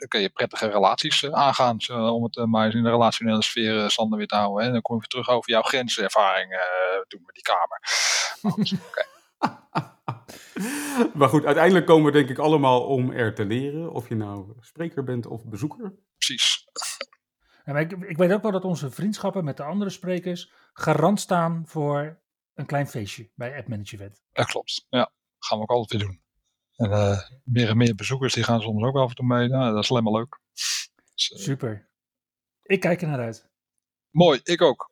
Dan 0.03 0.11
kun 0.11 0.21
je 0.21 0.29
prettige 0.29 0.67
relaties 0.67 1.23
eh, 1.23 1.31
aangaan. 1.31 1.81
Zo, 1.81 2.07
om 2.07 2.23
het 2.23 2.37
eh, 2.37 2.43
maar 2.43 2.65
eens 2.65 2.75
in 2.75 2.83
de 2.83 2.89
relationele 2.89 3.43
sfeer 3.43 3.75
uh, 3.75 3.87
Sander 3.87 4.17
weer 4.17 4.27
te 4.27 4.35
houden. 4.35 4.65
Hè. 4.65 4.71
Dan 4.71 4.81
kom 4.81 4.95
je 4.95 5.01
weer 5.01 5.09
terug 5.09 5.29
over 5.29 5.49
jouw 5.49 5.61
grenservaring 5.61 6.51
eh 6.51 6.59
toen 7.07 7.21
met 7.25 7.35
die 7.35 7.43
kamer. 7.43 7.79
maar 11.19 11.29
goed, 11.29 11.45
uiteindelijk 11.45 11.85
komen 11.85 12.05
we 12.05 12.11
denk 12.11 12.29
ik 12.29 12.37
allemaal 12.37 12.85
om 12.85 13.11
er 13.11 13.35
te 13.35 13.45
leren. 13.45 13.91
Of 13.91 14.09
je 14.09 14.15
nou 14.15 14.53
spreker 14.59 15.03
bent 15.03 15.25
of 15.25 15.45
bezoeker. 15.45 15.93
Precies. 16.17 16.67
Ja, 17.65 17.73
maar 17.73 17.81
ik, 17.81 17.91
ik 17.91 18.17
weet 18.17 18.31
ook 18.31 18.41
wel 18.41 18.51
dat 18.51 18.63
onze 18.63 18.91
vriendschappen 18.91 19.43
met 19.43 19.57
de 19.57 19.63
andere 19.63 19.89
sprekers 19.89 20.51
garant 20.73 21.19
staan 21.19 21.63
voor 21.65 22.21
een 22.53 22.65
klein 22.65 22.87
feestje 22.87 23.31
bij 23.35 23.57
App 23.57 23.67
Manager 23.67 23.99
Event. 23.99 24.21
Dat 24.31 24.45
klopt. 24.45 24.85
Ja, 24.89 25.11
gaan 25.39 25.57
we 25.57 25.63
ook 25.63 25.71
altijd 25.71 26.01
weer 26.01 26.09
doen. 26.09 26.22
En 26.75 26.91
eh, 26.91 27.19
meer 27.43 27.69
en 27.69 27.77
meer 27.77 27.95
bezoekers 27.95 28.33
die 28.33 28.43
gaan 28.43 28.61
soms 28.61 28.83
ook 28.83 28.93
wel 28.93 29.03
af 29.03 29.09
en 29.09 29.15
toe 29.15 29.25
mee. 29.25 29.47
Nou, 29.47 29.73
dat 29.73 29.83
is 29.83 29.91
alleen 29.91 30.03
maar 30.03 30.13
leuk. 30.13 30.39
Dus, 30.53 31.31
eh, 31.31 31.39
Super. 31.39 31.89
Ik 32.63 32.79
kijk 32.79 33.01
er 33.01 33.07
naar 33.07 33.19
uit. 33.19 33.49
mooi, 34.09 34.39
ik 34.43 34.61
ook. 34.61 34.91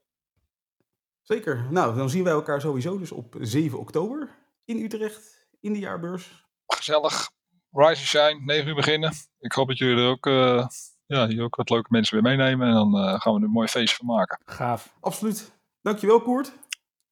Zeker. 1.21 1.67
Nou, 1.71 1.95
dan 1.95 2.09
zien 2.09 2.23
wij 2.23 2.33
elkaar 2.33 2.61
sowieso 2.61 2.97
dus 2.97 3.11
op 3.11 3.35
7 3.39 3.79
oktober 3.79 4.29
in 4.65 4.83
Utrecht, 4.83 5.47
in 5.59 5.73
de 5.73 5.79
jaarbeurs. 5.79 6.45
Gezellig. 6.67 7.31
Rise 7.71 7.89
and 7.89 7.97
Shine, 7.97 8.39
9 8.45 8.67
uur 8.67 8.75
beginnen. 8.75 9.13
Ik 9.39 9.51
hoop 9.51 9.67
dat 9.67 9.77
jullie 9.77 10.03
er 10.03 10.09
ook, 10.09 10.25
eh, 10.25 10.67
ja, 11.05 11.27
hier 11.27 11.43
ook 11.43 11.55
wat 11.55 11.69
leuke 11.69 11.87
mensen 11.91 12.13
weer 12.13 12.23
meenemen. 12.37 12.67
En 12.67 12.73
dan 12.73 12.95
eh, 12.97 13.21
gaan 13.21 13.33
we 13.33 13.39
er 13.39 13.45
een 13.45 13.51
mooi 13.51 13.67
feestje 13.67 13.95
van 13.95 14.05
maken. 14.05 14.41
Gaaf. 14.45 14.95
Absoluut. 14.99 15.51
Dankjewel, 15.81 16.21
Koert. 16.21 16.51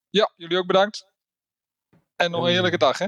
Ja, 0.10 0.32
jullie 0.36 0.58
ook 0.58 0.68
bedankt. 0.68 1.08
En 2.16 2.32
nog 2.32 2.44
een 2.44 2.50
heerlijke 2.52 2.78
dag, 2.78 2.98
hè? 2.98 3.08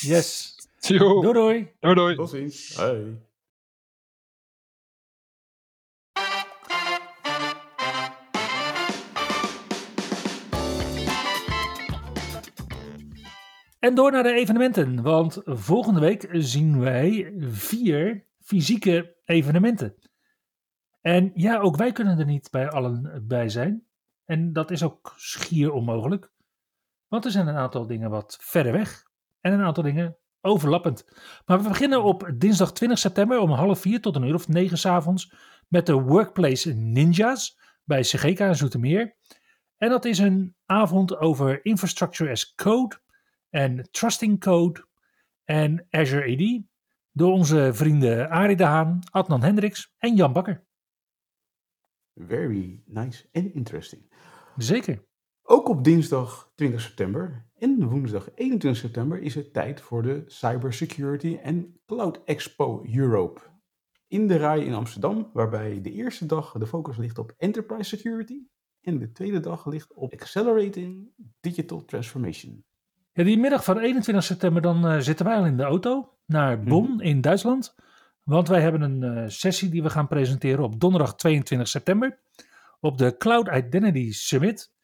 Yes. 0.00 0.54
Doei 0.88 1.32
doei. 1.32 1.76
Doei 1.80 1.94
doei. 1.94 2.14
Tot 2.14 2.30
ziens. 2.30 2.76
Hoi. 2.76 3.28
En 13.78 13.94
door 13.94 14.12
naar 14.12 14.22
de 14.22 14.32
evenementen, 14.32 15.02
want 15.02 15.40
volgende 15.44 16.00
week 16.00 16.28
zien 16.32 16.80
wij 16.80 17.34
vier 17.38 18.26
fysieke 18.40 19.16
evenementen. 19.24 19.94
En 21.00 21.30
ja, 21.34 21.58
ook 21.58 21.76
wij 21.76 21.92
kunnen 21.92 22.18
er 22.18 22.24
niet 22.24 22.50
bij 22.50 22.70
allen 22.70 23.24
bij 23.26 23.48
zijn. 23.48 23.86
En 24.24 24.52
dat 24.52 24.70
is 24.70 24.82
ook 24.82 25.14
schier 25.16 25.72
onmogelijk. 25.72 26.30
Want 27.08 27.24
er 27.24 27.30
zijn 27.30 27.46
een 27.46 27.56
aantal 27.56 27.86
dingen 27.86 28.10
wat 28.10 28.38
verder 28.40 28.72
weg 28.72 29.02
en 29.40 29.52
een 29.52 29.62
aantal 29.62 29.82
dingen 29.82 30.16
overlappend. 30.40 31.04
Maar 31.46 31.62
we 31.62 31.68
beginnen 31.68 32.02
op 32.02 32.30
dinsdag 32.34 32.72
20 32.72 32.98
september 32.98 33.38
om 33.38 33.50
half 33.50 33.80
vier 33.80 34.00
tot 34.00 34.16
een 34.16 34.26
uur 34.26 34.34
of 34.34 34.48
negen 34.48 34.78
s'avonds 34.78 35.32
met 35.68 35.86
de 35.86 35.92
Workplace 35.92 36.72
Ninjas 36.72 37.58
bij 37.84 38.00
CGK 38.00 38.38
in 38.38 38.56
Zoetermeer. 38.56 39.16
En 39.76 39.88
dat 39.88 40.04
is 40.04 40.18
een 40.18 40.56
avond 40.66 41.16
over 41.16 41.64
Infrastructure 41.64 42.30
as 42.30 42.54
Code 42.54 43.00
en 43.50 43.88
Trusting 43.90 44.40
Code 44.40 44.86
en 45.44 45.86
Azure 45.90 46.32
AD 46.32 46.62
door 47.12 47.32
onze 47.32 47.70
vrienden 47.72 48.30
Arie 48.30 48.56
de 48.56 48.64
Haan, 48.64 48.98
Adnan 49.10 49.42
Hendricks 49.42 49.94
en 49.98 50.16
Jan 50.16 50.32
Bakker. 50.32 50.64
Very 52.14 52.82
nice 52.86 53.28
and 53.32 53.54
interesting. 53.54 54.12
Zeker. 54.56 55.08
Ook 55.52 55.68
op 55.68 55.84
dinsdag 55.84 56.52
20 56.54 56.80
september 56.80 57.46
en 57.58 57.88
woensdag 57.88 58.28
21 58.34 58.80
september 58.80 59.22
is 59.22 59.34
het 59.34 59.52
tijd 59.52 59.80
voor 59.80 60.02
de 60.02 60.22
Cybersecurity 60.26 61.38
en 61.42 61.80
Cloud 61.86 62.20
Expo 62.24 62.84
Europe. 62.92 63.40
In 64.08 64.26
de 64.26 64.36
RAI 64.36 64.64
in 64.64 64.74
Amsterdam, 64.74 65.30
waarbij 65.32 65.80
de 65.80 65.92
eerste 65.92 66.26
dag 66.26 66.52
de 66.52 66.66
focus 66.66 66.96
ligt 66.96 67.18
op 67.18 67.34
Enterprise 67.36 67.96
Security 67.96 68.42
en 68.80 68.98
de 68.98 69.12
tweede 69.12 69.40
dag 69.40 69.66
ligt 69.66 69.94
op 69.94 70.12
Accelerating 70.12 71.08
Digital 71.40 71.84
Transformation. 71.84 72.64
Ja, 73.12 73.24
die 73.24 73.38
middag 73.38 73.64
van 73.64 73.78
21 73.78 74.24
september 74.24 74.62
dan 74.62 74.86
eh, 74.86 74.98
zitten 74.98 75.26
wij 75.26 75.36
al 75.36 75.46
in 75.46 75.56
de 75.56 75.62
auto 75.62 76.18
naar 76.26 76.62
Bonn 76.62 77.00
in 77.00 77.20
Duitsland. 77.20 77.74
Want 78.22 78.48
wij 78.48 78.60
hebben 78.60 78.80
een 78.80 79.02
eh, 79.02 79.24
sessie 79.28 79.68
die 79.68 79.82
we 79.82 79.90
gaan 79.90 80.08
presenteren 80.08 80.64
op 80.64 80.80
donderdag 80.80 81.14
22 81.14 81.68
september 81.68 82.20
op 82.80 82.98
de 82.98 83.16
Cloud 83.16 83.48
Identity 83.48 84.12
Summit. 84.12 84.78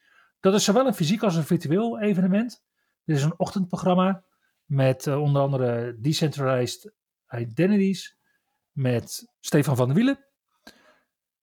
Dat 0.46 0.54
is 0.54 0.64
zowel 0.64 0.86
een 0.86 0.94
fysiek 0.94 1.22
als 1.22 1.36
een 1.36 1.44
virtueel 1.44 2.00
evenement. 2.00 2.62
Dit 3.04 3.16
is 3.16 3.22
een 3.22 3.38
ochtendprogramma 3.38 4.24
met 4.64 5.06
eh, 5.06 5.22
onder 5.22 5.42
andere 5.42 5.96
Decentralized 6.00 6.92
Identities 7.28 8.16
met 8.72 9.34
Stefan 9.40 9.76
van 9.76 9.86
der 9.86 9.96
Wielen. 9.96 10.24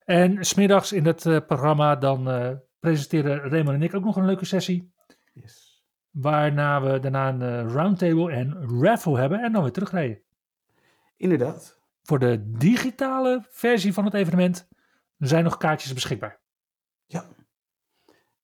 En 0.06 0.46
smiddags 0.46 0.92
in 0.92 1.06
het 1.06 1.26
eh, 1.26 1.38
programma 1.48 1.96
dan 1.96 2.30
eh, 2.30 2.52
presenteren 2.80 3.50
Raymond 3.50 3.76
en 3.76 3.84
ik 3.84 3.94
ook 3.94 4.04
nog 4.04 4.16
een 4.16 4.26
leuke 4.26 4.46
sessie. 4.46 4.94
Yes. 5.34 5.84
Waarna 6.10 6.82
we 6.82 7.00
daarna 7.00 7.30
een 7.30 7.70
roundtable 7.70 8.32
en 8.32 8.80
raffle 8.82 9.20
hebben 9.20 9.40
en 9.40 9.52
dan 9.52 9.62
weer 9.64 9.72
terugrijden. 9.72 10.22
Inderdaad. 11.18 11.80
Voor 12.04 12.20
de 12.20 12.52
digitale 12.58 13.46
versie 13.50 13.94
van 13.94 14.06
het 14.06 14.14
evenement 14.14 14.68
zijn 15.18 15.44
nog 15.44 15.58
kaartjes 15.58 15.94
beschikbaar. 15.94 16.40
Ja. 17.06 17.26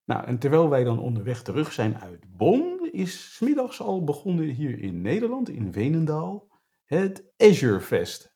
Nou, 0.09 0.25
en 0.25 0.39
terwijl 0.39 0.69
wij 0.69 0.83
dan 0.83 0.99
onderweg 0.99 1.41
terug 1.41 1.73
zijn 1.73 1.97
uit 1.97 2.25
Bonn, 2.37 2.89
is 2.91 3.35
's 3.35 3.39
middags 3.39 3.81
al 3.81 4.03
begonnen 4.03 4.45
hier 4.45 4.79
in 4.79 5.01
Nederland, 5.01 5.49
in 5.49 5.73
Venendaal, 5.73 6.47
het 6.85 7.33
Azure 7.37 7.79
Fest. 7.81 8.35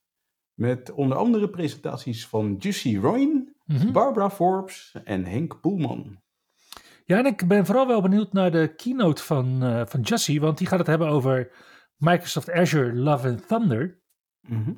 Met 0.53 0.91
onder 0.91 1.17
andere 1.17 1.49
presentaties 1.49 2.27
van 2.27 2.55
Jussie 2.59 2.99
Royn, 2.99 3.55
Mhm. 3.65 3.91
Barbara 3.91 4.29
Forbes 4.29 4.95
en 5.03 5.25
Henk 5.25 5.59
Poelman. 5.61 6.21
Ja, 7.05 7.17
en 7.17 7.25
ik 7.25 7.47
ben 7.47 7.65
vooral 7.65 7.87
wel 7.87 8.01
benieuwd 8.01 8.33
naar 8.33 8.51
de 8.51 8.73
keynote 8.75 9.23
van, 9.23 9.63
eh 9.63 9.85
van 9.85 10.01
Jussie, 10.01 10.41
want 10.41 10.57
die 10.57 10.67
gaat 10.67 10.79
het 10.79 10.87
hebben 10.87 11.07
over 11.07 11.51
Microsoft 11.97 12.51
Azure 12.51 12.93
Love 12.93 13.27
and 13.27 13.47
Thunder. 13.47 14.01
Mhm. 14.47 14.73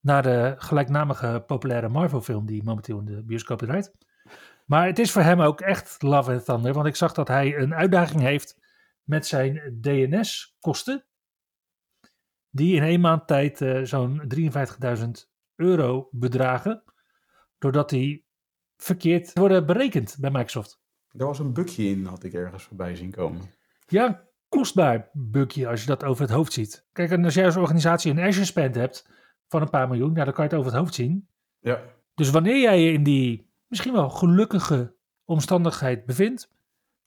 Naar 0.00 0.22
de 0.22 0.54
gelijknamige 0.58 1.44
populaire 1.46 1.88
Marvel-film 1.88 2.46
die 2.46 2.62
momenteel 2.64 2.98
in 2.98 3.04
de 3.04 3.22
bioscoop 3.24 3.58
draait. 3.58 3.92
Maar 4.66 4.86
het 4.86 4.98
is 4.98 5.10
voor 5.10 5.22
hem 5.22 5.40
ook 5.40 5.60
echt 5.60 6.02
Love 6.02 6.32
and 6.32 6.44
Thunder, 6.44 6.72
want 6.72 6.86
ik 6.86 6.96
zag 6.96 7.12
dat 7.12 7.28
hij 7.28 7.56
een 7.56 7.74
uitdaging 7.74 8.20
heeft 8.20 8.60
met 9.02 9.26
zijn 9.26 9.78
DNS-kosten. 9.80 11.04
Die 12.50 12.76
in 12.76 12.82
één 12.82 13.00
maand 13.00 13.26
tijd 13.26 13.60
eh, 13.60 13.82
zo'n 13.82 14.22
53.000 14.98 15.08
euro 15.56 16.08
bedragen. 16.10 16.82
Doordat 17.58 17.90
die 17.90 18.26
verkeerd 18.76 19.38
worden 19.38 19.66
berekend 19.66 20.16
bij 20.20 20.30
Microsoft. 20.30 20.80
Er 21.08 21.26
was 21.26 21.38
een 21.38 21.52
bukje 21.52 21.84
in, 21.84 22.04
had 22.04 22.24
ik 22.24 22.32
ergens 22.32 22.62
voorbij 22.62 22.96
zien 22.96 23.10
komen. 23.10 23.40
Ja, 23.86 24.28
kostbaar 24.48 25.10
bugje 25.12 25.68
als 25.68 25.80
je 25.80 25.86
dat 25.86 26.04
over 26.04 26.22
het 26.22 26.32
hoofd 26.32 26.52
ziet. 26.52 26.86
Kijk, 26.92 27.10
en 27.10 27.24
als 27.24 27.34
jij 27.34 27.44
als 27.44 27.56
organisatie 27.56 28.10
een 28.10 28.20
Azure 28.20 28.44
spend 28.44 28.74
hebt 28.74 29.08
van 29.48 29.62
een 29.62 29.70
paar 29.70 29.88
miljoen, 29.88 30.14
ja, 30.14 30.24
dan 30.24 30.34
kan 30.34 30.44
je 30.44 30.50
het 30.50 30.58
over 30.58 30.72
het 30.72 30.80
hoofd 30.80 30.94
zien. 30.94 31.28
Ja. 31.58 31.82
Dus 32.14 32.30
wanneer 32.30 32.60
jij 32.60 32.80
je 32.80 32.92
in 32.92 33.02
die 33.02 33.51
misschien 33.72 33.92
wel 33.92 34.10
gelukkige 34.10 34.94
omstandigheid 35.24 36.06
bevindt, 36.06 36.50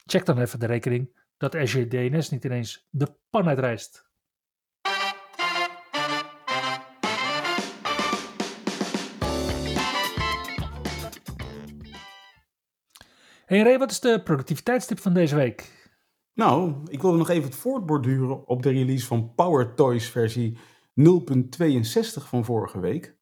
check 0.05 0.25
dan 0.25 0.39
even 0.39 0.59
de 0.59 0.65
rekening 0.65 1.17
dat 1.37 1.55
Azure 1.55 1.87
DNS 1.87 2.29
niet 2.29 2.43
ineens 2.43 2.87
de 2.89 3.15
pan 3.29 3.47
uitreist. 3.47 4.09
Hey 13.45 13.61
Ray, 13.61 13.77
wat 13.77 13.91
is 13.91 13.99
de 13.99 14.21
productiviteitstip 14.23 14.99
van 14.99 15.13
deze 15.13 15.35
week? 15.35 15.89
Nou, 16.33 16.75
ik 16.87 17.01
wilde 17.01 17.17
nog 17.17 17.29
even 17.29 17.49
het 17.49 17.55
voortborduren 17.55 18.47
op 18.47 18.63
de 18.63 18.69
release 18.69 19.05
van 19.05 19.33
Power 19.35 19.73
Toys 19.73 20.09
versie 20.09 20.57
0.62 21.01 22.23
van 22.27 22.45
vorige 22.45 22.79
week. 22.79 23.14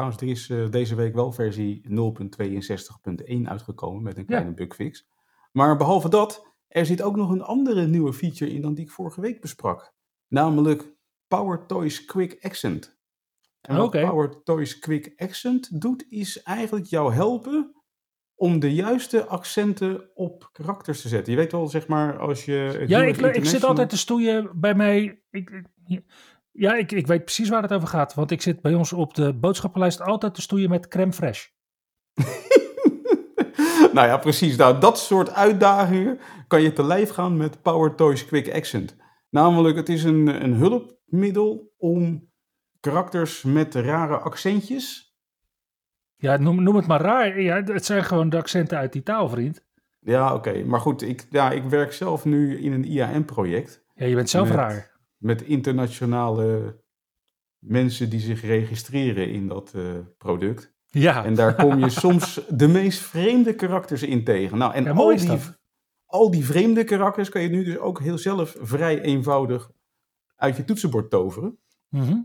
Trouwens, 0.00 0.22
er 0.22 0.28
is 0.28 0.50
eh, 0.64 0.70
deze 0.70 0.94
week 0.94 1.14
wel 1.14 1.32
versie 1.32 1.82
0.62.1 1.88 3.42
uitgekomen 3.44 4.02
met 4.02 4.16
een 4.16 4.26
kleine 4.26 4.52
bugfix. 4.54 5.08
Maar 5.52 5.76
behalve 5.76 6.08
dat, 6.08 6.46
er 6.68 6.86
zit 6.86 7.02
ook 7.02 7.16
nog 7.16 7.30
een 7.30 7.42
andere 7.42 7.86
nieuwe 7.86 8.12
feature 8.12 8.50
in 8.52 8.62
dan 8.62 8.74
die 8.74 8.84
ik 8.84 8.90
vorige 8.90 9.20
week 9.20 9.40
besprak. 9.40 9.92
Namelijk 10.28 10.92
Power 11.28 11.66
Toys 11.66 12.04
Quick 12.04 12.38
Accent. 12.40 12.98
En 13.60 13.76
wat. 13.76 13.84
Power 14.08 14.42
Toys 14.42 14.78
Quick 14.78 15.12
Accent 15.16 15.80
doet, 15.80 16.06
is 16.08 16.42
eigenlijk 16.42 16.86
jou 16.86 17.12
helpen 17.12 17.74
om 18.34 18.58
de 18.58 18.74
juiste 18.74 19.26
accenten 19.26 20.10
op 20.14 20.48
karakters 20.52 21.00
te 21.02 21.08
zetten. 21.08 21.32
Je 21.32 21.38
weet 21.38 21.52
wel, 21.52 21.66
zeg 21.66 21.86
maar, 21.86 22.18
als 22.18 22.44
je... 22.44 22.84
Ja, 22.86 23.02
ik, 23.02 23.16
ik 23.16 23.44
zit 23.44 23.64
altijd 23.64 23.88
te 23.90 23.98
stoeien 23.98 24.60
bij 24.60 24.74
mij. 24.74 25.22
Ik, 25.30 25.50
ik- 25.86 26.04
ja, 26.60 26.74
ik, 26.74 26.92
ik 26.92 27.06
weet 27.06 27.24
precies 27.24 27.48
waar 27.48 27.62
het 27.62 27.72
over 27.72 27.88
gaat. 27.88 28.14
Want 28.14 28.30
ik 28.30 28.42
zit 28.42 28.60
bij 28.60 28.74
ons 28.74 28.92
op 28.92 29.14
de 29.14 29.34
boodschappenlijst 29.34 30.00
altijd 30.00 30.34
te 30.34 30.40
stoeien 30.40 30.70
met 30.70 30.88
crème 30.88 31.12
fraîche. 31.12 31.48
nou 33.94 34.06
ja, 34.06 34.16
precies. 34.16 34.56
Nou, 34.56 34.80
dat 34.80 34.98
soort 34.98 35.34
uitdagingen 35.34 36.18
kan 36.46 36.62
je 36.62 36.72
te 36.72 36.84
lijf 36.84 37.10
gaan 37.10 37.36
met 37.36 37.62
Power 37.62 37.94
Toys 37.94 38.26
Quick 38.26 38.54
Accent. 38.54 38.96
Namelijk, 39.30 39.76
het 39.76 39.88
is 39.88 40.04
een, 40.04 40.42
een 40.44 40.52
hulpmiddel 40.52 41.72
om 41.76 42.30
karakters 42.80 43.42
met 43.42 43.74
rare 43.74 44.16
accentjes. 44.16 45.14
Ja, 46.16 46.36
noem, 46.36 46.62
noem 46.62 46.76
het 46.76 46.86
maar 46.86 47.00
raar. 47.00 47.40
Ja, 47.40 47.62
het 47.62 47.84
zijn 47.84 48.04
gewoon 48.04 48.28
de 48.28 48.36
accenten 48.36 48.78
uit 48.78 48.92
die 48.92 49.02
taal, 49.02 49.28
vriend. 49.28 49.64
Ja, 50.00 50.34
oké. 50.34 50.64
Maar 50.64 50.80
goed, 50.80 51.02
ik, 51.02 51.26
ja, 51.30 51.50
ik 51.50 51.64
werk 51.64 51.92
zelf 51.92 52.24
nu 52.24 52.58
in 52.58 52.72
een 52.72 52.84
IAM-project. 52.84 53.84
Ja, 53.94 54.06
je 54.06 54.14
bent 54.14 54.30
zelf 54.30 54.48
Met- 54.48 54.56
raar. 54.56 54.89
Met 55.20 55.42
internationale 55.42 56.78
mensen 57.58 58.10
die 58.10 58.20
zich 58.20 58.40
registreren 58.42 59.30
in 59.30 59.48
dat 59.48 59.72
eh, 59.74 59.82
product. 60.18 60.74
Ja, 60.86 61.24
En 61.24 61.34
daar 61.34 61.54
kom 61.54 61.78
je 61.78 61.90
soms 62.04 62.40
de 62.48 62.68
meest 62.68 63.00
vreemde 63.00 63.54
karakters 63.54 64.02
in 64.02 64.24
tegen. 64.24 64.58
Nou, 64.58 64.74
en 64.74 64.84
Ja, 64.84 64.90
al, 64.92 65.16
die, 65.16 65.38
al 66.06 66.30
die 66.30 66.44
vreemde 66.44 66.84
karakters 66.84 67.28
kan 67.28 67.42
je 67.42 67.48
nu 67.48 67.64
dus 67.64 67.78
ook 67.78 68.00
heel 68.00 68.18
zelf 68.18 68.56
vrij 68.60 69.00
eenvoudig 69.00 69.70
uit 70.36 70.56
je 70.56 70.64
toetsenbord 70.64 71.10
toveren. 71.10 71.58
Mhm. 71.88 72.18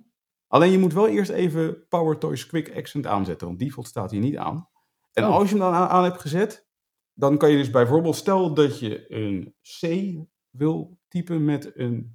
Alleen 0.47 0.71
je 0.71 0.77
moet 0.77 0.93
wel 0.93 1.07
eerst 1.07 1.31
even 1.31 1.87
Power 1.87 2.17
Toys 2.17 2.45
Quick 2.45 2.75
Accent 2.75 3.07
aanzetten, 3.07 3.47
want 3.47 3.59
default 3.59 3.87
staat 3.87 4.11
hier 4.11 4.19
niet 4.19 4.37
aan. 4.37 4.69
En 5.13 5.23
Oh. 5.23 5.35
als 5.35 5.49
je 5.49 5.55
hem 5.55 5.63
dan 5.63 5.73
aan, 5.73 5.87
aan 5.87 6.03
hebt 6.03 6.21
gezet, 6.21 6.67
dan 7.13 7.37
kan 7.37 7.51
je 7.51 7.57
dus 7.57 7.69
bijvoorbeeld, 7.69 8.15
stel 8.15 8.53
dat 8.53 8.79
je 8.79 9.05
een 9.13 9.55
C 9.79 10.13
wil 10.49 10.99
typen 11.07 11.45
met 11.45 11.71
een 11.77 12.14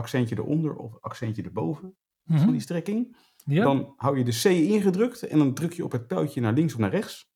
accentje 0.00 0.36
eronder 0.38 0.76
of 0.76 1.00
accentje 1.00 1.42
erboven 1.42 1.96
van 2.26 2.36
Mhm. 2.36 2.50
die 2.50 2.60
strekking. 2.60 3.16
ja. 3.44 3.62
Dan 3.62 3.92
hou 3.96 4.18
je 4.18 4.24
de 4.24 4.38
C 4.42 4.44
ingedrukt 4.44 5.22
en 5.22 5.38
dan 5.38 5.54
druk 5.54 5.72
je 5.72 5.84
op 5.84 5.92
het 5.92 6.08
touwtje 6.08 6.40
naar 6.40 6.52
links 6.52 6.72
of 6.72 6.78
naar 6.78 6.90
rechts. 6.90 7.28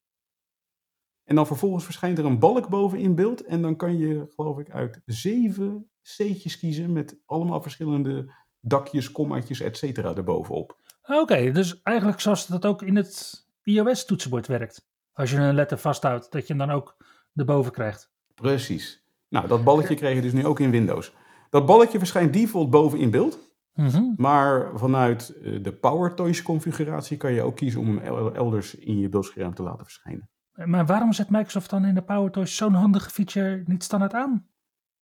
En 1.23 1.35
dan 1.35 1.47
vervolgens 1.47 1.83
verschijnt 1.83 2.17
er 2.17 2.25
een 2.25 2.39
balk 2.39 2.69
boven 2.69 2.99
in 2.99 3.15
beeld. 3.15 3.41
En 3.43 3.61
dan 3.61 3.75
kan 3.75 3.97
je, 3.97 4.25
geloof 4.35 4.59
ik, 4.59 4.69
uit 4.69 5.01
zeven 5.05 5.89
C'tjes 6.01 6.57
kiezen 6.59 6.93
met 6.93 7.17
allemaal 7.25 7.61
verschillende 7.61 8.33
dakjes, 8.59 9.11
kommaatjes, 9.11 9.59
et 9.59 9.77
cetera 9.77 10.15
erbovenop. 10.15 10.79
Oké, 11.07 11.51
dus 11.51 11.81
eigenlijk 11.81 12.19
zoals 12.19 12.47
dat 12.47 12.65
ook 12.65 12.81
in 12.81 12.95
het 12.95 13.45
iOS-toetsenbord 13.63 14.47
werkt. 14.47 14.87
Als 15.13 15.31
je 15.31 15.37
een 15.37 15.55
letter 15.55 15.77
vasthoudt, 15.77 16.31
dat 16.31 16.47
je 16.47 16.53
hem 16.55 16.67
dan 16.67 16.75
ook 16.75 16.97
erboven 17.35 17.71
krijgt. 17.71 18.11
Precies. 18.35 19.03
Nou, 19.29 19.47
dat 19.47 19.63
balletje 19.63 19.95
kreeg 19.95 20.15
je 20.15 20.21
dus 20.21 20.33
nu 20.33 20.45
ook 20.45 20.59
in 20.59 20.71
Windows. 20.71 21.13
Dat 21.55 21.65
balletje 21.65 21.97
verschijnt 21.97 22.33
default 22.33 22.69
boven 22.69 22.99
in 22.99 23.11
beeld. 23.11 23.39
Mhm. 23.73 24.03
Maar 24.17 24.79
vanuit 24.79 25.29
eh, 25.29 25.63
de 25.63 25.73
PowerToys 25.73 26.41
configuratie 26.41 27.17
kan 27.17 27.33
je 27.33 27.41
ook 27.41 27.55
kiezen 27.55 27.81
om 27.81 27.87
hem 27.87 27.97
el- 27.97 28.33
elders 28.33 28.75
in 28.75 28.99
je 28.99 29.09
beeldscherm 29.09 29.53
te 29.53 29.63
laten 29.63 29.83
verschijnen. 29.83 30.29
Maar 30.65 30.85
waarom 30.85 31.13
zet 31.13 31.29
Microsoft 31.29 31.69
dan 31.69 31.85
in 31.85 31.95
de 31.95 32.01
PowerToys 32.01 32.55
zo'n 32.55 32.73
handige 32.73 33.09
feature 33.09 33.63
niet 33.65 33.83
standaard 33.83 34.13
aan? 34.13 34.47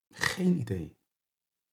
Geen 0.10 0.60
idee. 0.60 0.98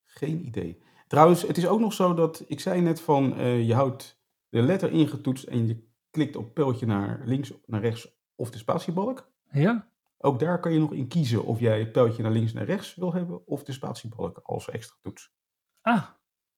Geen 0.04 0.46
idee. 0.46 0.82
Trouwens, 1.06 1.42
het 1.42 1.56
is 1.56 1.66
ook 1.66 1.80
nog 1.80 1.92
zo 1.92 2.14
dat, 2.14 2.44
ik 2.46 2.60
zei 2.60 2.80
net 2.80 3.00
van, 3.00 3.36
eh, 3.36 3.66
je 3.66 3.74
houdt 3.74 4.22
de 4.48 4.62
letter 4.62 4.90
ingetoetst 4.92 5.44
en 5.44 5.66
je 5.66 5.88
klikt 6.10 6.36
op 6.36 6.54
pijltje 6.54 6.86
naar 6.86 7.20
links, 7.24 7.52
naar 7.66 7.80
rechts 7.80 8.20
of 8.34 8.50
de 8.50 8.58
spatiebalk. 8.58 9.32
Ja? 9.50 9.89
Ook 10.22 10.38
daar 10.38 10.60
kan 10.60 10.72
je 10.72 10.78
nog 10.78 10.92
in 10.92 11.08
kiezen 11.08 11.44
of 11.44 11.60
jij 11.60 11.78
het 11.78 11.92
pijltje 11.92 12.22
naar 12.22 12.32
links 12.32 12.50
en 12.50 12.56
naar 12.56 12.66
rechts 12.66 12.94
wil 12.94 13.12
hebben 13.12 13.46
of 13.46 13.64
de 13.64 13.72
spatiebalk 13.72 14.38
als 14.42 14.70
extra 14.70 14.96
toets. 15.02 15.32
Ah, 15.80 16.04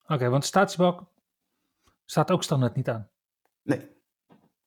oké, 0.07 0.29
want 0.29 0.45
statiebalk 0.45 1.05
staat 2.05 2.31
ook 2.31 2.43
standaard 2.43 2.75
niet 2.75 2.89
aan. 2.89 3.11
Nee, 3.63 3.91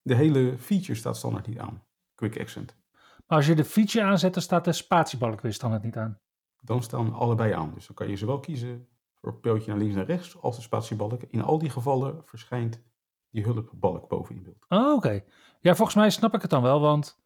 de 0.02 0.16
hele 0.16 0.58
feature 0.58 0.96
staat 0.96 1.18
standaard 1.18 1.48
niet 1.48 1.60
aan. 1.60 1.84
Quick 2.16 2.40
Accent. 2.40 2.76
Maar 3.28 3.38
als 3.38 3.48
je 3.48 3.56
de 3.56 3.66
feature 3.66 4.06
aanzet, 4.06 4.34
dan 4.34 4.44
staat 4.44 4.66
de 4.66 4.74
spatiebalk 4.74 5.42
weer 5.42 5.54
standaard 5.54 5.84
niet 5.84 5.98
aan. 5.98 6.20
Dan 6.62 6.84
staan 6.84 7.14
allebei 7.14 7.54
aan. 7.54 7.74
Dus 7.74 7.88
dan 7.88 7.96
kan 7.96 8.10
je 8.10 8.16
zowel 8.16 8.40
kiezen 8.40 8.88
voor 9.14 9.32
het 9.32 9.42
pijltje 9.42 9.70
naar 9.70 9.78
links 9.78 9.94
en 9.94 10.00
naar 10.00 10.08
rechts 10.08 10.42
als 10.42 10.56
de 10.56 10.62
spatiebalk. 10.62 11.24
In 11.24 11.42
al 11.42 11.58
die 11.58 11.70
gevallen 11.70 12.22
verschijnt 12.26 12.82
die 13.30 13.44
hulpbalk 13.44 14.08
boven 14.08 14.36
in 14.36 14.44
beeld. 14.44 14.66
Oh, 14.70 14.94
oké. 14.94 15.24
Ja, 15.60 15.76
volgens 15.76 15.98
mij 15.98 16.10
snap 16.10 16.34
ik 16.34 16.42
het 16.42 16.50
dan 16.50 16.62
wel, 16.62 16.80
want 16.80 17.24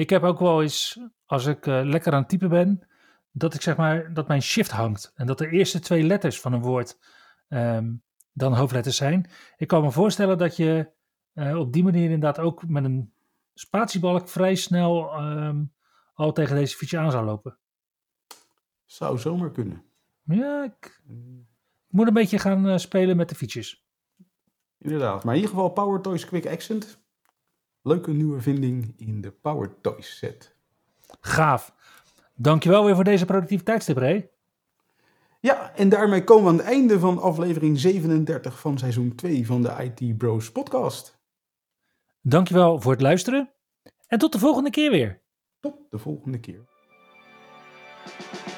ik 0.00 0.10
heb 0.10 0.22
ook 0.22 0.38
wel 0.38 0.62
eens, 0.62 1.00
als 1.26 1.46
ik 1.46 1.66
eh, 1.66 1.80
lekker 1.84 2.12
aan 2.12 2.20
het 2.20 2.28
typen 2.28 2.48
ben, 2.48 2.88
dat 3.32 3.54
ik 3.54 3.60
zeg 3.60 3.76
maar, 3.76 4.14
dat 4.14 4.28
mijn 4.28 4.42
shift 4.42 4.70
hangt. 4.70 5.12
En 5.14 5.26
dat 5.26 5.38
de 5.38 5.50
eerste 5.50 5.78
twee 5.80 6.02
letters 6.02 6.40
van 6.40 6.52
een 6.52 6.62
woord 6.62 6.98
ehm, 7.48 7.92
dan 8.32 8.54
hoofdletters 8.54 8.96
zijn. 8.96 9.30
Ik 9.56 9.68
kan 9.68 9.82
me 9.82 9.90
voorstellen 9.90 10.38
dat 10.38 10.56
je 10.56 10.90
eh, 11.32 11.58
op 11.58 11.72
die 11.72 11.82
manier 11.82 12.04
inderdaad 12.04 12.38
ook 12.38 12.68
met 12.68 12.84
een 12.84 13.12
spatiebalk 13.54 14.28
vrij 14.28 14.54
snel 14.54 15.12
ehm, 15.12 15.64
al 16.14 16.32
tegen 16.32 16.56
deze 16.56 16.76
feature 16.76 17.02
aan 17.02 17.10
zou 17.10 17.24
lopen. 17.24 17.58
Zou 18.86 19.18
zomaar 19.18 19.50
kunnen. 19.50 19.84
Ja, 20.22 20.64
ik, 20.64 21.02
ik 21.86 21.92
moet 21.92 22.06
een 22.06 22.14
beetje 22.14 22.38
gaan 22.38 22.68
eh, 22.68 22.76
spelen 22.76 23.16
met 23.16 23.28
de 23.28 23.34
features. 23.34 23.84
Inderdaad. 24.78 25.24
Maar 25.24 25.34
in 25.34 25.40
ieder 25.40 25.54
geval 25.56 25.70
Power 25.70 26.00
Toys 26.00 26.24
Quick 26.24 26.46
Accent. 26.46 27.00
Leuke 27.82 28.10
nieuwe 28.10 28.40
vinding 28.40 28.94
in 28.96 29.20
de 29.20 29.30
Power 29.30 29.80
Toys 29.80 30.18
set. 30.18 30.54
Gaaf. 31.20 31.74
Dankjewel 32.34 32.84
weer 32.84 32.94
voor 32.94 33.04
deze 33.04 33.24
productiviteitstip, 33.24 33.96
Ray. 33.96 34.30
Ja, 35.40 35.74
en 35.76 35.88
daarmee 35.88 36.24
komen 36.24 36.44
we 36.44 36.50
aan 36.50 36.56
het 36.56 36.66
einde 36.66 36.98
van 36.98 37.18
aflevering 37.18 37.78
37 37.78 38.60
van 38.60 38.78
seizoen 38.78 39.14
2 39.14 39.46
van 39.46 39.62
de 39.62 39.92
IT 39.98 40.18
Bros 40.18 40.52
podcast. 40.52 41.18
Dankjewel 42.20 42.80
voor 42.80 42.92
het 42.92 43.00
luisteren. 43.00 43.50
En 44.06 44.18
tot 44.18 44.32
de 44.32 44.38
volgende 44.38 44.70
keer 44.70 44.90
weer. 44.90 45.20
Tot 45.60 45.74
de 45.88 45.98
volgende 45.98 46.40
keer. 46.40 46.68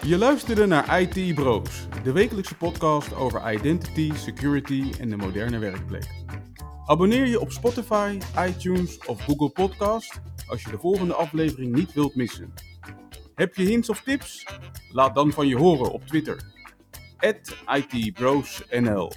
Je 0.02 0.18
luisterde 0.18 0.66
naar 0.66 1.00
IT 1.00 1.34
Bros, 1.34 1.88
de 2.02 2.12
wekelijkse 2.12 2.56
podcast 2.56 3.14
over 3.14 3.52
identity, 3.52 4.12
security 4.14 4.92
en 5.00 5.08
de 5.08 5.16
moderne 5.16 5.58
werkplek. 5.58 6.24
Abonneer 6.86 7.26
je 7.26 7.40
op 7.40 7.52
Spotify, 7.52 8.18
iTunes 8.38 8.98
of 9.06 9.20
Google 9.20 9.50
Podcast 9.50 10.20
als 10.46 10.62
je 10.62 10.70
de 10.70 10.78
volgende 10.78 11.14
aflevering 11.14 11.74
niet 11.74 11.92
wilt 11.92 12.14
missen. 12.14 12.52
Heb 13.34 13.54
je 13.54 13.64
hints 13.64 13.88
of 13.88 14.02
tips? 14.02 14.46
Laat 14.90 15.14
dan 15.14 15.32
van 15.32 15.48
je 15.48 15.56
horen 15.56 15.92
op 15.92 16.06
Twitter. 16.06 16.42
@itbrosnl. 17.66 19.12